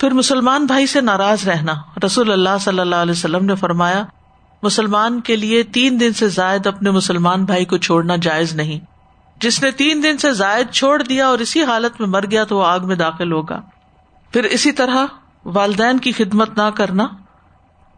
پھر 0.00 0.10
مسلمان 0.10 0.66
بھائی 0.66 0.86
سے 0.86 1.00
ناراض 1.00 1.48
رہنا۔ 1.48 1.74
رسول 2.06 2.32
اللہ 2.32 2.58
صلی 2.60 2.80
اللہ 2.80 2.96
علیہ 2.96 3.12
وسلم 3.12 3.44
نے 3.44 3.54
فرمایا، 3.54 4.04
مسلمان 4.62 5.20
کے 5.20 5.36
لیے 5.36 5.62
تین 5.62 6.00
دن 6.00 6.12
سے 6.12 6.28
زائد 6.28 6.66
اپنے 6.66 6.90
مسلمان 6.90 7.44
بھائی 7.44 7.64
کو 7.64 7.76
چھوڑنا 7.76 8.16
جائز 8.16 8.54
نہیں۔ 8.54 8.84
جس 9.40 9.62
نے 9.62 9.70
تین 9.70 10.02
دن 10.02 10.18
سے 10.18 10.32
زائد 10.32 10.70
چھوڑ 10.70 11.02
دیا 11.02 11.26
اور 11.26 11.38
اسی 11.38 11.64
حالت 11.64 12.00
میں 12.00 12.08
مر 12.08 12.24
گیا 12.30 12.44
تو 12.44 12.58
وہ 12.58 12.66
آگ 12.66 12.80
میں 12.82 12.96
داخل 12.96 13.32
ہوگا۔ 13.32 13.60
پھر 14.32 14.44
اسی 14.44 14.72
طرح 14.72 15.06
والدین 15.44 15.98
کی 15.98 16.12
خدمت 16.12 16.58
نہ 16.58 16.70
کرنا۔ 16.74 17.06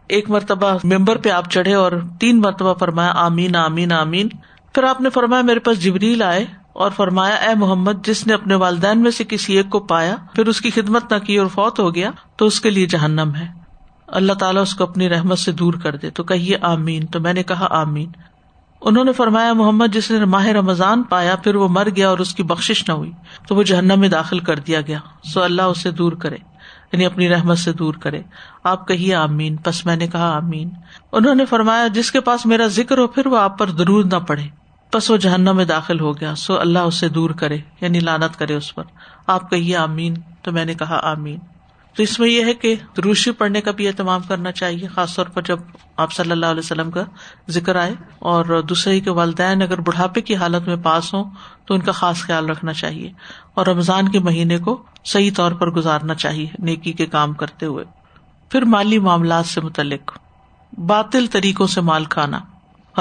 ایک 0.08 0.30
مرتبہ 0.30 0.76
ممبر 0.84 1.16
پہ 1.16 1.28
آپ 1.28 1.50
چڑھے 1.50 1.74
اور 1.74 1.92
تین 2.20 2.40
مرتبہ 2.40 2.74
فرمایا، 2.74 3.12
آمین 3.16 3.56
آمین 3.56 3.92
آمین۔ 3.92 4.28
پھر 4.74 4.84
آپ 4.84 5.00
نے 5.00 5.10
فرمایا، 5.10 5.42
میرے 5.42 5.58
پاس 5.58 5.82
جبریل 5.82 6.22
آئے 6.22 6.44
اور 6.72 6.90
فرمایا، 6.90 7.34
اے 7.34 7.54
محمد، 7.54 8.06
جس 8.06 8.26
نے 8.26 8.34
اپنے 8.34 8.54
والدین 8.54 9.02
میں 9.02 9.10
سے 9.10 9.24
کسی 9.24 9.56
ایک 9.56 9.70
کو 9.70 9.80
پایا، 9.80 10.16
پھر 10.34 10.46
اس 10.46 10.60
کی 10.60 10.70
خدمت 10.70 11.12
نہ 11.12 11.18
کی 11.18 11.36
اور 11.36 11.46
فوت 11.46 11.80
ہو 11.80 11.94
گیا، 11.94 12.10
تو 12.36 12.46
اس 12.46 12.60
کے 12.60 12.70
لیے 12.70 12.86
جہنم 12.86 13.32
ہے۔ 13.34 13.46
اللہ 14.06 14.32
تعالیٰ 14.32 14.62
اس 14.62 14.74
کو 14.74 14.84
اپنی 14.84 15.08
رحمت 15.08 15.38
سے 15.38 15.52
دور 15.52 15.74
کر 15.74 15.96
دے، 15.96 16.10
تو 16.10 16.24
کہیے 16.24 16.56
آمین۔ 16.60 17.06
تو 17.06 17.20
میں 17.20 17.32
نے 17.32 17.42
کہا، 17.42 17.66
آمین۔ 17.70 18.10
انہوں 18.80 19.04
نے 19.04 19.12
فرمایا، 19.12 19.52
محمد، 19.52 19.86
جس 19.92 20.10
نے 20.10 20.24
ماہ 20.24 20.46
رمضان 20.46 21.02
پایا، 21.02 21.36
پھر 21.36 21.54
وہ 21.54 21.68
مر 21.68 21.88
گیا 21.96 22.08
اور 22.08 22.18
اس 22.18 22.34
کی 22.34 22.42
بخش 22.42 22.84
نہ 22.88 22.94
ہوئی، 22.94 23.12
تو 23.48 23.54
وہ 23.54 23.62
جہنم 23.62 24.00
میں 24.00 24.08
داخل 24.08 24.38
کر 24.38 24.58
دیا 24.58 24.80
گیا۔ 24.80 24.98
سو 25.24 25.42
اللہ 25.42 25.62
اسے 25.62 25.90
دور 25.90 26.12
کرے۔ 26.12 26.36
یعنی 26.92 27.07
اپنی 27.07 27.29
رحمت 27.29 27.59
سے 27.59 27.72
دور 27.72 27.94
کرے۔ 27.94 28.22
آپ 28.64 28.88
کہیے 28.88 29.14
آمین۔ 29.14 29.57
بس 29.64 29.87
میں 29.87 29.96
نے 29.96 30.07
کہا 30.07 30.37
آمین۔ 30.37 30.70
انہوں 31.12 31.35
نے 31.35 31.44
فرمایا، 31.44 31.87
جس 31.87 32.12
کے 32.12 32.20
پاس 32.20 32.46
میرا 32.46 32.66
ذکر 32.66 32.98
ہو، 32.98 33.07
پھر 33.07 33.27
وہ 33.27 33.38
آپ 33.38 33.59
پر 33.59 33.70
ضرور 33.70 34.05
نہ 34.05 34.18
پڑے 34.18 34.42
بس 34.94 35.11
وہ 35.11 35.16
جہنم 35.16 35.57
میں 35.57 35.64
داخل 35.64 36.01
ہو 36.01 36.20
گیا۔ 36.20 36.35
سو 36.35 36.61
اللہ 36.61 36.79
اسے 36.79 37.09
دور 37.09 37.31
کرے 37.31 37.59
یعنی 37.81 38.01
لانت 38.01 38.38
کرے 38.38 38.55
اس 38.55 38.74
پر۔ 38.74 38.85
آپ 39.27 39.51
کہیے 39.51 39.77
آمین، 39.77 40.14
تو 40.42 40.53
میں 40.53 40.64
نے 40.64 40.74
کہا 40.74 41.01
آمین۔ 41.03 41.38
تو 41.99 42.03
اس 42.03 42.20
میں 42.20 42.28
یہ 42.28 42.44
ہے 42.44 42.55
کہ 42.55 42.74
روشی 43.05 43.30
پڑھنے 43.30 43.61
کا 43.61 43.70
بھی 43.70 43.88
اہتمام 43.88 44.20
کرنا 44.28 44.53
چاہیے، 44.53 44.86
خاص 44.86 45.16
طور 45.16 45.26
پر 45.26 45.42
جب 45.42 45.59
آپ 45.96 46.12
صلی 46.12 46.30
اللہ 46.30 46.46
علیہ 46.46 46.59
وسلم 46.59 46.90
کا 46.90 47.03
ذکر 47.49 47.76
آئے۔ 47.76 47.94
اور 48.18 48.62
دوسرے 48.62 49.01
کے 49.01 49.11
والدین 49.11 49.62
اگر 49.62 49.80
بڑھاپے 49.80 50.20
کی 50.20 50.36
حالت 50.36 50.68
میں 50.68 50.76
پاس 50.76 51.14
ہوں 51.14 51.24
تو 51.66 51.74
ان 51.74 51.80
کا 51.80 51.92
خاص 51.92 52.16
خیال 52.16 52.51
رکھنا 52.51 52.72
چاہیے۔ 52.72 53.12
اور 53.55 53.66
رمضان 53.66 54.09
کے 54.09 54.18
مہینے 54.18 54.59
کو 54.59 54.82
صحیح 55.05 55.30
طور 55.36 55.53
پر 55.53 55.70
گزارنا 55.70 56.14
چاہیے، 56.14 56.46
نیکی 56.59 56.92
کے 56.92 57.07
کام 57.07 57.34
کرتے 57.34 57.66
ہوئے۔ 57.66 57.84
پھر 58.49 58.62
مالی 58.62 58.99
معاملات 58.99 59.46
سے 59.46 59.61
متعلق۔ 59.61 60.18
باطل 60.78 61.26
طریقوں 61.26 61.66
سے 61.66 61.80
مال 61.80 62.05
کھانا، 62.05 62.38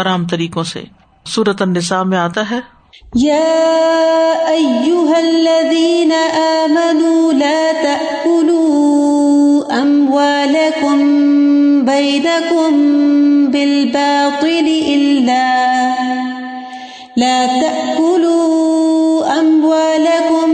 حرام 0.01 0.27
طریقوں 0.27 0.63
سے۔ 0.63 0.83
صورت 1.25 1.61
النساء 1.61 2.03
میں 2.03 2.17
آتا 2.17 2.49
ہے۔ 2.51 2.59
يا 3.23 3.43
أيها 4.49 5.17
الذين 5.17 6.11
آمنوا 6.35 7.31
لا 7.31 7.71
تأكلوا 7.83 8.66
أموالكم 9.81 10.97
بينكم 11.85 12.71
بالباطل 13.51 14.67
إلا 14.87 15.47
لا 17.17 17.47
تأكلوا 17.47 19.39
أموالكم 19.39 20.49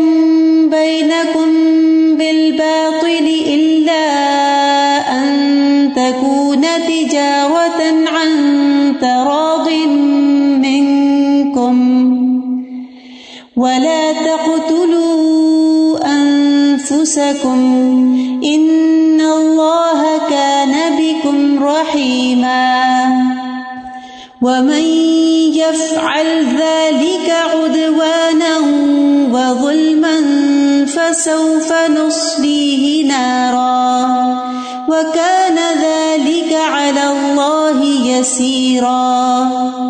بينكم 0.70 1.50
بالباطل 2.18 3.28
إلا 3.48 4.04
أن 5.12 5.30
تكون 5.96 6.62
تجارة 6.88 7.82
عن 8.08 8.32
تراض 9.02 9.70
منكم 10.60 11.76
ولا 13.58 14.12
تقتلوا 14.12 16.00
أنفسكم 16.06 17.60
رحيما 21.64 23.08
ومن 24.42 24.84
يفعل 25.56 26.46
ذلك 26.46 27.34
عدوانا 27.54 28.58
وظلما 29.32 30.16
فسوف 30.86 31.74
نصليه 31.74 33.08
نارا 33.08 34.04
وكان 34.90 35.58
ذلك 35.82 36.54
على 36.54 37.12
الله 37.12 37.84
يسيرا 37.84 39.83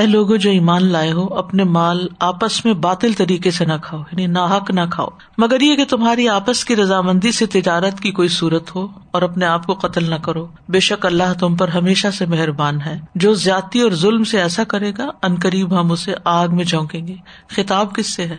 اے 0.00 0.06
لوگو 0.06 0.36
جو 0.36 0.50
ایمان 0.50 0.84
لائے 0.84 1.12
ہو، 1.12 1.34
اپنے 1.34 1.64
مال 1.64 2.08
آپس 2.18 2.64
میں 2.64 2.72
باطل 2.72 3.12
طریقے 3.12 3.50
سے 3.50 3.64
نہ 3.64 3.72
کھاؤ 3.82 4.00
یعنی 4.00 4.26
نہ 4.26 4.38
حق 4.38 4.70
نہ 4.70 4.80
کھاؤ۔ 4.90 5.08
مگر 5.38 5.60
یہ 5.60 5.76
کہ 5.76 5.84
تمہاری 5.84 6.28
آپس 6.28 6.64
کی 6.64 6.76
رضامندی 6.76 7.32
سے 7.32 7.46
تجارت 7.46 8.00
کی 8.00 8.10
کوئی 8.10 8.28
صورت 8.28 8.74
ہو 8.74 8.88
اور 9.10 9.22
اپنے 9.22 9.46
آپ 9.46 9.66
کو 9.66 9.74
قتل 9.74 10.10
نہ 10.10 10.14
کرو۔ 10.14 10.46
بے 10.68 10.80
شک 10.80 11.06
اللہ 11.06 11.32
تم 11.40 11.56
پر 11.56 11.68
ہمیشہ 11.68 12.08
سے 12.08 12.26
مہربان 12.26 12.80
ہے۔ 12.80 13.00
جو 13.14 13.34
زیادتی 13.34 13.80
اور 13.80 13.90
ظلم 13.90 14.24
سے 14.24 14.40
ایسا 14.42 14.64
کرے 14.64 14.92
گا، 14.98 15.08
ان 15.22 15.34
قریب 15.42 15.80
ہم 15.80 15.92
اسے 15.92 16.14
آگ 16.24 16.48
میں 16.48 16.64
جھونکیں 16.64 17.06
گے۔ 17.06 17.14
خطاب 17.48 17.94
کس 17.94 18.14
سے 18.14 18.26
ہے؟ 18.26 18.36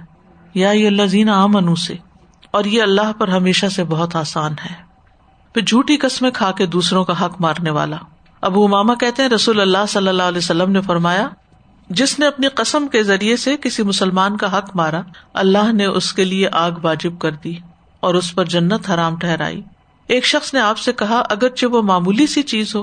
یا 0.54 0.72
یہ 0.72 0.88
اللہ 0.88 1.06
زین 1.06 1.30
عام 1.30 1.56
انو 1.56 1.76
سے۔ 1.76 1.96
اور 2.52 2.66
یہ 2.66 2.82
اللہ 2.82 3.14
پر 3.18 3.28
ہمیشہ 3.28 3.66
سے 3.66 3.84
بہت 3.84 4.16
آسان 4.16 4.52
ہے۔ 4.52 4.76
پھر 5.54 5.62
جھوٹی 5.62 5.98
قسمیں 5.98 6.32
کھا 6.32 6.52
کے 6.52 6.66
دوسروں 6.66 7.04
کا 7.04 7.26
حق 7.26 7.42
مارنے 7.42 7.70
والا۔ 7.70 7.98
ابو 8.42 8.66
اماما 8.66 8.96
کہتے 8.96 9.22
ہیں، 9.22 9.30
رسول 9.30 9.62
اللہ 9.62 9.86
صلی 9.88 10.08
اللہ 10.08 10.24
علیہ 10.24 10.38
وسلم 10.38 10.72
نے 10.72 10.82
فرمایا 10.82 11.30
جس 11.92 12.20
نے 12.20 12.28
اپنی 12.28 12.48
قسم 12.48 12.88
کے 12.92 13.04
ذریعے 13.04 13.38
سے 13.38 13.56
کسی 13.58 13.84
مسلمان 13.84 14.38
کا 14.38 14.58
حق 14.58 14.76
مارا، 14.76 15.02
اللہ 15.34 15.72
نے 15.72 15.86
اس 15.86 16.14
کے 16.14 16.26
لیے 16.26 16.50
آگ 16.52 16.72
واجب 16.84 17.20
کر 17.20 17.32
دی 17.32 17.56
اور 18.00 18.16
اس 18.16 18.36
پر 18.36 18.46
جنت 18.46 18.90
حرام 18.90 19.16
ٹھہرائی۔ 19.18 19.62
ایک 20.08 20.26
شخص 20.26 20.54
نے 20.54 20.60
آپ 20.60 20.78
سے 20.78 20.94
کہا، 20.94 21.24
اگرچہ 21.30 21.66
وہ 21.66 21.82
معمولی 21.82 22.28
سی 22.28 22.42
چیز 22.42 22.76
ہو، 22.76 22.82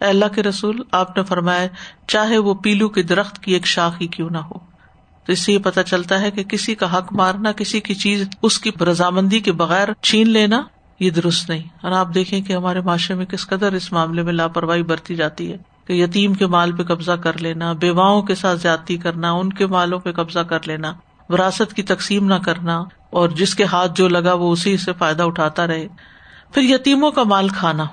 اے 0.00 0.04
اللہ 0.04 0.24
کے 0.34 0.42
رسول، 0.42 0.82
آپ 0.92 1.16
نے 1.16 1.24
فرمایا، 1.24 1.66
چاہے 2.08 2.38
وہ 2.38 2.54
پیلو 2.54 2.88
کے 2.88 3.02
درخت 3.02 3.38
کی 3.38 3.52
ایک 3.52 3.66
شاخ 3.66 3.94
ہی 4.00 4.06
کیوں 4.06 4.30
نہ 4.30 4.38
ہو۔ 4.38 4.58
تو 5.24 5.32
اس 5.32 5.38
سے 5.38 5.52
یہ 5.52 5.58
پتا 5.58 5.82
چلتا 5.82 6.20
ہے 6.20 6.30
کہ 6.30 6.44
کسی 6.44 6.74
کا 6.74 6.98
حق 6.98 7.12
مارنا، 7.12 7.52
کسی 7.52 7.80
کی 7.80 7.94
چیز 7.94 8.28
اس 8.42 8.58
کی 8.58 8.70
رضامندی 8.80 9.40
کے 9.40 9.52
بغیر 9.52 9.88
چھین 10.02 10.30
لینا، 10.30 10.62
یہ 11.00 11.10
درست 11.10 11.50
نہیں۔ 11.50 11.62
اور 11.82 11.92
آپ 11.92 12.14
دیکھیں 12.14 12.40
کہ 12.40 12.52
ہمارے 12.52 12.80
معاشرے 12.80 13.16
میں 13.16 13.26
کس 13.26 13.46
قدر 13.46 13.72
اس 13.72 13.92
معاملے 13.92 14.22
میں 14.22 14.32
لاپرواہی 14.32 14.82
برتی 14.82 15.14
جاتی 15.14 15.52
ہے۔ 15.52 15.71
کہ 15.86 15.92
یتیم 15.92 16.34
کے 16.34 16.46
مال 16.46 16.72
پہ 16.72 16.82
قبضہ 16.82 17.12
کر 17.12 17.38
لینا، 17.38 17.72
بیواؤں 17.72 18.22
کے 18.22 18.34
ساتھ 18.34 18.60
زیادتی 18.60 18.96
کرنا، 18.96 19.32
ان 19.32 19.52
کے 19.52 19.66
مالوں 19.66 19.98
پہ 19.98 20.12
قبضہ 20.12 20.38
کر 20.38 20.58
لینا، 20.66 20.92
وراثت 21.28 21.74
کی 21.74 21.82
تقسیم 21.82 22.26
نہ 22.26 22.34
کرنا، 22.34 22.84
اور 23.10 23.28
جس 23.28 23.54
کے 23.54 23.64
ہاتھ 23.64 23.92
جو 23.94 24.08
لگا 24.08 24.32
وہ 24.32 24.52
اسی 24.52 24.76
سے 24.76 24.92
فائدہ 24.98 25.22
اٹھاتا 25.22 25.66
رہے۔ 25.66 25.88
پھر 26.54 26.62
یتیموں 26.62 27.10
کا 27.10 27.22
مال 27.22 27.48
کھانا۔ 27.48 27.84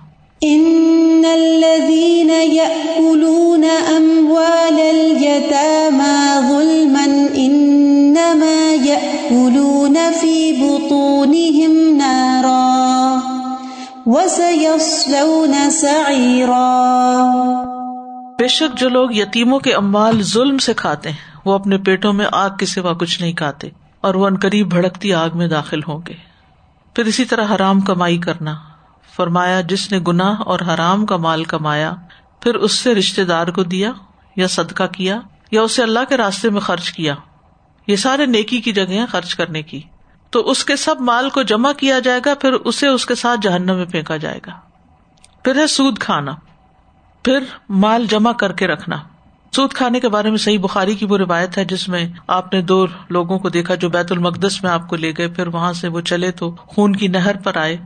ان 0.41 1.25
الذين 1.33 2.29
ياكلون 2.29 3.63
اموال 3.95 4.79
اليتامى 4.89 6.47
ظلما 6.49 7.03
انما 7.33 8.85
ياكلون 8.85 9.97
في 10.21 10.51
بطونهم 10.51 11.97
نارا 11.97 13.19
وسيصلون 14.05 15.69
سعيرا 15.71 16.89
بے 18.39 18.47
شک 18.47 18.79
جو 18.79 18.89
لوگ 18.89 19.11
یتیموں 19.11 19.59
کے 19.59 19.73
اموال 19.73 20.21
ظلم 20.21 20.57
سے 20.57 20.73
کھاتے 20.73 21.09
ہیں، 21.09 21.17
وہ 21.45 21.53
اپنے 21.53 21.77
پیٹوں 21.77 22.13
میں 22.13 22.25
آگ 22.31 22.49
کے 22.59 22.65
سوا 22.65 22.93
کچھ 22.93 23.21
نہیں 23.21 23.33
کھاتے 23.33 23.69
اور 24.01 24.15
وہ 24.15 24.29
قریب 24.41 24.69
بھڑکتی 24.69 25.13
آگ 25.13 25.29
میں 25.33 25.47
داخل 25.47 25.79
ہوں 25.87 25.99
گے۔ 26.07 26.13
پھر 26.95 27.05
اسی 27.05 27.25
طرح 27.25 27.55
حرام 27.55 27.79
کمائی 27.79 28.17
کرنا۔ 28.17 28.55
فرمایا، 29.15 29.61
جس 29.61 29.91
نے 29.91 29.99
گناہ 30.07 30.41
اور 30.41 30.59
حرام 30.59 31.05
کا 31.05 31.17
مال 31.17 31.43
کمایا، 31.43 31.93
پھر 32.41 32.55
اس 32.55 32.71
سے 32.71 32.95
رشتے 32.95 33.23
دار 33.23 33.47
کو 33.47 33.63
دیا 33.63 33.91
یا 34.35 34.47
صدقہ 34.47 34.83
کیا 34.83 35.19
یا 35.51 35.61
اسے 35.61 35.83
اللہ 35.83 35.99
کے 36.09 36.17
راستے 36.17 36.49
میں 36.49 36.61
خرچ 36.61 36.91
کیا۔ 36.91 37.15
یہ 37.87 37.95
سارے 37.95 38.25
نیکی 38.25 38.61
کی 38.61 38.71
جگہ 38.71 39.05
خرچ 39.11 39.35
کرنے 39.35 39.61
کی۔ 39.61 39.81
تو 40.29 40.51
اس 40.51 40.65
کے 40.65 40.75
سب 40.75 40.95
مال 40.99 41.29
کو 41.29 41.41
جمع 41.41 41.71
کیا 41.71 41.99
جائے 41.99 42.19
گا، 42.25 42.33
پھر 42.33 42.51
اسے 42.51 42.87
اس 42.87 43.05
کے 43.05 43.15
ساتھ 43.15 43.39
جہنم 43.41 43.75
میں 43.75 43.85
پھینکا 43.85 44.17
جائے 44.17 44.39
گا۔ 44.47 44.51
پھر 45.43 45.55
ہے 45.55 45.67
سود 45.67 45.99
کھانا۔ 45.99 46.31
پھر 47.29 47.43
مال 47.69 48.05
جمع 48.09 48.31
کر 48.31 48.51
کے 48.51 48.67
رکھنا۔ 48.67 48.95
سود 49.55 49.73
کھانے 49.73 49.99
کے 49.99 50.09
بارے 50.09 50.29
میں 50.29 50.37
صحیح 50.37 50.59
بخاری 50.59 50.95
کی 50.95 51.05
وہ 51.05 51.17
روایت 51.17 51.57
ہے 51.57 51.65
جس 51.65 51.89
میں 51.89 52.07
آپ 52.27 52.53
نے 52.53 52.61
دو 52.61 52.85
لوگوں 53.09 53.39
کو 53.39 53.49
دیکھا 53.49 53.75
جو 53.75 53.89
بیت 53.89 54.11
المقدس 54.11 54.63
میں 54.63 54.71
آپ 54.71 54.89
کو 54.89 54.95
لے 54.95 55.13
گئے، 55.17 55.27
پھر 55.27 55.47
وہاں 55.47 55.73
سے 55.73 55.87
وہ 55.87 56.01
چلے 56.01 56.31
تو 56.31 56.55
خون 56.55 56.95
کی 56.95 57.07
نہر 57.07 57.37
پر 57.37 57.57
آئے۔ 57.57 57.77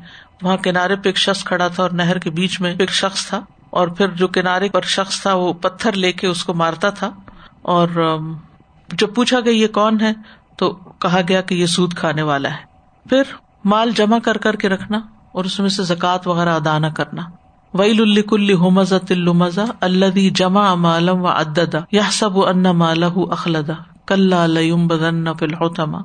وہاں 0.41 0.57
کنارے 0.57 0.95
پہ 0.95 1.09
ایک 1.09 1.17
شخص 1.17 1.43
کھڑا 1.43 1.67
تھا 1.67 1.83
اور 1.83 1.91
نہر 1.91 2.19
کے 2.19 2.29
بیچ 2.29 2.61
میں 2.61 2.75
ایک 2.79 2.91
شخص 2.91 3.27
تھا۔ 3.27 3.41
اور 3.69 3.87
پھر 3.87 4.07
جو 4.07 4.27
کنارے 4.27 4.69
پر 4.69 4.81
شخص 4.81 5.21
تھا 5.21 5.33
وہ 5.33 5.53
پتھر 5.53 5.91
لے 5.93 6.11
کے 6.11 6.27
اس 6.27 6.43
کو 6.43 6.53
مارتا 6.53 6.89
تھا۔ 6.89 7.11
اور 7.61 8.17
جب 8.91 9.13
پوچھا 9.15 9.39
گیا 9.39 9.53
یہ 9.53 9.67
کون 9.67 10.01
ہے، 10.01 10.13
تو 10.57 10.71
کہا 10.73 11.21
گیا 11.27 11.41
کہ 11.41 11.55
یہ 11.55 11.65
سود 11.65 11.93
کھانے 11.93 12.21
والا 12.21 12.49
ہے۔ 12.49 12.63
پھر 13.09 13.23
مال 13.65 13.91
جمع 13.91 14.19
کر 14.19 14.37
کر 14.37 14.55
کے 14.55 14.69
رکھنا 14.69 14.99
اور 15.31 15.45
اس 15.45 15.59
میں 15.59 15.69
سے 15.69 15.83
زکوٰۃ 15.83 16.19
وغیرہ 16.25 16.49
ادا 16.49 16.79
نہ 16.79 16.87
کرنا۔ 16.87 17.21
ویل 17.73 18.01
الکل 18.01 18.53
ہومزا 18.53 18.97
مزا 19.33 19.63
اللہ 19.81 20.17
جمع 20.35 20.73
مالم 20.77 21.23
و 21.23 21.27
اددا 21.27 21.79
یا 21.91 22.09
سب 22.11 22.39
ان 22.41 22.63
مالہ 22.77 23.05
اخلدا 23.31 23.73
کل 24.05 24.33
بدن 24.87 25.25
فلحتما 25.39 26.01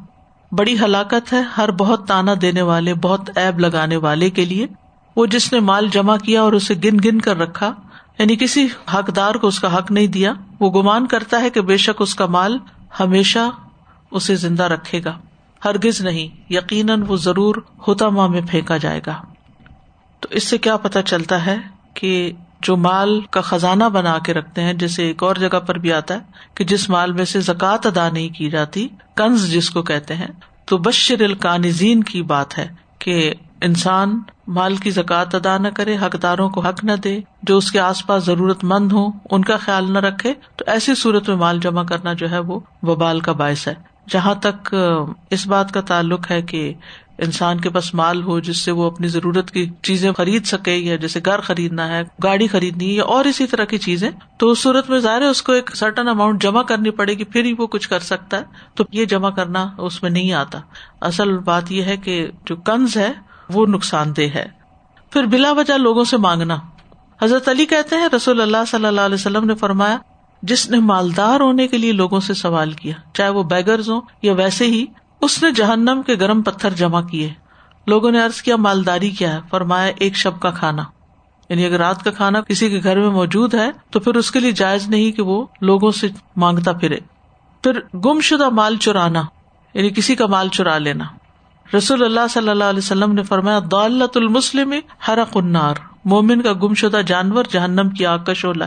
بڑی 0.52 0.78
ہلاکت 0.80 1.32
ہے 1.32 1.42
ہر 1.56 1.70
بہت 1.78 2.06
تانا 2.08 2.34
دینے 2.42 2.62
والے 2.62 2.94
بہت 3.02 3.30
ایب 3.36 3.58
لگانے 3.58 3.96
والے 3.96 4.30
کے 4.30 4.44
لیے 4.44 4.66
وہ 5.16 5.26
جس 5.26 5.52
نے 5.52 5.60
مال 5.60 5.88
جمع 5.92 6.16
کیا 6.16 6.42
اور 6.42 6.52
اسے 6.52 6.74
گن 6.84 6.98
گن 7.04 7.20
کر 7.20 7.38
رکھا 7.38 7.72
یعنی 8.18 8.36
کسی 8.36 8.66
حقدار 8.94 9.34
کو 9.34 9.46
اس 9.46 9.58
کا 9.60 9.76
حق 9.78 9.90
نہیں 9.90 10.06
دیا 10.12 10.32
وہ 10.60 10.70
گمان 10.72 11.06
کرتا 11.06 11.40
ہے 11.40 11.50
کہ 11.50 11.60
بے 11.62 11.76
شک 11.76 12.02
اس 12.02 12.14
کا 12.14 12.26
مال 12.32 12.58
ہمیشہ 13.00 13.48
اسے 14.12 14.36
زندہ 14.36 14.62
رکھے 14.68 15.00
گا 15.04 15.18
ہرگز 15.62 16.00
نہیں 16.00 16.52
یقیناً 16.52 17.02
وہ 17.08 17.16
ضرور 17.16 17.56
ہوتا 17.88 18.08
ماں 18.08 18.28
میں 18.28 18.40
پھینکا 18.50 18.76
جائے 18.76 19.00
گا 19.06 19.20
تو 20.20 20.28
اس 20.30 20.44
سے 20.44 20.58
کیا 20.58 20.76
پتا 20.76 21.02
چلتا 21.02 21.46
ہے 21.46 21.56
کہ 21.94 22.32
جو 22.62 22.76
مال 22.76 23.20
کا 23.30 23.40
خزانہ 23.40 23.84
بنا 23.84 24.18
کے 24.18 24.34
رکھتے 24.34 24.62
ہیں، 24.62 24.72
جیسے 24.72 25.04
ایک 25.04 25.22
اور 25.22 25.36
جگہ 25.36 25.58
پر 25.58 25.78
بھی 25.78 25.92
آتا 25.92 26.14
ہے 26.14 26.20
کہ 26.54 26.64
جس 26.64 26.88
مال 26.90 27.12
میں 27.12 27.24
سے 27.24 27.40
زکوٰۃ 27.40 27.86
ادا 27.86 28.08
نہیں 28.08 28.28
کی 28.28 28.50
جاتی، 28.50 28.88
کنز 29.16 29.50
جس 29.52 29.70
کو 29.70 29.82
کہتے 29.82 30.14
ہیں، 30.14 30.26
تو 30.64 30.78
بشر 30.78 31.20
القانزین 31.20 32.02
کی 32.04 32.22
بات 32.22 32.58
ہے 32.58 32.68
کہ 32.98 33.34
انسان 33.60 34.18
مال 34.48 34.76
کی 34.76 34.90
زکوٰۃ 34.90 35.34
ادا 35.34 35.56
نہ 35.58 35.68
کرے، 35.68 35.96
حقداروں 35.96 36.48
کو 36.48 36.60
حق 36.60 36.84
نہ 36.84 36.92
دے، 36.92 37.18
جو 37.42 37.56
اس 37.56 37.70
کے 37.72 37.80
آس 37.80 38.06
پاس 38.06 38.24
ضرورت 38.24 38.64
مند 38.64 38.92
ہو 38.92 39.06
ان 39.30 39.44
کا 39.44 39.56
خیال 39.56 39.92
نہ 39.92 39.98
رکھے۔ 39.98 40.34
تو 40.56 40.64
ایسی 40.66 40.94
صورت 40.94 41.28
میں 41.28 41.36
مال 41.36 41.60
جمع 41.60 41.82
کرنا 41.82 42.12
جو 42.12 42.30
ہے، 42.30 42.38
وہ 42.38 42.60
وبال 42.82 43.20
کا 43.20 43.32
باعث 43.32 43.68
ہے۔ 43.68 43.74
جہاں 44.08 44.34
تک 44.34 44.74
اس 45.30 45.46
بات 45.46 45.72
کا 45.72 45.80
تعلق 45.80 46.30
ہے 46.30 46.42
کہ 46.42 46.72
انسان 47.18 47.60
کے 47.60 47.70
پاس 47.70 47.94
مال 47.94 48.22
ہو، 48.22 48.40
جس 48.40 48.56
سے 48.56 48.70
وہ 48.70 48.84
اپنی 48.84 49.08
ضرورت 49.08 49.50
کی 49.50 49.70
چیزیں 49.82 50.12
خرید 50.12 50.46
سکے 50.46 50.76
یا 50.76 50.96
جیسے 50.96 51.20
گھر 51.24 51.40
خریدنا 51.40 51.88
ہے، 51.88 52.02
گاڑی 52.22 52.46
خریدنی 52.46 52.96
یا 52.96 53.04
اور 53.04 53.24
اسی 53.24 53.46
طرح 53.46 53.64
کی 53.64 53.78
چیزیں، 53.78 54.10
تو 54.38 54.50
اس 54.50 54.58
صورت 54.58 54.90
میں 54.90 54.98
ظاہر 54.98 55.20
ہے 55.20 55.26
اس 55.26 55.42
کو 55.42 55.52
ایک 55.52 55.76
سرٹن 55.76 56.08
اماؤنٹ 56.08 56.42
جمع 56.42 56.62
کرنی 56.62 56.90
پڑے 56.90 57.14
گی، 57.14 57.24
پھر 57.24 57.44
ہی 57.44 57.54
وہ 57.58 57.66
کچھ 57.66 57.88
کر 57.88 57.98
سکتا 57.98 58.36
ہے۔ 58.36 58.42
تو 58.74 58.84
یہ 58.92 59.04
جمع 59.04 59.30
کرنا 59.30 59.68
اس 59.78 60.02
میں 60.02 60.10
نہیں 60.10 60.32
آتا۔ 60.32 60.58
اصل 61.00 61.38
بات 61.38 61.72
یہ 61.72 61.82
ہے 61.82 61.96
کہ 61.96 62.30
جو 62.46 62.56
کنز 62.56 62.96
ہے، 62.96 63.12
وہ 63.48 63.66
نقصان 63.66 64.16
دہ 64.16 64.22
ہے۔ 64.22 64.46
پھر 65.10 65.24
بلا 65.24 65.52
وجہ 65.52 65.72
لوگوں 65.72 66.04
سے 66.04 66.16
مانگنا۔ 66.16 66.56
حضرت 67.22 67.48
علی 67.48 67.66
کہتے 67.66 67.96
ہیں، 67.96 68.08
رسول 68.16 68.40
اللہ 68.40 68.64
صلی 68.68 68.86
اللہ 68.86 69.00
علیہ 69.00 69.14
وسلم 69.14 69.44
نے 69.44 69.54
فرمایا، 69.54 69.98
جس 70.42 70.70
نے 70.70 70.78
مالدار 70.78 71.40
ہونے 71.40 71.68
کے 71.68 71.78
لیے 71.78 71.92
لوگوں 71.92 72.20
سے 72.20 72.34
سوال 72.34 72.72
کیا، 72.72 72.94
چاہے 73.14 73.28
وہ 73.28 73.42
بیگرز 73.42 73.90
ہوں 73.90 74.00
یا 74.22 74.32
ویسے 74.32 74.66
ہی 74.66 74.86
اس 75.20 75.42
نے 75.42 75.50
جہنم 75.50 76.00
کے 76.06 76.14
گرم 76.14 76.42
پتھر 76.42 76.70
جمع 76.70 77.00
کیے۔ 77.00 77.32
لوگوں 77.86 78.10
نے 78.10 78.24
ارض 78.24 78.42
کیا، 78.42 78.56
مالداری 78.56 79.10
کیا 79.10 79.34
ہے؟ 79.34 79.40
فرمایا، 79.50 79.92
ایک 79.96 80.16
شب 80.16 80.40
کا 80.40 80.50
کھانا۔ 80.50 80.84
یعنی 81.48 81.66
اگر 81.66 81.78
رات 81.78 82.04
کا 82.04 82.10
کھانا 82.10 82.40
کسی 82.40 82.70
کے 82.70 82.80
گھر 82.82 83.00
میں 83.00 83.10
موجود 83.10 83.54
ہے، 83.54 83.70
تو 83.90 84.00
پھر 84.00 84.14
اس 84.14 84.30
کے 84.30 84.40
لیے 84.40 84.52
جائز 84.52 84.88
نہیں 84.88 85.12
کہ 85.12 85.22
وہ 85.22 85.46
لوگوں 85.60 85.90
سے 85.90 86.08
مانگتا 86.36 86.72
پھرے۔ 86.72 86.98
پھر 87.62 87.96
گم 87.96 88.20
شدہ 88.20 88.48
مال 88.48 88.76
چرانا 88.76 89.22
یعنی 89.74 89.90
کسی 89.90 90.14
کا 90.14 90.26
مال 90.26 90.48
چرا 90.48 90.78
لینا۔ 90.78 91.04
رسول 91.76 92.04
اللہ 92.04 92.20
صلی 92.30 92.48
اللہ 92.48 92.64
علیہ 92.64 92.78
وسلم 92.78 93.12
نے 93.12 93.22
فرمایا 93.22 93.58
دالت 93.70 94.16
المسلم 94.16 94.74
ہر 95.08 95.18
کنار 95.32 95.74
مومن 96.04 96.42
کا 96.42 96.52
گم 96.52 96.74
شدہ 96.74 97.00
جانور 97.06 97.44
جہنم 97.50 97.90
کی 97.90 98.06
آگ 98.06 98.18
کا 98.18 98.32
شولہ 98.32 98.64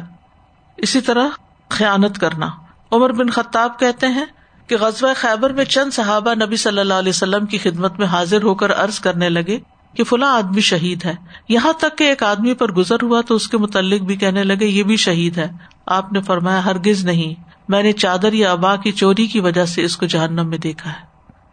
اسی 0.78 1.02
طرح 1.02 1.28
خیانت 1.70 2.18
کرنا۔ 2.18 2.48
عمر 2.92 3.12
بن 3.12 3.30
خطاب 3.30 3.80
کہتے 3.80 4.08
ہیں 4.08 4.26
کہ 4.72 4.78
غزوہ 4.78 5.10
خیبر 5.16 5.50
میں 5.50 5.66
چند 5.66 5.92
صحابہ 5.94 6.34
نبی 6.46 6.56
صلی 6.56 6.80
اللہ 6.80 6.94
علیہ 6.94 7.10
وسلم 7.10 7.46
کی 7.46 7.58
خدمت 7.58 8.00
میں 8.00 8.08
حاضر 8.08 8.44
ہو 8.44 8.56
کر 8.56 8.74
عرض 8.74 9.00
کرنے 9.00 9.30
لگے 9.30 9.60
کہ 9.94 10.04
فلاں 10.04 10.36
آدمی 10.36 10.62
شہید 10.62 11.06
ہے۔ 11.06 11.14
یہاں 11.50 11.74
تک 11.74 11.98
کہ 11.98 12.04
ایک 12.04 12.24
آدمی 12.24 12.54
پر 12.54 12.72
گزر 12.72 12.96
ہوا 13.04 13.22
تو 13.22 13.36
اس 13.36 13.48
کے 13.48 13.58
متعلق 13.58 14.02
بھی 14.02 14.16
کہنے 14.16 14.44
لگے، 14.44 14.66
یہ 14.66 14.84
بھی 14.84 14.96
شہید 14.96 15.38
ہے۔ 15.38 15.48
آپ 15.86 16.14
نے 16.14 16.22
فرمایا، 16.22 16.66
ہرگز 16.66 17.06
نہیں۔ 17.06 17.44
میں 17.68 17.84
نے 17.84 17.92
چادر 17.92 18.34
یا 18.34 18.52
ابا 18.52 18.76
کی 18.76 18.92
چوری 18.92 19.28
کی 19.28 19.40
وجہ 19.40 19.66
سے 19.66 19.84
اس 19.84 19.98
کو 19.98 20.06
جہنم 20.06 20.50
میں 20.50 20.58
دیکھا 20.58 20.90
ہے۔ 20.90 21.06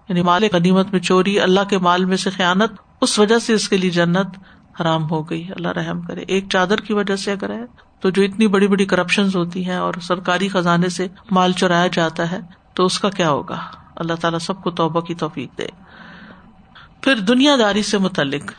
یعنی 0.09 0.23
مال 0.23 0.43
غنیمت 0.53 0.87
میں 0.93 1.01
چوری، 1.01 1.41
اللہ 1.41 1.61
کے 1.71 1.79
مال 1.79 2.05
میں 2.05 2.17
سے 2.17 2.31
خیانت، 2.31 2.73
اس 3.01 3.19
وجہ 3.19 3.39
سے 3.39 3.53
اس 3.53 3.69
کے 3.69 3.77
لیے 3.77 3.91
جنت 3.91 4.27
حرام 4.81 5.11
ہو 5.11 5.31
گئی۔ 5.31 5.49
اللہ 5.57 5.69
رحم 5.69 6.01
کرے۔ 6.01 6.21
ایک 6.21 6.45
چادر 6.51 6.81
کی 6.81 6.93
وجہ 6.93 7.17
سے 7.17 7.33
اگر 7.33 7.51
ہے 7.51 7.65
تو 8.01 8.11
جو 8.11 8.23
اتنی 8.23 8.47
بڑی 8.47 8.67
بڑی 8.67 8.85
کرپشن 8.85 9.27
ہوتی 9.35 9.67
ہیں 9.67 9.77
اور 9.77 9.95
سرکاری 10.03 10.49
خزانے 10.49 10.89
سے 10.89 11.09
مال 11.31 11.53
چرایا 11.53 11.87
جاتا 11.87 12.31
ہے 12.31 12.41
تو 12.79 12.85
اس 12.85 13.01
کا 13.01 13.11
کیا 13.11 13.31
ہوگا؟ 13.31 13.57
اللہ 13.97 14.15
تعالیٰ 14.15 14.39
سب 14.39 14.63
کو 14.63 14.71
توبہ 14.71 15.01
کی 15.01 15.15
توفیق 15.15 15.59
دے۔ 15.59 15.67
پھر 17.01 17.15
دنیا 17.17 17.57
داری 17.59 17.83
سے 17.83 17.99
متعلق۔ 17.99 18.53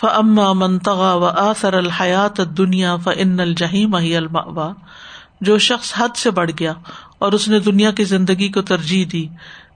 فما 0.00 0.52
منتغا 0.52 1.14
و 1.14 1.24
آثر 1.24 1.74
الحیات 1.74 2.36
دنیا 2.36 2.96
ف 2.96 3.08
ان 3.16 3.40
الجہیم 3.40 3.94
الما 3.94 4.72
جو 5.40 5.58
شخص 5.58 5.94
حد 5.96 6.16
سے 6.16 6.30
بڑھ 6.30 6.50
گیا 6.60 6.72
اور 7.18 7.32
اس 7.32 7.48
نے 7.48 7.60
دنیا 7.60 7.90
کی 7.90 8.04
زندگی 8.04 8.48
کو 8.48 8.62
ترجیح 8.62 9.04
دی، 9.12 9.26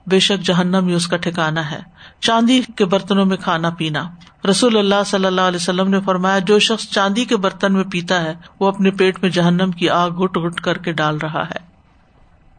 بے 0.07 0.19
شک 0.19 0.43
جہنم 0.43 0.87
ہی 0.87 0.93
اس 0.93 1.07
کا 1.07 1.17
ٹھکانا 1.17 1.71
ہے۔ 1.71 1.79
چاندی 2.19 2.61
کے 2.75 2.85
برتنوں 2.85 3.25
میں 3.25 3.37
کھانا 3.37 3.69
پینا۔ 3.69 4.03
رسول 4.49 4.77
اللہ 4.77 5.03
صلی 5.05 5.25
اللہ 5.25 5.41
علیہ 5.41 5.59
وسلم 5.61 5.89
نے 5.89 5.99
فرمایا، 6.01 6.39
جو 6.39 6.59
شخص 6.59 6.89
چاندی 6.89 7.25
کے 7.25 7.37
برتن 7.37 7.73
میں 7.73 7.83
پیتا 7.83 8.21
ہے، 8.21 8.35
وہ 8.59 8.67
اپنے 8.67 8.91
پیٹ 8.91 9.21
میں 9.21 9.29
جہنم 9.29 9.71
کی 9.71 9.89
آگ 9.89 10.09
گٹ 10.09 10.37
گٹ 10.37 10.61
کر 10.61 10.77
کے 10.77 10.91
ڈال 10.91 11.17
رہا 11.17 11.43
ہے۔ 11.49 11.72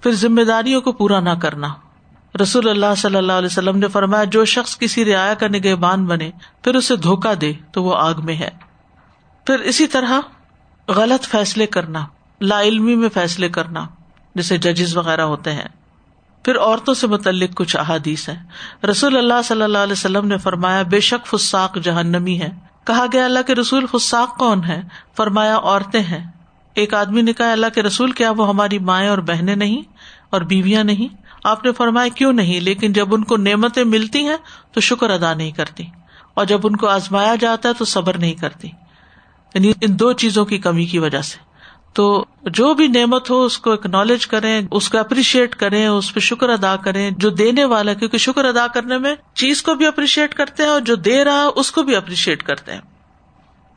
پھر 0.04 0.12
ذمہ 0.12 0.42
داریوں 0.42 0.80
کو 0.80 0.92
پورا 0.92 1.20
نہ 1.20 1.30
کرنا۔ 1.30 1.68
رسول 2.42 2.68
اللہ 2.68 2.94
صلی 2.96 3.16
اللہ 3.16 3.32
علیہ 3.32 3.46
وسلم 3.46 3.78
نے 3.78 3.88
فرمایا، 3.88 4.24
جو 4.24 4.44
شخص 4.44 4.78
کسی 4.78 5.04
رعایا 5.04 5.34
کا 5.34 5.48
نگہبان 5.48 6.06
بنے، 6.06 6.30
پھر 6.64 6.74
اسے 6.74 6.96
دھوکا 6.96 7.32
دے، 7.40 7.52
تو 7.72 7.84
وہ 7.84 7.96
آگ 7.96 8.14
میں 8.24 8.36
ہے۔ 8.36 8.50
پھر 9.46 9.58
اسی 9.58 9.86
طرح 9.86 10.20
غلط 10.88 11.26
فیصلے 11.26 11.66
کرنا، 11.66 12.06
لا 12.40 12.62
علمی 12.62 12.96
میں 12.96 13.08
فیصلے 13.08 13.48
کرنا 13.48 13.86
جیسے 14.34 14.58
ججز 14.58 14.96
وغیرہ 14.96 15.20
ہوتے 15.20 15.52
ہیں۔ 15.52 15.68
پھر 16.44 16.58
عورتوں 16.58 16.94
سے 16.94 17.06
متعلق 17.06 17.56
کچھ 17.56 17.76
احادیث 17.76 18.28
ہیں۔ 18.28 18.44
رسول 18.86 19.16
اللہ 19.16 19.42
صلی 19.44 19.62
اللہ 19.62 19.78
علیہ 19.78 19.92
وسلم 19.92 20.26
نے 20.26 20.38
فرمایا، 20.38 20.82
بے 20.82 21.00
شک 21.00 21.26
فساق 21.26 21.78
جہنمی 21.82 22.40
ہے۔ 22.40 22.50
کہا 22.84 23.06
گیا، 23.12 23.24
اللہ 23.24 23.38
کے 23.46 23.54
رسول 23.54 23.86
فساق 23.92 24.38
کون 24.38 24.64
ہے 24.64 24.82
فرمایا، 25.16 25.56
عورتیں 25.56 26.00
ہیں۔ 26.00 26.30
ایک 26.74 26.94
آدمی 26.94 27.22
نے 27.22 27.32
کہا، 27.32 27.52
اللہ 27.52 27.66
کے 27.74 27.82
رسول، 27.82 28.12
کیا 28.12 28.30
وہ 28.30 28.48
ہماری 28.48 28.78
مائیں 28.78 29.08
اور 29.08 29.18
بہنیں 29.18 29.56
نہیں؟ 29.56 29.82
اور 30.34 30.42
بیویاں 30.42 30.84
نہیں۔ 30.84 31.16
آپ 31.44 31.64
نے 31.64 31.72
فرمایا، 31.72 32.08
کیوں 32.08 32.32
نہیں؟ 32.32 32.60
لیکن 32.60 32.92
جب 32.92 33.14
ان 33.14 33.24
کو 33.24 33.36
نعمتیں 33.36 33.84
ملتی 33.84 34.26
ہیں 34.26 34.36
تو 34.72 34.80
شکر 34.80 35.10
ادا 35.10 35.34
نہیں 35.34 35.52
کرتی۔ 35.52 35.84
اور 36.34 36.44
جب 36.44 36.60
ان 36.64 36.76
کو 36.76 36.86
آزمایا 36.86 37.34
جاتا 37.40 37.68
ہے 37.68 37.74
تو 37.74 37.84
صبر 37.84 38.18
نہیں 38.18 38.32
کرتی۔ 38.32 38.68
یعنی 39.54 39.72
ان 39.80 39.98
دو 39.98 40.12
چیزوں 40.12 40.44
کی 40.44 40.58
کمی 40.58 40.86
کی 40.86 40.98
وجہ 40.98 41.22
سے۔ 41.22 41.38
تو 41.92 42.24
جو 42.42 42.74
بھی 42.74 42.88
نعمت 42.88 43.30
ہو، 43.30 43.44
اس 43.44 43.58
کو 43.58 43.72
اکنالج 43.72 44.26
کریں، 44.26 44.62
اس 44.70 44.88
کو 44.88 44.98
اپریشیٹ 44.98 45.54
کریں، 45.54 45.86
اس 45.86 46.14
پہ 46.14 46.20
شکر 46.20 46.48
ادا 46.48 46.76
کریں۔ 46.76 47.10
جو 47.10 47.30
دینے 47.30 47.64
والا، 47.64 47.94
کیونکہ 47.94 48.18
شکر 48.18 48.44
ادا 48.44 48.66
کرنے 48.66 48.98
میں 48.98 49.14
چیز 49.34 49.62
کو 49.62 49.74
بھی 49.74 49.86
اپریشیٹ 49.86 50.34
کرتے 50.34 50.62
ہیں 50.62 50.70
اور 50.70 50.80
جو 50.80 50.94
دے 50.94 51.24
رہا 51.24 51.48
اس 51.56 51.72
کو 51.72 51.82
بھی 51.82 51.96
اپریشیٹ 51.96 52.42
کرتے 52.42 52.72
ہیں۔ 52.72 52.80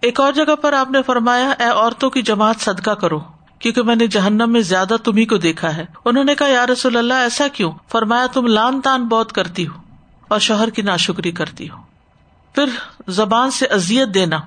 ایک 0.02 0.20
اور 0.20 0.34
جگہ 0.34 0.56
پر 0.56 0.74
آپ 0.74 0.92
نے 0.92 1.02
فرمایا، 1.02 1.50
اے 1.50 1.66
عورتوں 1.66 2.10
کی 2.10 2.22
جماعت 2.22 2.56
صدقہ 2.60 2.92
کرو۔ 2.92 3.37
کیونکہ 3.60 3.82
میں 3.84 3.96
نے 3.96 4.08
جہنم 4.08 4.52
میں 4.52 4.62
زیادہ 4.62 4.96
تمہیں 5.04 5.26
کو 5.26 5.38
دیکھا 5.38 5.78
ہے۔ 5.78 5.86
انہوں 6.06 6.24
نے 6.24 6.36
کہا 6.36 6.48
یار 6.48 6.70
رسول 6.70 6.98
اللہ، 6.98 7.14
ایسا 7.14 7.48
کیوں؟ 7.48 7.72
فرمایا، 7.92 8.26
تم 8.26 8.48
لان 8.48 8.82
تان 8.82 9.08
بہت 9.08 9.34
کرتی 9.34 9.68
ہو 9.68 9.82
اور 10.28 10.40
شوہر 10.40 10.70
کی 10.70 10.82
ناشکری 10.82 11.32
کرتی 11.32 11.70
ہو۔ 11.70 11.78
پھر 12.56 12.66
زبان 13.08 13.52
سے 13.52 13.66
ازیت 13.66 14.14
دینا۔ 14.14 14.38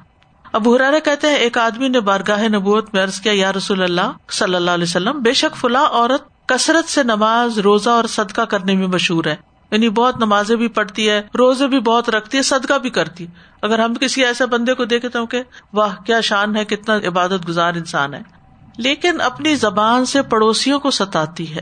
اب 0.53 0.77
ہرارا 0.77 0.99
کہتے 0.99 1.27
ہیں، 1.27 1.35
ایک 1.35 1.59
آدمی 1.59 1.89
نے 1.89 2.01
بارگاہ 2.01 2.43
نبوت 2.43 2.95
میں 2.95 3.03
عرض 3.03 3.21
کیا، 3.21 3.33
یا 3.35 3.53
رسول 3.53 3.83
اللہ، 3.83 4.31
صلی 4.31 4.55
اللہ 4.55 4.71
علیہ 4.71 4.85
وسلم، 4.85 5.21
بے 5.23 5.33
شک 5.33 5.57
فلاں 5.57 5.87
عورت 5.87 6.47
کثرت 6.47 6.89
سے 6.89 7.03
نماز، 7.03 7.59
روزہ 7.59 7.91
اور 7.91 8.05
صدقہ 8.05 8.41
کرنے 8.41 8.75
میں 8.75 8.87
مشہور 8.87 9.25
ہے۔ 9.25 9.37
یعنی 9.71 9.89
بہت 9.89 10.17
نمازیں 10.17 10.57
بھی 10.57 10.69
پڑھتی 10.69 11.11
ہے، 11.11 11.23
روزے 11.39 11.67
بھی 11.67 11.81
بہت 11.81 12.11
رکھتی 12.11 12.39
ہے، 12.39 12.43
صدقہ 12.43 12.79
بھی 12.79 12.91
کرتی 12.91 13.27
اگر 13.63 13.79
ہم 13.79 13.95
کسی 13.95 14.25
ایسے 14.25 14.47
بندے 14.47 14.75
کو 14.75 14.85
دیکھتے 14.85 15.19
ہوں 15.19 15.27
کہ، 15.27 15.43
واہ، 15.73 15.97
کیا 16.07 16.21
شان 16.21 16.57
ہے، 16.57 16.65
کتنا 16.65 16.97
عبادت 17.09 17.49
گزار 17.49 17.75
انسان 17.75 18.15
ہے۔ 18.15 18.40
لیکن 18.81 19.21
اپنی 19.21 19.55
زبان 19.55 20.05
سے 20.05 20.23
پڑوسیوں 20.23 20.81
کو 20.81 20.91
ستاتی 20.91 21.55
ہے۔ 21.55 21.61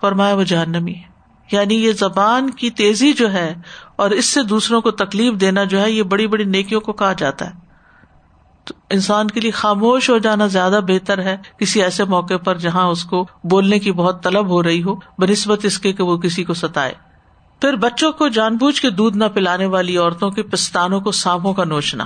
فرمایا 0.00 0.34
وہ 0.34 0.42
جہنمی 0.42 0.94
یعنی 1.52 1.74
یہ 1.74 1.92
زبان 1.92 2.50
کی 2.50 2.70
تیزی 2.70 3.12
جو 3.12 3.32
ہے 3.32 3.54
اور 3.96 4.10
اس 4.10 4.24
سے 4.24 4.42
دوسروں 4.42 4.80
کو 4.80 4.90
تکلیف 4.90 5.40
دینا 5.40 5.64
جو 5.64 5.80
ہے، 5.80 5.90
یہ 5.90 6.02
بڑی 6.02 6.26
بڑی 6.26 6.44
نیکیوں 6.44 6.80
کو 6.80 6.92
کہا 6.92 7.12
جاتا 7.12 7.46
ہے۔ 7.46 7.52
تو 8.64 8.74
انسان 8.90 9.28
کے 9.28 9.40
لیے 9.40 9.50
خاموش 9.50 10.10
ہو 10.10 10.18
جانا 10.18 10.46
زیادہ 10.46 10.80
بہتر 10.88 11.22
ہے۔ 11.22 11.36
کسی 11.58 11.82
ایسے 11.82 12.04
موقع 12.04 12.36
پر 12.36 12.58
جہاں 12.58 12.86
اس 12.86 13.04
کو 13.04 13.26
بولنے 13.44 13.78
کی 13.78 13.92
بہت 13.92 14.22
طلب 14.22 14.48
ہو 14.48 14.62
رہی 14.62 14.82
ہو 14.82 14.94
بہ 14.94 15.24
نسبت 15.30 15.64
اس 15.64 15.78
کے 15.78 15.92
کہ 15.92 16.02
وہ 16.02 16.18
کسی 16.18 16.44
کو 16.44 16.54
ستائے۔ 16.54 16.92
پھر 17.60 17.76
بچوں 17.76 18.12
کو 18.12 18.28
جان 18.28 18.56
بوجھ 18.56 18.82
کے 18.82 18.90
دودھ 18.90 19.16
نہ 19.16 19.24
پلانے 19.34 19.66
والی 19.66 19.96
عورتوں 19.96 20.30
کے 20.30 20.42
پستانوں 20.42 21.00
کو 21.00 21.12
سانپوں 21.12 21.54
کا 21.54 21.64
نوچنا۔ 21.64 22.04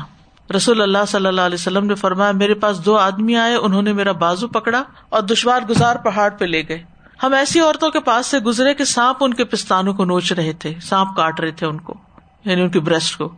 رسول 0.52 0.82
اللہ 0.82 1.04
صلی 1.08 1.26
اللہ 1.26 1.40
علیہ 1.40 1.54
وسلم 1.54 1.86
نے 1.86 1.94
فرمایا، 1.94 2.32
میرے 2.32 2.54
پاس 2.54 2.84
دو 2.84 2.96
آدمی 2.96 3.36
آئے، 3.36 3.54
انہوں 3.54 3.82
نے 3.82 3.92
میرا 3.92 4.12
بازو 4.12 4.48
پکڑا 4.48 4.82
اور 5.08 5.22
دشوار 5.22 5.60
گزار 5.68 5.96
پہاڑ 5.96 6.30
پہ 6.30 6.44
لے 6.44 6.62
گئے۔ 6.68 6.82
ہم 7.22 7.34
ایسی 7.34 7.60
عورتوں 7.60 7.90
کے 7.90 8.00
پاس 8.00 8.26
سے 8.26 8.38
گزرے 8.38 8.74
کہ 8.74 8.84
سانپ 8.84 9.16
ان 9.20 9.34
کے 9.34 9.44
پستانوں 9.44 9.94
کو 9.94 10.04
نوچ 10.04 10.32
رہے 10.32 10.52
تھے، 10.52 10.74
سانپ 10.82 11.16
کاٹ 11.16 11.40
رہے 11.40 11.50
تھے 11.50 11.66
ان 11.66 11.78
کو 11.78 11.94
یعنی 12.44 12.62
ان 12.62 12.68
کی 12.68 12.80
بریسٹ 12.80 13.18
کو۔ 13.18 13.28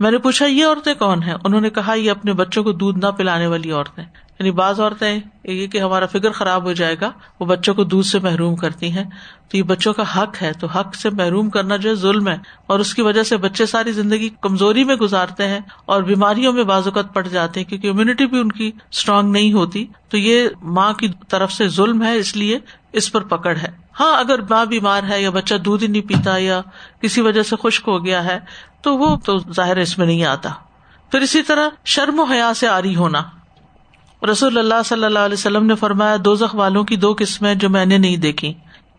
میں 0.00 0.10
نے 0.10 0.18
پوچھا، 0.18 0.46
یہ 0.46 0.66
عورتیں 0.66 0.94
کون 0.94 1.22
ہیں؟ 1.22 1.34
انہوں 1.44 1.60
نے 1.60 1.70
کہا، 1.70 1.94
یہ 1.94 2.10
اپنے 2.10 2.32
بچوں 2.32 2.64
کو 2.64 2.72
دودھ 2.72 2.98
نہ 2.98 3.06
پلانے 3.06 3.46
والی 3.46 3.72
عورتیں۔ 3.72 4.04
یعنی 4.42 4.50
بعض 4.50 4.80
عورتیں 4.80 5.20
یہ 5.44 5.66
کہ 5.66 5.78
ہمارا 5.78 6.06
فکر 6.06 6.30
خراب 6.30 6.62
ہو 6.62 6.72
جائے 6.72 6.96
گا، 7.00 7.10
وہ 7.40 7.46
بچوں 7.46 7.74
کو 7.74 7.84
دودھ 7.84 8.06
سے 8.06 8.18
محروم 8.18 8.56
کرتی 8.56 8.92
ہیں۔ 8.92 9.04
تو 9.48 9.56
یہ 9.56 9.62
بچوں 9.62 9.92
کا 9.92 10.22
حق 10.22 10.42
ہے، 10.42 10.52
تو 10.52 10.66
حق 10.66 10.94
سے 10.94 11.10
محروم 11.10 11.50
کرنا 11.50 11.76
جو 11.76 11.90
ہے 11.90 11.94
ظلم 11.94 12.28
ہے۔ 12.28 12.36
اور 12.66 12.80
اس 12.80 12.94
کی 12.94 13.02
وجہ 13.02 13.22
سے 13.22 13.36
بچے 13.36 13.66
ساری 13.66 13.92
زندگی 13.92 14.28
کمزوری 14.40 14.84
میں 14.84 14.94
گزارتے 14.94 15.48
ہیں 15.48 15.60
اور 15.84 16.02
بیماریوں 16.02 16.52
میں 16.52 16.64
بعض 16.64 16.86
اوقات 16.86 17.14
پڑ 17.14 17.28
جاتے 17.28 17.60
ہیں 17.60 17.68
کیونکہ 17.68 17.88
امیونٹی 17.88 18.26
بھی 18.26 18.40
ان 18.40 18.52
کی 18.52 18.72
اسٹرانگ 18.90 19.32
نہیں 19.32 19.52
ہوتی۔ 19.52 19.86
تو 20.08 20.18
یہ 20.18 20.48
ماں 20.62 20.92
کی 20.92 21.08
طرف 21.28 21.52
سے 21.52 21.68
ظلم 21.68 22.02
ہے، 22.02 22.16
اس 22.16 22.36
لیے 22.36 22.58
اس 22.92 23.12
پر 23.12 23.20
پکڑ 23.20 23.56
ہے۔ 23.56 23.70
ہاں 24.00 24.18
اگر 24.18 24.42
ماں 24.50 24.64
بیمار 24.64 25.02
ہے 25.08 25.22
یا 25.22 25.30
بچہ 25.30 25.54
دودھ 25.54 25.82
ہی 25.82 25.88
نہیں 25.88 26.08
پیتا 26.08 26.36
یا 26.36 26.60
کسی 27.02 27.20
وجہ 27.20 27.42
سے 27.42 27.56
خشک 27.62 27.88
ہو 27.88 28.04
گیا 28.04 28.24
ہے، 28.24 28.38
تو 28.82 28.98
وہ 28.98 29.16
تو 29.16 29.38
ظاہر 29.38 29.76
اس 29.76 29.98
میں 29.98 30.06
نہیں 30.06 30.24
آتا۔ 30.24 30.50
پھر 31.10 31.20
اسی 31.20 31.42
طرح 31.42 31.68
شرم 31.84 32.20
و 32.20 32.22
حیا 32.22 32.54
سے 32.54 32.68
آری 32.68 32.96
ہونا۔ 32.96 33.22
رسول 34.30 34.58
اللہ 34.58 34.74
صلی 34.84 35.04
اللہ 35.04 35.18
علیہ 35.18 35.32
وسلم 35.32 35.66
نے 35.66 35.74
فرمایا 35.74 36.16
دو 36.24 36.34
زخ 36.34 36.54
والوں 36.54 36.84
کی 36.84 36.96
دو 36.96 37.14
قسمیں 37.18 37.54
جو 37.54 37.70
میں 37.70 37.86
نے 37.86 37.98
نہیں 37.98 38.16
دیکھی۔ 38.16 38.52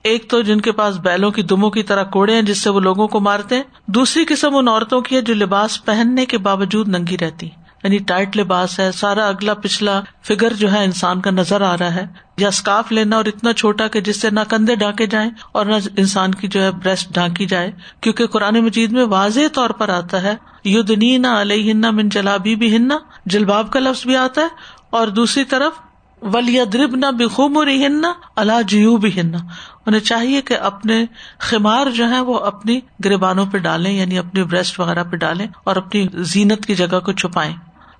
ایک 0.04 0.30
تو 0.30 0.42
جن 0.42 0.62
کے 0.62 0.72
پاس 0.72 0.98
بیلوں 0.98 1.32
کی 1.32 1.42
دموں 1.42 1.72
کی 1.72 1.84
طرح 1.84 2.04
کوڑے 2.04 2.36
ہیں 2.36 2.42
جس 2.42 2.62
سے 2.62 2.70
وہ 2.70 2.80
لوگوں 2.80 3.08
کو 3.08 3.20
مارتے 3.20 3.56
ہیں۔ 3.56 3.64
دوسری 3.88 4.26
قسم 4.26 4.56
ان 4.56 4.68
عورتوں 4.68 5.02
کی 5.02 5.16
ہے 5.16 5.22
جو 5.22 5.34
لباس 5.34 5.86
پہننے 5.86 6.26
کے 6.26 6.38
باوجود 6.38 6.88
ننگی 6.88 7.18
رہتی۔ 7.18 7.50
یعنی 7.84 7.98
ٹائٹ 7.98 8.38
لباس 8.38 8.80
ہے، 8.80 8.92
سارا 8.92 9.28
اگلا 9.28 9.54
پچھلا 9.54 10.02
فگر 10.24 10.54
جو 10.54 10.72
ہے 10.72 10.84
انسان 10.84 11.22
کا 11.22 11.32
نظر 11.32 11.62
آ 11.62 11.78
رہا 11.78 11.96
ہے۔ 11.96 12.06
یا 12.38 12.48
اسکارف 12.48 12.92
لینا 12.92 13.16
اور 13.16 13.26
اتنا 13.26 13.54
چھوٹا 13.54 13.88
کہ 13.88 14.02
جس 14.02 14.22
سے 14.22 14.30
نہ 14.30 14.40
کندھے 14.50 14.76
ڈھانکے 14.76 15.06
جائیں 15.06 15.30
اور 15.52 15.66
نہ 15.66 15.76
انسان 15.98 16.34
کی 16.34 16.48
جو 16.48 16.62
ہے 16.62 16.72
بریسٹ 16.72 17.14
ڈھانکی 17.14 17.46
جائے۔ 17.46 17.72
کیونکہ 18.02 18.28
قرآن 18.28 18.56
مجید 18.56 18.92
میں 18.92 19.04
واضح 19.04 19.40
طور 19.54 19.70
پر 19.70 19.90
آتا 19.90 20.24
ہے 20.24 20.34
یدنی 20.66 21.18
نہ 21.18 21.28
علیہ 21.28 21.72
ہننا 21.72 21.92
من 21.92 22.10
جلابی 22.10 22.56
بھی 22.56 22.76
ہننا 22.76 22.98
جلباب 23.26 23.72
کا 23.72 23.80
لفظ 23.80 24.06
بھی 24.06 24.16
آتا 24.16 24.42
ہے 24.42 24.48
اور 24.94 25.08
دوسری 25.08 25.44
طرف 25.44 25.74
ولیدرب 26.22 26.96
نہ 26.96 27.06
بخوم 27.12 27.58
ہننا 27.58 28.14
اللہ 28.36 28.62
جیو 28.68 28.98
بھی 28.98 29.20
ہننا 29.20 29.38
انہیں 29.86 30.02
چاہیے 30.02 30.42
کہ 30.42 30.58
اپنے 30.58 31.06
خمار 31.40 31.88
جو 31.88 32.10
ہے 32.10 32.20
وہ 32.20 32.40
اپنی 32.40 32.80
گربانوں 33.06 33.46
پہ 33.52 33.58
ڈالیں 33.58 33.92
یعنی 33.92 34.18
اپنی 34.18 34.44
بریسٹ 34.44 34.80
وغیرہ 34.80 35.04
پہ 35.04 35.16
ڈالیں 35.16 35.48
اور 35.64 35.76
اپنی 35.76 36.08
زینت 36.14 36.66
کی 36.66 36.76
جگہ 36.76 37.00
کو 37.00 37.12
چھپائیں۔ 37.12 37.56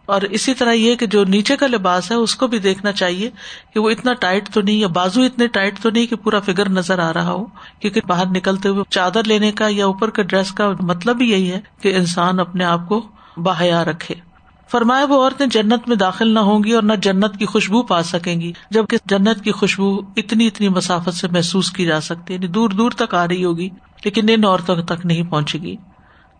اور 0.06 0.22
اسی 0.22 0.54
طرح 0.54 0.72
یہ 0.72 0.96
کہ 0.96 1.06
جو 1.06 1.24
نیچے 1.24 1.58
کا 1.58 1.68
لباس 1.68 2.12
ہے، 2.12 2.16
اس 2.16 2.36
کو 2.36 2.48
بھی 2.48 2.60
دیکھنا 2.60 2.92
چاہیے 2.92 3.30
کہ 3.74 3.80
وہ 3.80 3.90
اتنا 3.90 4.14
ٹائٹ 4.14 4.50
تو 4.50 4.62
نہیں، 4.62 4.76
یا 4.76 4.88
بازو 4.88 5.22
اتنے 5.22 5.48
ٹائٹ 5.48 5.80
تو 5.80 5.90
نہیں 5.90 6.06
کہ 6.06 6.16
پورا 6.16 6.40
فگر 6.40 6.70
نظر 6.70 7.00
آ 7.00 7.14
رہا 7.14 7.32
ہو، 7.32 7.46
کیونکہ 7.80 8.02
باہر 8.08 8.26
نکلتے 8.26 8.70
ہوئے 8.70 8.84
چادر 8.90 9.24
لینے 9.24 9.52
کا 9.52 9.68
یا 9.70 9.86
اوپر 9.86 10.10
کا 10.10 10.24
ڈریس 10.24 10.52
کا 10.52 10.72
مطلب 10.80 11.22
ہی 11.22 11.32
یہی 11.32 11.52
ہے 11.52 11.60
کہ 11.82 11.96
انسان 11.96 12.40
اپنے 12.40 12.64
آپ 12.64 12.90
کو 12.90 13.02
باحیا 13.38 13.84
رکھے۔ 13.84 14.33
فرمایا 14.74 15.06
وہ 15.06 15.22
عورتیں 15.24 15.46
جنت 15.48 15.88
میں 15.88 15.96
داخل 15.96 16.34
نہ 16.34 16.40
ہوں 16.42 16.64
گی 16.64 16.72
اور 16.72 16.84
نہ 16.84 16.94
جنت 17.02 17.38
کی 17.40 17.46
خوشبو 17.46 17.82
پا 17.84 18.02
سکیں 18.04 18.40
گی، 18.42 18.52
جبکہ 18.72 18.98
جنت 19.06 19.44
کی 19.44 19.52
خوشبو 19.52 19.90
اتنی 20.18 20.48
اتنی 20.48 20.70
مسافت 20.70 21.14
سے 21.14 21.28
محسوس 21.32 21.72
کی 21.72 21.86
جا 21.86 22.00
سکتی 22.02 22.34
ہے 22.34 22.36
یعنی 22.36 22.48
دور 22.48 22.70
دور 22.72 22.92
تک 22.92 23.14
آ 23.16 23.28
رہی 23.28 23.44
ہوگی، 23.44 23.70
لیکن 24.06 24.30
ان 24.30 24.46
عورتوں 24.46 24.76
تک 24.84 25.06
نہیں 25.06 25.24
پہنچے 25.24 25.60
گی۔ 25.60 25.76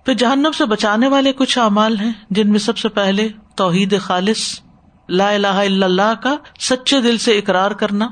پھر 0.06 0.14
جہنم 0.14 0.52
سے 0.52 0.66
بچانے 0.66 1.08
والے 1.08 1.34
کچھ 1.34 1.58
اعمال 1.60 1.98
ہیں 2.00 2.12
جن 2.30 2.50
میں 2.50 2.60
سب 2.60 2.78
سے 2.78 2.90
پہلے 2.90 3.28
توحید 3.56 4.00
خالص، 4.02 4.40
لا 5.10 5.30
الہ 5.30 5.56
الا 5.60 5.86
اللہ 5.86 6.14
کا 6.24 6.36
سچے 6.62 7.02
دل 7.02 7.18
سے 7.18 7.38
اقرار 7.38 7.72
کرنا، 7.80 8.08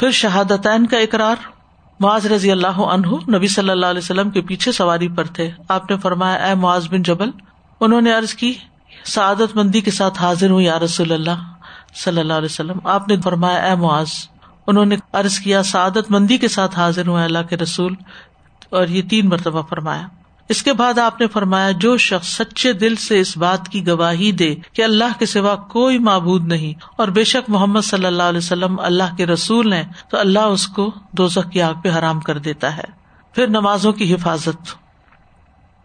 پھر 0.00 0.10
شہادتین 0.14 0.86
کا 0.86 0.98
اقرار۔ 0.98 1.46
معاذ 2.00 2.26
رضی 2.26 2.50
اللہ 2.50 2.80
عنہ 2.86 3.16
نبی 3.36 3.48
صلی 3.48 3.70
اللہ 3.70 3.86
علیہ 3.86 4.04
وسلم 4.04 4.30
کے 4.30 4.40
پیچھے 4.40 4.72
سواری 4.72 5.08
پر 5.08 5.24
تھے۔ 5.34 5.50
آپ 5.68 5.90
نے 5.90 5.96
فرمایا، 5.96 6.44
اے 6.46 6.54
معاذ 6.54 6.88
بن 6.88 7.02
جبل، 7.02 7.30
انہوں 7.80 8.00
نے 8.00 8.12
عرض 8.12 8.34
کی 8.34 8.52
سعادت 9.08 9.56
مندی 9.56 9.80
کے 9.80 9.90
ساتھ 9.90 10.18
حاضر 10.18 10.50
ہوں 10.50 10.60
یا 10.60 10.78
رسول 10.78 11.12
اللہ 11.12 11.52
صلی 11.94 12.20
اللہ 12.20 12.32
علیہ 12.32 12.44
وسلم۔ 12.44 12.78
آپ 12.84 13.08
نے 13.08 13.20
فرمایا، 13.20 13.58
اے 13.58 13.74
معاذ، 13.74 14.08
انہوں 14.66 14.84
نے 14.84 14.96
عرض 15.12 15.38
کیا، 15.38 15.62
سعادت 15.62 16.10
مندی 16.10 16.36
کے 16.36 16.48
ساتھ 16.48 16.78
حاضر 16.78 17.06
ہوئے 17.06 17.24
اللہ 17.24 17.38
کے 17.50 17.56
رسول۔ 17.56 17.94
اور 18.70 18.86
یہ 18.86 19.02
تین 19.10 19.28
مرتبہ 19.28 19.62
فرمایا۔ 19.62 20.06
اس 20.48 20.62
کے 20.62 20.72
بعد 20.72 20.98
آپ 20.98 21.20
نے 21.20 21.26
فرمایا، 21.26 21.70
جو 21.70 21.96
شخص 21.96 22.28
سچے 22.28 22.72
دل 22.72 22.96
سے 22.96 23.20
اس 23.20 23.36
بات 23.36 23.68
کی 23.68 23.86
گواہی 23.86 24.32
دے 24.32 24.54
کہ 24.72 24.84
اللہ 24.84 25.18
کے 25.18 25.26
سوا 25.26 25.56
کوئی 25.56 25.98
معبود 25.98 26.46
نہیں 26.46 26.84
اور 26.98 27.08
بے 27.08 27.24
شک 27.24 27.50
محمد 27.50 27.80
صلی 27.80 28.06
اللہ 28.06 28.22
علیہ 28.22 28.38
وسلم 28.38 28.80
اللہ 28.80 29.16
کے 29.16 29.26
رسول 29.26 29.72
ہیں، 29.72 29.84
تو 30.10 30.18
اللہ 30.18 30.38
اس 30.38 30.66
کو 30.66 30.90
دو 31.12 31.28
کی 31.52 31.62
آگ 31.62 31.74
پہ 31.84 31.90
حرام 31.90 32.20
کر 32.20 32.38
دیتا 32.38 32.76
ہے۔ 32.76 32.84
پھر 33.32 33.46
نمازوں 33.46 33.92
کی 33.92 34.14
حفاظت۔ 34.14 34.87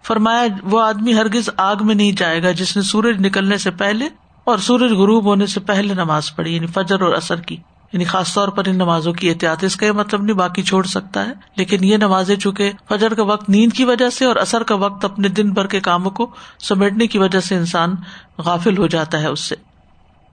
فرمایا 0.03 0.41
وہ 0.63 0.81
آدمی 0.81 1.13
ہرگز 1.13 1.49
آگ 1.57 1.75
میں 1.81 1.95
نہیں 1.95 2.11
جائے 2.11 2.43
گا 2.43 2.51
جس 2.51 2.77
نے 2.77 2.83
سورج 2.83 3.25
نکلنے 3.25 3.57
سے 3.57 3.71
پہلے 3.71 4.09
اور 4.43 4.57
سورج 4.57 4.91
غروب 4.91 5.25
ہونے 5.25 5.45
سے 5.45 5.59
پہلے 5.59 5.93
نماز 5.93 6.35
پڑھی 6.35 6.55
یعنی 6.55 6.67
فجر 6.67 7.01
اور 7.01 7.13
اثر 7.13 7.35
کی۔ 7.35 7.57
یعنی 7.93 8.05
خاص 8.05 8.33
طور 8.33 8.47
پر 8.47 8.67
ان 8.67 8.75
نمازوں 8.75 9.13
کی 9.13 9.29
احتیاط۔ 9.29 9.63
اس 9.63 9.75
کا 9.75 9.85
یہ 9.85 9.91
مطلب 9.91 10.23
نہیں 10.23 10.35
باقی 10.35 10.63
چھوڑ 10.63 10.83
سکتا 10.85 11.25
ہے، 11.25 11.33
لیکن 11.55 11.83
یہ 11.83 11.97
نمازیں 11.97 12.35
چونکہ 12.35 12.71
فجر 12.89 13.13
کا 13.13 13.23
وقت 13.23 13.49
نیند 13.49 13.73
کی 13.73 13.85
وجہ 13.85 14.09
سے 14.09 14.25
اور 14.25 14.35
اثر 14.35 14.63
کا 14.63 14.75
وقت 14.75 15.05
اپنے 15.05 15.27
دن 15.27 15.51
بھر 15.51 15.67
کے 15.67 15.79
کاموں 15.79 16.11
کو 16.11 16.31
سمیٹنے 16.59 17.07
کی 17.07 17.17
وجہ 17.17 17.39
سے 17.39 17.55
انسان 17.55 17.95
غافل 18.37 18.77
ہو 18.77 18.87
جاتا 18.87 19.21
ہے 19.21 19.27
اس 19.27 19.39
سے۔ 19.39 19.55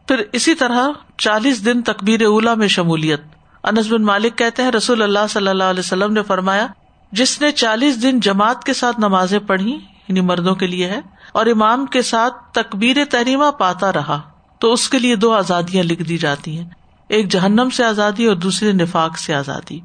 پھر 0.09 0.23
اسی 0.33 0.55
طرح 0.55 0.89
چالیس 1.19 1.65
دن 1.65 1.83
تقبیر 1.83 2.25
اولا 2.25 2.55
میں 2.55 2.69
شمولیت۔ 2.69 3.21
انس 3.65 3.87
بن 3.91 4.03
مالک 4.03 4.39
کہتے 4.39 4.63
ہیں، 4.63 4.71
رسول 4.71 5.03
اللہ 5.03 5.27
صلی 5.31 5.49
اللہ 5.49 5.65
علیہ 5.65 5.81
وسلم 5.81 6.13
نے 6.13 6.23
فرمایا 6.23 6.67
جس 7.13 7.41
نے 7.41 7.53
چالیس 7.53 8.03
دن 8.03 8.21
جماعت 8.21 8.65
کے 8.65 8.73
ساتھ 8.73 9.01
نمازیں 9.01 9.39
پڑھی 9.39 9.73
یعنی 10.09 10.21
مردوں 10.21 10.55
کے 10.55 10.67
لیے 10.67 10.87
ہے، 10.87 11.01
اور 11.33 11.47
امام 11.47 11.87
کے 11.87 12.03
ساتھ 12.03 12.35
تقبیر 12.53 12.97
تحریمہ 13.11 13.51
پاتا 13.59 13.93
رہا، 13.93 14.21
تو 14.59 14.73
اس 14.73 14.89
کے 14.89 14.99
لیے 14.99 15.17
دو 15.17 15.33
آزادیاں 15.33 15.85
لکھ 15.85 16.03
دی 16.03 16.19
جاتی 16.19 16.59
ہیں۔ 16.59 16.69
ایک 17.09 17.29
جہنم 17.29 17.71
سے 17.71 17.85
آزادی 17.85 18.27
اور 18.27 18.37
دوسری 18.37 18.73
نفاق 18.73 19.19
سے 19.19 19.35
آزادی۔ 19.35 19.81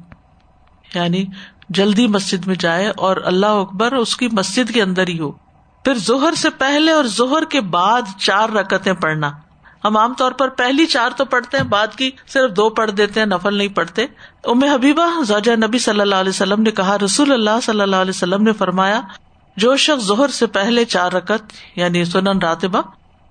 یعنی 0.94 1.24
جلدی 1.68 2.06
مسجد 2.06 2.46
میں 2.46 2.54
جائے 2.54 2.92
اور 2.96 3.16
اللہ 3.24 3.46
اکبر 3.46 3.92
اس 3.92 4.16
کی 4.16 4.28
مسجد 4.32 4.74
کے 4.74 4.82
اندر 4.82 5.08
ہی 5.08 5.18
ہو۔ 5.18 5.30
پھر 5.84 5.94
زہر 5.94 6.34
سے 6.34 6.50
پہلے 6.50 6.92
اور 6.92 7.04
زہر 7.04 7.44
کے 7.44 7.60
بعد 7.60 8.02
چار 8.18 8.48
رکتیں 8.48 8.92
پڑھنا۔ 8.92 9.30
ہم 9.86 9.96
عام 9.96 10.14
طور 10.14 10.32
پر 10.32 10.48
پہلی 10.58 10.86
چار 10.86 11.10
تو 11.16 11.24
پڑھتے 11.24 11.56
ہیں، 11.56 11.64
بعد 11.66 11.94
کی 11.96 12.10
صرف 12.28 12.56
دو 12.56 12.68
پڑھ 12.70 12.90
دیتے 12.90 13.20
ہیں، 13.20 13.26
نفل 13.26 13.54
نہیں 13.54 13.74
پڑھتے۔ 13.74 14.06
ام 14.44 14.62
حبیبہ، 14.64 15.06
زوجہ 15.24 15.56
نبی 15.56 15.78
صلی 15.78 16.00
اللہ 16.00 16.14
علیہ 16.14 16.30
وسلم 16.30 16.62
نے 16.62 16.70
کہا، 16.70 16.96
رسول 16.98 17.32
اللہ 17.32 17.60
صلی 17.62 17.80
اللہ 17.80 17.96
علیہ 17.96 18.16
وسلم 18.16 18.42
نے 18.42 18.52
فرمایا، 18.52 19.00
جو 19.56 19.76
شخص 19.76 20.06
ظہر 20.06 20.28
سے 20.28 20.46
پہلے 20.54 20.84
چار 20.84 21.12
رکت 21.12 21.52
یعنی 21.76 22.04
سنن 22.04 22.38
راتبہ، 22.38 22.82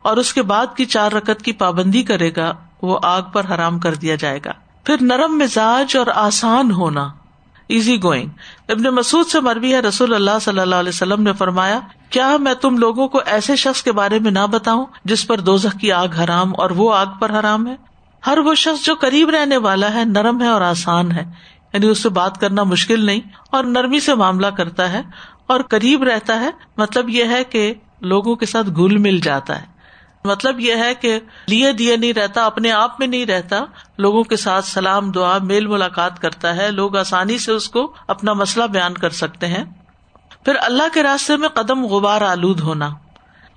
اور 0.05 0.17
اس 0.17 0.33
کے 0.33 0.41
بعد 0.43 0.75
کی 0.77 0.85
چار 0.85 1.11
رکت 1.11 1.41
کی 1.41 1.51
پابندی 1.59 2.03
کرے 2.03 2.31
گا، 2.35 2.51
وہ 2.81 2.97
آگ 3.03 3.21
پر 3.33 3.45
حرام 3.45 3.79
کر 3.79 3.95
دیا 3.95 4.15
جائے 4.15 4.39
گا۔ 4.45 4.51
پھر 4.85 5.01
نرم 5.01 5.37
مزاج 5.37 5.95
اور 5.97 6.07
آسان 6.15 6.71
ہونا 6.71 7.07
ایزی 7.69 7.95
گوئنگ 8.03 8.71
ابن 8.71 8.83
مسعود 8.95 9.27
سے 9.27 9.39
مربی 9.39 9.73
ہے، 9.73 9.79
رسول 9.79 10.13
اللہ 10.13 10.39
صلی 10.41 10.59
اللہ 10.59 10.75
علیہ 10.75 10.89
وسلم 10.89 11.21
نے 11.21 11.33
فرمایا 11.33 11.79
کیا 12.15 12.37
میں 12.37 12.53
تم 12.53 12.77
لوگوں 12.77 13.07
کو 13.07 13.21
ایسے 13.25 13.55
شخص 13.55 13.83
کے 13.83 13.91
بارے 13.91 14.19
میں 14.19 14.31
نہ 14.31 14.47
بتاؤں 14.51 14.85
جس 15.05 15.27
پر 15.27 15.39
دوزخ 15.39 15.79
کی 15.79 15.91
آگ 15.91 16.07
حرام 16.07 16.53
اور 16.57 16.69
وہ 16.69 16.95
آگ 16.95 17.05
پر 17.19 17.39
حرام 17.39 17.67
ہے؟ 17.67 17.75
ہر 18.27 18.37
وہ 18.37 18.55
شخص 18.55 18.85
جو 18.85 18.95
قریب 18.95 19.29
رہنے 19.29 19.57
والا 19.57 19.93
ہے، 19.93 20.05
نرم 20.05 20.41
ہے 20.41 20.47
اور 20.47 20.61
آسان 20.61 21.11
ہے۔ 21.11 21.23
یعنی 21.73 21.87
اس 21.87 22.03
سے 22.03 22.09
بات 22.09 22.37
کرنا 22.37 22.63
مشکل 22.63 23.05
نہیں 23.05 23.19
اور 23.51 23.63
نرمی 23.63 23.99
سے 23.99 24.15
معاملہ 24.15 24.47
کرتا 24.47 24.93
ہے۔ 24.93 25.01
اور 25.47 25.59
قریب 25.59 26.03
رہتا 26.03 26.39
ہے 26.39 26.49
مطلب 26.77 27.09
یہ 27.09 27.23
ہے 27.23 27.43
کہ 27.43 27.73
لوگوں 28.01 28.35
کے 28.35 28.45
ساتھ 28.45 28.69
گل 28.69 28.97
مل 28.97 29.19
جاتا 29.19 29.61
ہے۔ 29.61 29.65
مطلب 30.25 30.59
یہ 30.59 30.75
ہے 30.75 30.95
کہ 30.95 31.19
لیے 31.47 31.71
دیے 31.71 31.97
نہیں 31.97 32.13
رہتا، 32.13 32.45
اپنے 32.45 32.71
آپ 32.71 32.99
میں 32.99 33.07
نہیں 33.07 33.25
رہتا۔ 33.25 33.65
لوگوں 33.97 34.23
کے 34.23 34.35
ساتھ 34.35 34.65
سلام، 34.65 35.11
دعا، 35.11 35.37
میل 35.37 35.67
ملاقات 35.67 36.19
کرتا 36.19 36.55
ہے۔ 36.55 36.71
لوگ 36.71 36.97
آسانی 36.97 37.37
سے 37.37 37.51
اس 37.51 37.69
کو 37.69 37.93
اپنا 38.07 38.33
مسئلہ 38.33 38.63
بیان 38.63 38.93
کر 38.93 39.09
سکتے 39.09 39.47
ہیں۔ 39.47 39.63
پھر 40.45 40.55
اللہ 40.61 40.83
کے 40.93 41.03
راستے 41.03 41.37
میں 41.37 41.49
قدم 41.49 41.85
غبار 41.85 42.21
آلود 42.21 42.59
ہونا۔ 42.59 42.89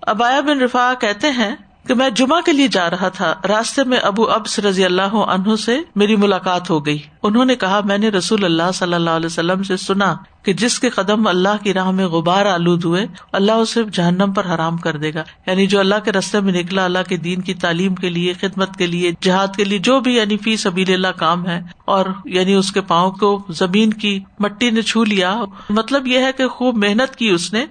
ابایا 0.03 0.41
بن 0.41 0.61
رفا 0.61 0.95
کہتے 1.01 1.30
ہیں 1.30 1.57
کہ 1.89 1.95
میں 1.95 2.11
جمعہ 2.11 2.41
کے 2.41 2.53
لیے 2.53 2.68
جا 2.68 2.91
رہا 2.91 3.09
تھا، 3.09 3.34
راستے 3.49 3.84
میں 3.84 3.99
ابو 3.99 4.30
ابس 4.30 4.59
رضی 4.59 4.84
اللہ 4.84 5.14
عنہ 5.14 5.57
سے 5.57 5.78
میری 5.97 6.16
ملاقات 6.16 6.70
ہو 6.70 6.86
گئی۔ 6.86 6.99
انہوں 7.22 7.45
نے 7.45 7.57
کہا، 7.57 7.80
میں 7.84 7.99
نے 7.99 8.09
رسول 8.09 8.45
اللہ 8.45 8.70
صلی 8.74 8.95
اللہ 8.95 9.11
علیہ 9.11 9.26
وسلم 9.26 9.62
سے 9.62 9.76
سنا 9.76 10.16
کہ 10.43 10.53
جس 10.53 10.80
کے 10.80 10.91
قدم 10.91 11.26
اللہ 11.26 11.62
کی 11.62 11.74
راہ 11.74 11.91
میں 11.91 12.07
غبار 12.07 12.47
آلود 12.47 12.84
ہوئے، 12.84 13.07
اللہ 13.32 13.53
اسے 13.53 13.80
جہنم 13.93 14.32
پر 14.32 14.47
حرام 14.55 14.76
کر 14.76 14.97
دے 14.97 15.14
گا۔ 15.14 15.22
یعنی 15.47 15.66
جو 15.66 15.80
اللہ 15.80 15.95
کے 16.05 16.12
رستے 16.12 16.41
میں 16.41 16.53
نکلا، 16.53 16.84
اللہ 16.84 17.09
کے 17.09 17.16
دین 17.16 17.41
کی 17.41 17.55
تعلیم 17.55 17.95
کے 17.95 18.09
لیے، 18.09 18.32
خدمت 18.32 18.76
کے 18.76 18.86
لیے، 18.86 19.12
جہاد 19.20 19.57
کے 19.57 19.64
لیے، 19.64 19.78
جو 19.78 20.01
بھی 20.01 20.16
یعنی 20.16 20.36
فی 20.36 20.57
سبیل 20.57 20.93
اللہ 20.93 21.18
کام 21.18 21.47
ہے، 21.47 21.61
اور 21.84 22.07
یعنی 22.24 22.55
اس 22.55 22.72
کے 22.72 22.80
پاؤں 22.80 23.11
کو 23.11 23.43
زمین 23.49 23.93
کی 23.93 24.20
مٹی 24.39 24.70
نے 24.70 24.82
چھو 24.82 25.05
لیا 25.05 25.36
مطلب 25.70 26.07
یہ 26.07 26.18
ہے 26.18 26.30
کہ 26.36 26.49
خوب 26.49 26.76
محنت 26.76 27.16
کی 27.16 27.28
اس 27.28 27.53
نے، 27.53 27.66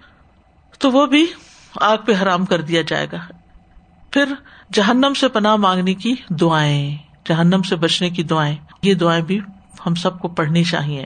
تو 0.79 0.91
وہ 0.91 1.05
بھی 1.05 1.25
آگ 1.81 1.97
پہ 2.05 2.11
حرام 2.21 2.45
کر 2.45 2.61
دیا 2.61 2.81
جائے 2.81 3.07
گا۔ 3.11 3.36
پھر 4.17 4.33
جہنم 4.73 5.13
سے 5.13 5.27
پناہ 5.27 5.55
مانگنے 5.55 5.93
کی 5.93 6.15
دعائیں، 6.29 6.97
جہنم 7.29 7.61
سے 7.61 7.75
بچنے 7.75 8.09
کی 8.09 8.23
دعائیں۔ 8.23 8.55
یہ 8.81 8.93
دعائیں 8.93 9.23
بھی 9.23 9.39
ہم 9.85 9.95
سب 9.95 10.19
کو 10.19 10.27
پڑھنی 10.27 10.63
چاہیے۔ 10.63 11.05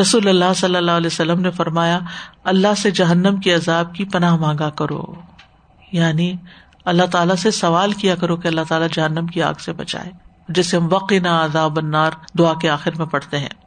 رسول 0.00 0.28
اللہ 0.28 0.52
صلی 0.56 0.76
اللہ 0.76 0.90
علیہ 0.90 1.06
وسلم 1.06 1.40
نے 1.40 1.50
فرمایا، 1.50 1.98
اللہ 2.44 2.74
سے 2.78 2.90
جہنم 2.90 3.36
کی 3.36 3.52
عذاب 3.52 3.94
کی 3.94 4.04
پناہ 4.04 4.36
مانگا 4.36 4.70
کرو۔ 4.70 5.02
یعنی 5.92 6.32
اللہ 6.84 7.02
تعالیٰ 7.02 7.36
سے 7.36 7.50
سوال 7.50 7.92
کیا 7.92 8.14
کرو 8.14 8.36
کہ 8.36 8.48
اللہ 8.48 8.60
تعالیٰ 8.68 8.88
جہنم 8.92 9.26
کی 9.26 9.42
آگ 9.42 9.54
سے 9.54 9.72
بچائے 9.72 10.10
جسے 10.48 10.76
ہم 10.76 10.88
وقع 10.90 11.14
نہ 11.22 11.28
عذاب 11.28 11.78
النار 11.78 12.10
دعا 12.38 12.52
کے 12.54 12.70
آخر 12.70 12.90
میں 12.98 13.06
پڑھتے 13.06 13.38
ہیں۔ 13.38 13.63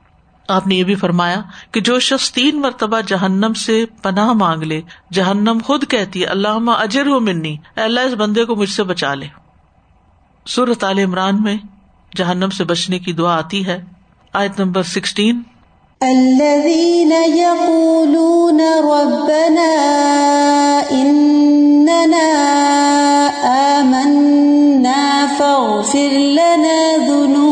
آپ 0.47 0.67
نے 0.67 0.75
یہ 0.75 0.83
بھی 0.83 0.95
فرمایا 0.95 1.41
کہ 1.71 1.81
جو 1.81 1.99
شخص 1.99 2.31
تین 2.31 2.61
مرتبہ 2.61 3.01
جہنم 3.01 3.53
سے 3.53 3.85
پناہ 4.03 4.31
مانگ 4.31 4.63
لے، 4.63 4.81
جہنم 5.13 5.57
خود 5.65 5.83
کہتی 5.87 6.21
ہے 6.21 6.25
اللہ 6.25 6.47
اجر 6.67 7.05
ہو 7.05 7.19
منی 7.19 7.57
اللہ 7.75 7.99
اس 7.99 8.13
بندے 8.13 8.45
کو 8.45 8.55
مجھ 8.55 8.69
سے 8.69 8.83
بچا 8.83 9.13
لے۔ 9.13 9.27
سورت 10.47 10.83
عال 10.83 10.99
عمران 10.99 11.43
میں 11.43 11.57
جہنم 12.15 12.49
سے 12.49 12.63
بچنے 12.63 12.99
کی 12.99 13.13
دعا 13.13 13.37
آتی 13.37 13.65
ہے، 13.65 13.83
آیت 14.33 14.59
نمبر 14.59 14.83
سکسٹین۔ 14.83 15.41
الذين 16.01 17.11
يقولون 17.37 18.61
ربنا 18.83 19.67
إننا 20.91 22.27
آمنا 23.43 25.25
فاغفر 25.37 26.17
لنا 26.19 27.05
ذنوبنا 27.07 27.46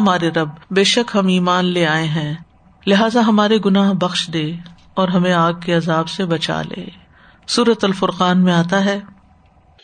ہمارے 0.00 0.28
رب، 0.28 0.48
بے 0.70 0.84
شک 0.84 1.10
ہم 1.14 1.26
ایمان 1.26 1.64
لے 1.64 1.86
آئے 1.86 2.06
ہیں۔ 2.06 2.34
لہٰذا 2.86 3.20
ہمارے 3.20 3.58
گناہ 3.64 3.92
بخش 3.92 4.30
دے 4.32 4.52
اور 4.94 5.08
ہمیں 5.08 5.32
آگ 5.32 5.52
کے 5.52 5.74
عذاب 5.74 6.08
سے 6.08 6.24
بچا 6.24 6.62
لے۔ 6.62 6.84
سورت 7.46 7.84
الفرقان 7.84 8.44
میں 8.44 8.52
آتا 8.52 8.84
ہے، 8.84 9.00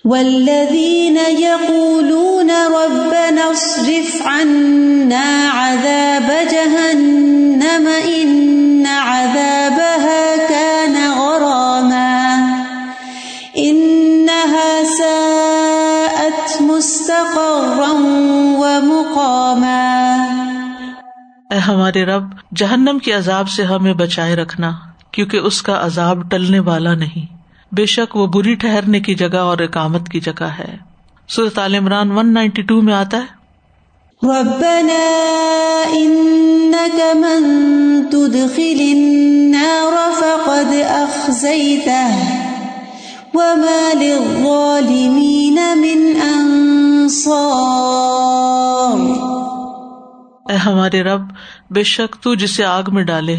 والذین 0.04 1.18
یقولون 1.28 2.50
ربنا 2.50 3.44
اصرف 3.44 4.22
عنا 4.26 5.50
عذاب 5.54 6.32
جہنم 6.50 7.88
ان 8.04 8.75
اے 21.50 21.58
ہمارے 21.58 22.04
رب، 22.04 22.22
جہنم 22.56 22.98
کے 22.98 23.12
عذاب 23.12 23.48
سے 23.48 23.62
ہمیں 23.62 23.94
بچائے 23.94 24.36
رکھنا، 24.36 24.72
کیونکہ 25.10 25.36
اس 25.36 25.62
کا 25.62 25.86
عذاب 25.86 26.30
ٹلنے 26.30 26.58
والا 26.58 26.94
نہیں۔ 26.94 27.36
بے 27.74 27.86
شک 27.86 28.16
وہ 28.16 28.26
بری 28.26 28.54
ٹھہرنے 28.54 29.00
کی 29.00 29.14
جگہ 29.14 29.36
اور 29.36 29.58
اقامت 29.58 30.08
کی 30.08 30.20
جگہ 30.20 30.44
ہے۔ 30.58 30.76
سورت 31.28 31.58
عال 31.58 31.74
عمران 31.74 32.10
ون 32.10 32.34
نائنٹی 32.34 32.62
ٹو 32.62 32.82
میں 32.82 32.94
آتا 32.94 33.16
ہے۔ 33.16 33.36
اے 50.48 50.56
ہمارے 50.56 51.02
رب، 51.02 51.20
بے 51.70 51.82
شک 51.82 52.22
تو 52.22 52.34
جسے 52.34 52.64
آگ 52.64 52.82
میں 52.88 53.02
ڈالے، 53.02 53.38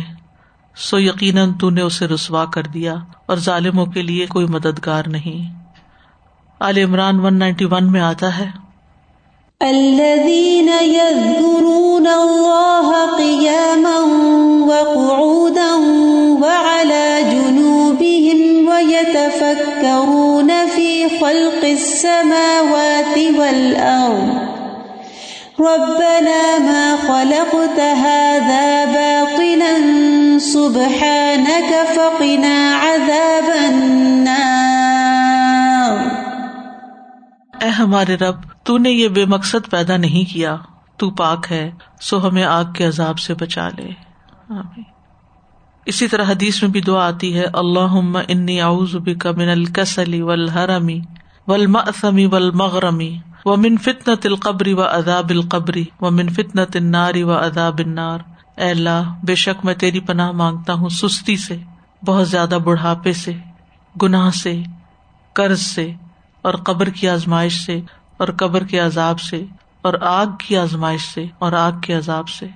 سو 0.76 0.99
یقیناً 0.99 1.53
تو 1.53 1.70
نے 1.70 1.82
اسے 1.82 2.08
رسوا 2.08 2.45
کر 2.45 2.64
دیا 2.64 2.95
اور 3.26 3.38
ظالموں 3.38 3.86
کے 3.86 4.01
لیے 4.01 4.26
کوئی 4.26 4.45
مددگار 4.45 5.03
نہیں۔ 5.08 5.60
عال 6.62 6.78
عمران 6.78 7.20
ون 7.20 7.39
نائنٹی 7.39 7.66
ون 7.66 7.91
میں 7.91 8.01
آتا 8.01 8.38
ہے۔ 8.38 8.45
الذين 9.60 10.70
يذكرون 10.82 12.08
الله 12.08 12.91
قياما 13.18 13.99
وقعودا 14.68 15.76
وعلى 16.41 17.34
يتفكرون 18.89 20.51
في 20.76 21.03
خلق 21.20 21.64
السماوات 21.64 23.18
والأرض 23.38 24.57
ربنا 25.60 26.60
ما 26.60 26.95
خلقت 27.01 27.80
هذا 27.80 28.86
باطلا 28.86 30.39
سبحانك 30.39 31.95
فقنا 31.95 32.80
عذاب 32.82 33.49
النار۔ 33.58 35.97
اے 37.64 37.70
ہمارے 37.70 38.16
رب، 38.16 38.36
تو 38.64 38.78
نے 38.78 38.89
یہ 38.89 39.08
بے 39.08 39.26
مقصد 39.26 39.72
پیدا 39.72 39.97
نہیں 39.97 40.34
کیا، 40.34 40.55
تو 40.97 41.10
پاک 41.10 41.51
ہے، 41.51 41.72
سو 42.01 42.28
ہمیں 42.28 42.43
آگ 42.43 42.74
کے 42.74 42.86
عذاب 42.86 43.20
سے 43.20 43.34
بچا 43.34 43.70
لے۔ 43.70 43.91
آمین۔ 44.49 44.84
اسی 45.86 46.08
طرح 46.08 46.24
حدیث 46.24 46.64
میں 46.64 46.72
بھی 46.72 46.82
دعا 46.82 47.08
آتی 47.08 47.39
ہے 47.39 47.45
اللہ 47.53 48.22
انی 48.28 48.62
اعوذ 48.62 48.95
بک 48.95 49.28
من 49.28 49.49
الکسلی 49.49 50.22
والحرمی 50.22 51.01
والمأثمی 51.47 52.26
والمغرمی 52.26 53.18
ومن 53.48 53.78
فتنة 53.78 54.16
القبر 54.24 54.68
و 54.68 54.82
عذاب 54.82 55.30
القبری 55.30 55.86
ومن 56.02 56.30
فتنة 56.30 56.66
النار 56.76 57.14
و 57.16 57.32
عذاب 57.32 57.80
النار 57.80 58.20
اے 58.56 58.70
اللہ، 58.70 59.16
بے 59.24 59.36
شک 59.36 59.66
میں 59.66 59.74
تیری 59.74 60.00
پناہ 60.00 60.32
مانگتا 60.32 60.74
ہوں 60.74 60.89
سستی 60.89 61.38
سے، 61.38 61.58
بہت 62.06 62.28
زیادہ 62.28 62.58
بڑھاپے 62.64 63.14
سے، 63.14 63.34
گناہ 64.02 64.30
سے، 64.30 64.62
قرض 65.34 65.62
سے، 65.62 65.93
اور 66.41 66.54
قبر 66.54 66.89
کی 66.89 67.10
آزمائش 67.10 67.66
سے، 67.66 67.82
اور 68.18 68.28
قبر 68.38 68.64
کے 68.64 68.80
عذاب 68.80 69.20
سے، 69.20 69.45
اور 69.82 69.93
آگ 70.02 70.26
کی 70.39 70.58
آزمائش 70.58 71.02
سے، 71.02 71.26
اور 71.39 71.52
آگ 71.52 71.72
کے 71.82 71.93
عذاب 71.93 72.30
سے۔ 72.30 72.48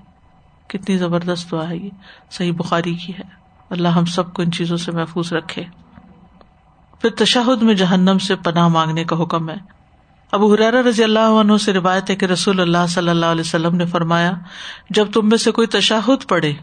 کتنی 0.68 0.98
زبردست 0.98 1.52
دعا 1.52 1.70
ہے 1.70 1.78
یہ، 1.78 1.90
صحیح 2.32 2.52
بخاری 2.52 2.96
کی 2.96 3.14
ہے۔ 3.14 3.42
اللہ 3.70 3.88
ہم 3.88 4.06
سب 4.06 4.34
کو 4.34 4.42
ان 4.42 4.52
چیزوں 4.52 4.78
سے 4.78 4.92
محفوظ 4.92 5.34
رکھے۔ 5.34 5.64
پھر 7.02 7.10
تشہد 7.10 7.62
میں 7.62 7.74
جہنم 7.74 8.18
سے 8.18 8.36
پناہ 8.36 8.68
مانگنے 8.68 9.04
کا 9.04 9.22
حکم 9.22 9.50
ہے۔ 9.50 9.81
ابو 10.32 10.54
حرار 10.54 10.74
رضی 10.74 11.04
اللہ 11.04 11.20
عنہ 11.20 11.58
سے 11.58 11.74
روایت 11.74 12.10
ہے 12.10 12.16
کہ 12.16 12.26
رسول 12.26 12.60
اللہ 12.60 12.86
صلی 12.90 13.10
اللہ 13.10 13.26
علیہ 13.26 13.42
وسلم 13.42 13.76
نے 13.76 13.86
فرمایا، 13.86 14.32
جب 14.90 15.08
تم 15.14 15.30
میں 15.30 15.38
سے 15.38 15.52
کوئی 15.52 15.68
تشہد 15.68 16.30
پڑے، 16.30 16.54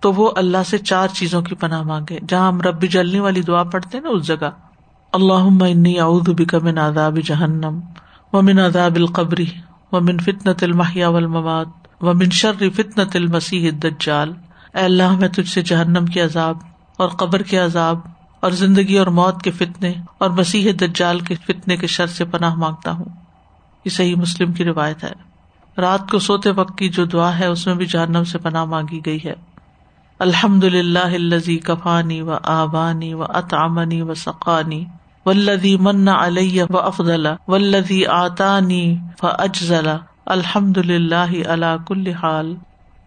تو 0.00 0.12
وہ 0.12 0.30
اللہ 0.36 0.62
سے 0.66 0.78
چار 0.78 1.08
چیزوں 1.08 1.42
کی 1.42 1.54
پناہ 1.54 1.82
مانگے۔ 1.82 2.18
جہاں 2.28 2.48
ہم 2.48 2.60
ربی 2.60 2.86
جلنے 2.86 3.20
والی 3.20 3.42
دعا 3.42 3.62
پڑھتے 3.62 4.00
نا، 4.00 4.08
اس 4.08 4.26
جگہ۔ 4.26 4.50
اللہ 5.12 5.64
انی 5.64 6.00
اعوذ 6.00 6.28
بک 6.28 6.54
من 6.54 6.78
عذاب 6.78 7.18
جہنم 7.18 7.80
ومن 8.32 8.58
عذاب 8.58 8.96
القبری 8.96 9.46
ومن 9.92 10.18
فتنة 10.18 10.62
المحیا 10.62 11.08
والممات، 11.08 11.68
و 12.00 12.14
منشر 12.14 12.52
فتن 12.76 13.08
تل 13.08 13.26
مسیح 13.26 13.70
اے 13.82 14.80
اللہ، 14.80 15.16
میں 15.18 15.28
تجھ 15.28 15.48
سے 15.48 15.62
جہنم 15.62 16.06
کے 16.06 16.20
عذاب 16.20 16.58
اور 16.96 17.08
قبر 17.08 17.42
کے 17.42 17.58
عذاب 17.58 17.98
اور 18.42 18.50
زندگی 18.50 18.98
اور 18.98 19.06
موت 19.06 19.42
کے 19.42 19.50
فتنے 19.50 19.92
اور 20.18 20.30
مسیح 20.30 20.72
دجال 20.80 21.20
کے 21.20 21.34
فتنے 21.34 21.76
کے 21.76 21.86
شر 21.86 22.06
سے 22.06 22.24
پناہ 22.24 22.54
مانگتا 22.54 22.92
ہوں۔ 22.92 23.04
یہ 23.84 23.90
صحیح 23.90 24.16
مسلم 24.16 24.52
کی 24.52 24.64
روایت 24.64 25.04
ہے۔ 25.04 25.12
رات 25.78 26.10
کو 26.10 26.18
سوتے 26.18 26.50
وقت 26.50 26.78
کی 26.78 26.88
جو 26.88 27.04
دعا 27.04 27.38
ہے، 27.38 27.46
اس 27.46 27.66
میں 27.66 27.74
بھی 27.74 27.86
جہنم 27.86 28.24
سے 28.24 28.38
پناہ 28.38 28.64
مانگی 28.64 29.00
گئی 29.06 29.18
ہے۔ 29.24 29.34
الحمد 30.18 30.64
للہ 30.64 30.98
الزی 30.98 31.58
کفانی 31.58 32.20
و 32.20 32.30
آبانی 32.42 33.14
و 33.14 33.22
اطامنی 33.22 34.02
و 34.02 34.14
سقانی 34.14 34.84
ولدی 35.26 35.76
من 35.76 36.08
علیہ 36.08 36.64
و 36.70 36.78
افضل 36.78 37.26
ولدی 37.48 38.06
آتانی 38.06 38.96
و 39.22 39.26
اجزلا 39.38 39.96
الحمد 40.26 40.76
للہ 40.76 41.48
اللہ 41.48 41.76
کل 41.86 42.06
حال۔ 42.06 42.54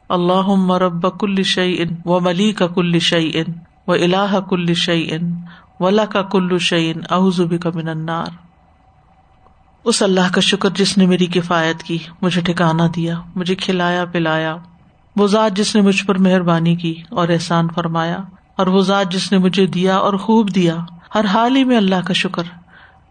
اللہ 0.09 0.47
مرب 0.47 1.19
کل 1.19 1.43
شعی 1.43 1.77
و 2.05 2.19
ملی 2.19 2.51
کا 2.51 2.67
کل 2.67 2.99
شعی 2.99 3.31
ان 3.33 3.74
و 3.88 3.91
الاح 3.91 4.39
کل 4.39 4.73
شعی 4.73 5.07
ان 5.11 5.36
ولا 5.79 6.05
کا 6.05 6.21
کل 6.21 6.57
شعین 6.57 7.01
احزبی 7.09 7.57
کا 7.57 7.69
منار 7.73 8.45
اس 9.83 10.01
اللہ 10.01 10.33
کا 10.33 10.41
شکر 10.41 10.69
جس 10.69 10.97
نے 10.97 11.05
میری 11.05 11.25
کفایت 11.25 11.83
کی، 11.83 11.97
مجھے 12.21 12.41
ٹھکانا 12.41 12.88
دیا، 12.95 13.21
مجھے 13.36 13.55
کھلایا، 13.55 14.05
پلایا۔ 14.05 14.57
وہ 15.15 15.27
ذات 15.27 15.57
جس 15.57 15.75
نے 15.75 15.81
مجھ 15.81 16.05
پر 16.05 16.17
مہربانی 16.17 16.75
کی 16.75 17.01
اور 17.09 17.29
احسان 17.29 17.67
فرمایا، 17.75 18.17
اور 18.57 18.67
وہ 18.67 18.81
ذات 18.81 19.11
جس 19.11 19.31
نے 19.31 19.38
مجھے 19.38 19.67
دیا 19.67 19.97
اور 19.97 20.13
خوب 20.13 20.55
دیا۔ 20.55 20.75
ہر 21.15 21.25
حال 21.25 21.55
ہی 21.55 21.63
میں 21.63 21.77
اللہ 21.77 22.01
کا 22.05 22.13
شکر۔ 22.13 22.43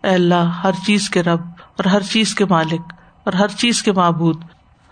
اے 0.04 0.10
اللہ، 0.10 0.50
ہر 0.64 0.72
چیز 0.86 1.10
کے 1.10 1.22
رب 1.22 1.40
اور 1.76 1.84
ہر 1.84 2.02
چیز 2.02 2.34
کے 2.34 2.44
مالک 2.44 2.92
اور 3.24 3.32
ہر 3.32 3.48
چیز 3.48 3.82
کے 3.82 3.92
معبود، 3.92 4.42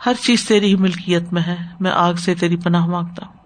ہر 0.07 0.13
چیز 0.23 0.49
تیری 0.49 0.67
ہی 0.67 0.77
ملکیت 0.77 1.33
میں 1.33 1.43
ہے، 1.43 1.57
میں 1.81 1.91
آگ 1.91 2.15
سے 2.15 2.35
تیری 2.35 2.57
پناہ 2.57 2.87
مانگتا 2.87 3.27
ہوں۔ 3.27 3.42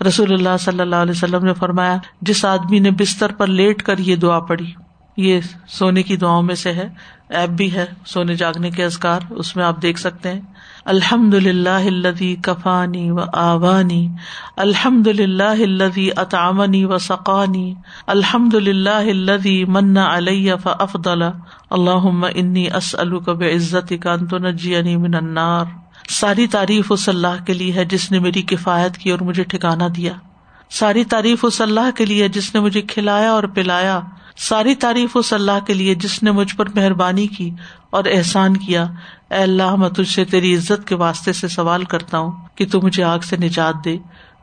رسول 0.00 0.32
اللہ 0.32 0.56
صلی 0.60 0.80
اللہ 0.80 0.96
علیہ 0.96 1.10
وسلم 1.10 1.44
نے 1.44 1.54
فرمایا، 1.54 1.96
جس 2.20 2.44
آدمی 2.44 2.78
نے 2.78 2.90
بستر 2.90 3.32
پر 3.32 3.46
لیٹ 3.46 3.82
کر 3.82 3.98
یہ 3.98 4.16
دعا 4.16 4.38
پڑی 4.40 4.72
یہ 5.16 5.40
سونے 5.68 6.02
کی 6.02 6.16
دعاؤں 6.16 6.42
میں 6.42 6.54
سے 6.54 6.72
ہے، 6.72 6.88
ایپ 7.30 7.50
بھی 7.50 7.72
ہے 7.74 7.84
سونے 8.06 8.34
جاگنے 8.34 8.70
کے 8.70 8.84
ازکار 8.84 9.20
اس 9.30 9.54
میں 9.56 9.64
آپ 9.64 9.80
دیکھ 9.82 10.00
سکتے 10.00 10.32
ہیں۔ 10.32 10.40
الحمد 10.84 11.34
للہ 11.34 12.34
کفانی 12.42 13.10
و 13.10 13.20
آوانی 13.32 14.08
الحمد 14.56 15.06
للہ 15.06 16.08
اطامنی 16.16 16.84
و 16.84 16.98
سقانی 16.98 17.74
الحمد 18.06 18.54
للہ 18.54 19.46
من 19.68 19.96
علیہ 19.98 20.56
فافضل 20.62 21.22
اللہ 21.70 22.08
انی 22.34 22.66
کب 23.26 23.42
عزت 23.54 23.92
کانت 24.02 24.34
نجی 24.34 24.96
من 24.96 25.14
النار۔ 25.14 25.64
ساری 26.08 26.46
تعریف 26.46 26.84
اس 26.90 27.08
اللہ 27.08 27.44
کے 27.46 27.54
لیے 27.54 27.72
ہے 27.72 27.84
جس 27.84 28.10
نے 28.10 28.18
میری 28.18 28.42
کفایت 28.42 28.98
کی 28.98 29.10
اور 29.10 29.18
مجھے 29.18 29.44
ٹھکانا 29.44 29.88
دیا۔ 29.96 30.12
ساری 30.70 31.04
تعریف 31.04 31.38
اس 31.42 31.60
اللہ 31.60 31.90
کے 31.96 32.04
لیے 32.04 32.28
جس 32.28 32.54
نے 32.54 32.60
مجھے 32.60 32.82
کھلایا 32.82 33.30
اور 33.30 33.42
پلایا۔ 33.42 34.00
ساری 34.36 34.74
تعریف 34.74 35.10
اس 35.14 35.32
اللہ 35.32 35.64
کے 35.66 35.74
لیے 35.74 35.94
جس 35.94 36.22
نے 36.22 36.30
مجھ 36.30 36.56
پر 36.56 36.66
مہربانی 36.74 37.26
کی 37.26 37.50
اور 37.90 38.04
احسان 38.04 38.56
کیا۔ 38.56 38.82
اے 39.30 39.42
اللہ، 39.42 39.74
میں 39.74 39.88
تجھ 39.88 40.08
سے 40.08 40.24
تیری 40.24 40.56
عزت 40.56 40.88
کے 40.88 40.94
واسطے 40.94 41.32
سے 41.32 41.48
سوال 41.48 41.84
کرتا 41.84 42.18
ہوں 42.18 42.32
کہ 42.54 42.66
تو 42.66 42.80
مجھے 42.82 43.02
آگ 43.02 43.18
سے 43.18 43.36
نجات 43.36 43.74
دے۔ 43.84 43.96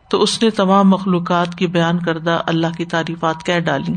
تو 0.09 0.21
اس 0.21 0.43
نے 0.43 0.49
تمام 0.49 0.89
مخلوقات 0.89 1.55
کی 1.55 1.67
بیان 1.67 1.99
کردہ 1.99 2.41
اللہ 2.47 2.67
کی 2.77 2.85
تعریفات 2.85 3.45
کہہ 3.45 3.59
ڈالی۔ 3.59 3.93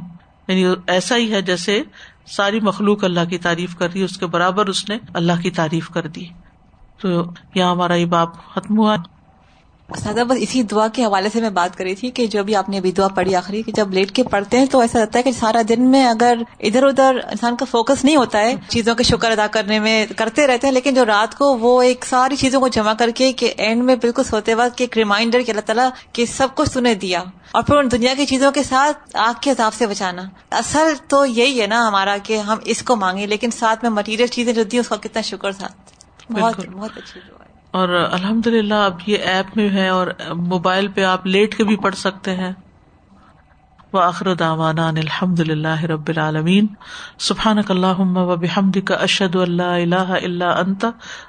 یعنی 0.49 0.75
ایسا 0.87 1.17
ہی 1.17 1.33
ہے 1.33 1.43
جیسے 1.43 1.83
ساری 2.27 2.61
مخلوق 2.61 3.05
اللہ 3.05 3.25
کی 3.31 3.39
تعریف 3.39 3.77
کر 3.77 3.93
رہی 3.95 4.03
اس 4.03 4.17
کے 4.17 4.27
برابر 4.27 4.67
اس 4.67 4.89
نے 4.89 4.99
اللہ 5.15 5.41
کی 5.43 5.51
تعریف 5.51 5.89
کر 5.89 6.07
دی۔ 6.07 6.25
تو 7.05 7.25
یہاں 7.55 7.71
ہمارا 7.71 7.95
یہ 7.95 8.07
باپ 8.07 8.29
ختم 8.55 8.79
ہوا۔ 8.79 8.97
سادہ، 10.03 10.25
بس 10.29 10.37
اسی 10.41 10.63
دعا 10.63 10.89
کے 10.89 11.05
حوالے 11.05 11.29
سے 11.33 11.41
میں 11.41 11.51
بات 11.51 11.79
کری 11.79 11.95
تھی 11.95 12.11
کہ 12.11 12.27
جو 12.27 12.45
بھی 12.45 12.57
آپ 12.57 12.69
نے 12.69 12.79
ابھی 12.79 12.93
دعا 12.93 13.09
پڑھی 13.09 13.37
آخری 13.37 13.63
کہ 13.63 13.73
جب 13.73 13.93
لیٹ 13.93 14.13
کے 14.13 14.23
پڑھتے 14.23 14.59
ہیں 14.59 14.67
تو 14.67 14.81
ایسا 14.81 14.99
لگتا 14.99 15.19
ہے 15.19 15.23
کہ 15.23 15.33
سارا 15.33 15.63
دن 15.69 15.83
میں 15.83 16.07
اگر 16.07 16.39
ادھر 16.61 16.83
ادھر 16.83 17.17
انسان 17.25 17.57
کا 17.57 17.65
فوکس 17.65 18.05
نہیں 18.05 18.17
ہوتا 18.17 18.39
ہے، 18.39 18.55
چیزوں 18.69 18.95
کے 18.95 19.03
شکر 19.03 19.31
ادا 19.31 19.47
کرنے 19.47 19.79
میں 19.79 20.07
کرتے 20.17 20.47
رہتے 20.47 20.67
ہیں، 20.67 20.75
لیکن 20.75 20.95
جو 20.95 21.05
رات 21.05 21.39
کو 21.39 21.59
وہ 21.59 21.83
ایک 21.83 22.05
ساری 22.05 22.37
چیزوں 22.37 22.61
کو 22.61 22.69
جمع 22.69 22.93
کر 22.93 23.11
کے 23.15 23.33
کہ 23.33 23.55
اینڈ 23.57 23.85
میں 23.85 23.97
بالکل 23.97 24.25
سوتے 24.25 24.55
وقت 24.55 24.81
ایک 24.81 24.99
ریمائنڈر 24.99 25.43
کہ 25.43 25.51
اللہ 25.51 25.61
تعالیٰ 25.61 25.89
کہ 26.13 26.27
سب 26.27 26.49
کچھ 26.55 26.71
سنے 26.71 26.95
دیا۔ 26.95 27.25
اور 27.53 27.63
پھر 27.63 27.77
ان 27.77 27.91
دنیا 27.93 28.15
کی 28.17 28.27
چیزوں 28.27 28.53
کے 28.53 28.63
ساتھ 28.63 29.17
آگ 29.17 29.35
کے 29.41 29.51
حساب 29.51 29.75
سے 29.75 29.87
بچانا۔ 29.87 30.23
اصل 30.51 30.93
تو 31.09 31.27
یہی 31.27 31.63
ہے 31.63 31.67
نا 31.67 31.89
ہمارا 31.89 32.17
کہ 32.23 32.39
ہم 32.39 32.59
اس 32.65 32.83
کو 32.83 32.97
مانگیں، 32.97 33.27
لیکن 33.27 33.51
ساتھ 33.51 33.79
میں 33.83 33.91
مٹیریل 33.91 34.27
چیزیں 34.27 34.53
جو 34.53 34.63
دی 34.63 34.79
اس 34.79 34.89
کا 34.89 34.97
کتنا 34.97 35.21
شکر 35.21 35.53
ساتھ۔ 35.53 35.94
بہت 36.31 36.67
بہت 36.73 36.91
اچھی 36.97 37.21
اور 37.71 37.89
الحمد 37.89 38.47
للہ 38.47 38.75
اب 38.75 38.99
یہ 39.07 39.17
ایپ 39.17 39.57
میں 39.57 39.71
ہے 39.71 39.89
اور 39.89 40.07
موبائل 40.35 40.89
پہ 40.89 41.05
آپ 41.05 41.27
لیٹ 41.27 41.57
کے 41.57 41.65
بھی 41.65 41.77
پڑھ 41.77 41.95
سکتے 41.95 42.37
ہیں۔ 42.37 42.53
وہ 43.93 44.01
آخر 44.01 44.35
داوانا 44.35 44.89
الحمد 44.89 45.41
للہ 45.41 45.83
رب 45.83 46.09
العالمین۔ 46.09 46.67
سبحان 47.19 47.59
اللہ 47.69 48.01
و 48.01 48.37
بحمد 48.37 48.77
کا 48.85 48.95
اشد 48.95 49.37
اللہ 49.37 49.63
اللہ 49.63 50.13
اللہ 50.23 50.45
انت۔ 50.45 50.85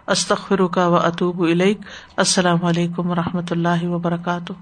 استخر 0.07 0.67
کا 0.67 0.87
و 0.87 0.95
اطوب 0.95 1.41
السلام 2.17 2.65
علیکم 2.65 3.09
و 3.09 3.15
رحمۃ 3.15 3.51
اللہ 3.51 3.83
وبرکاتہ۔ 3.83 4.53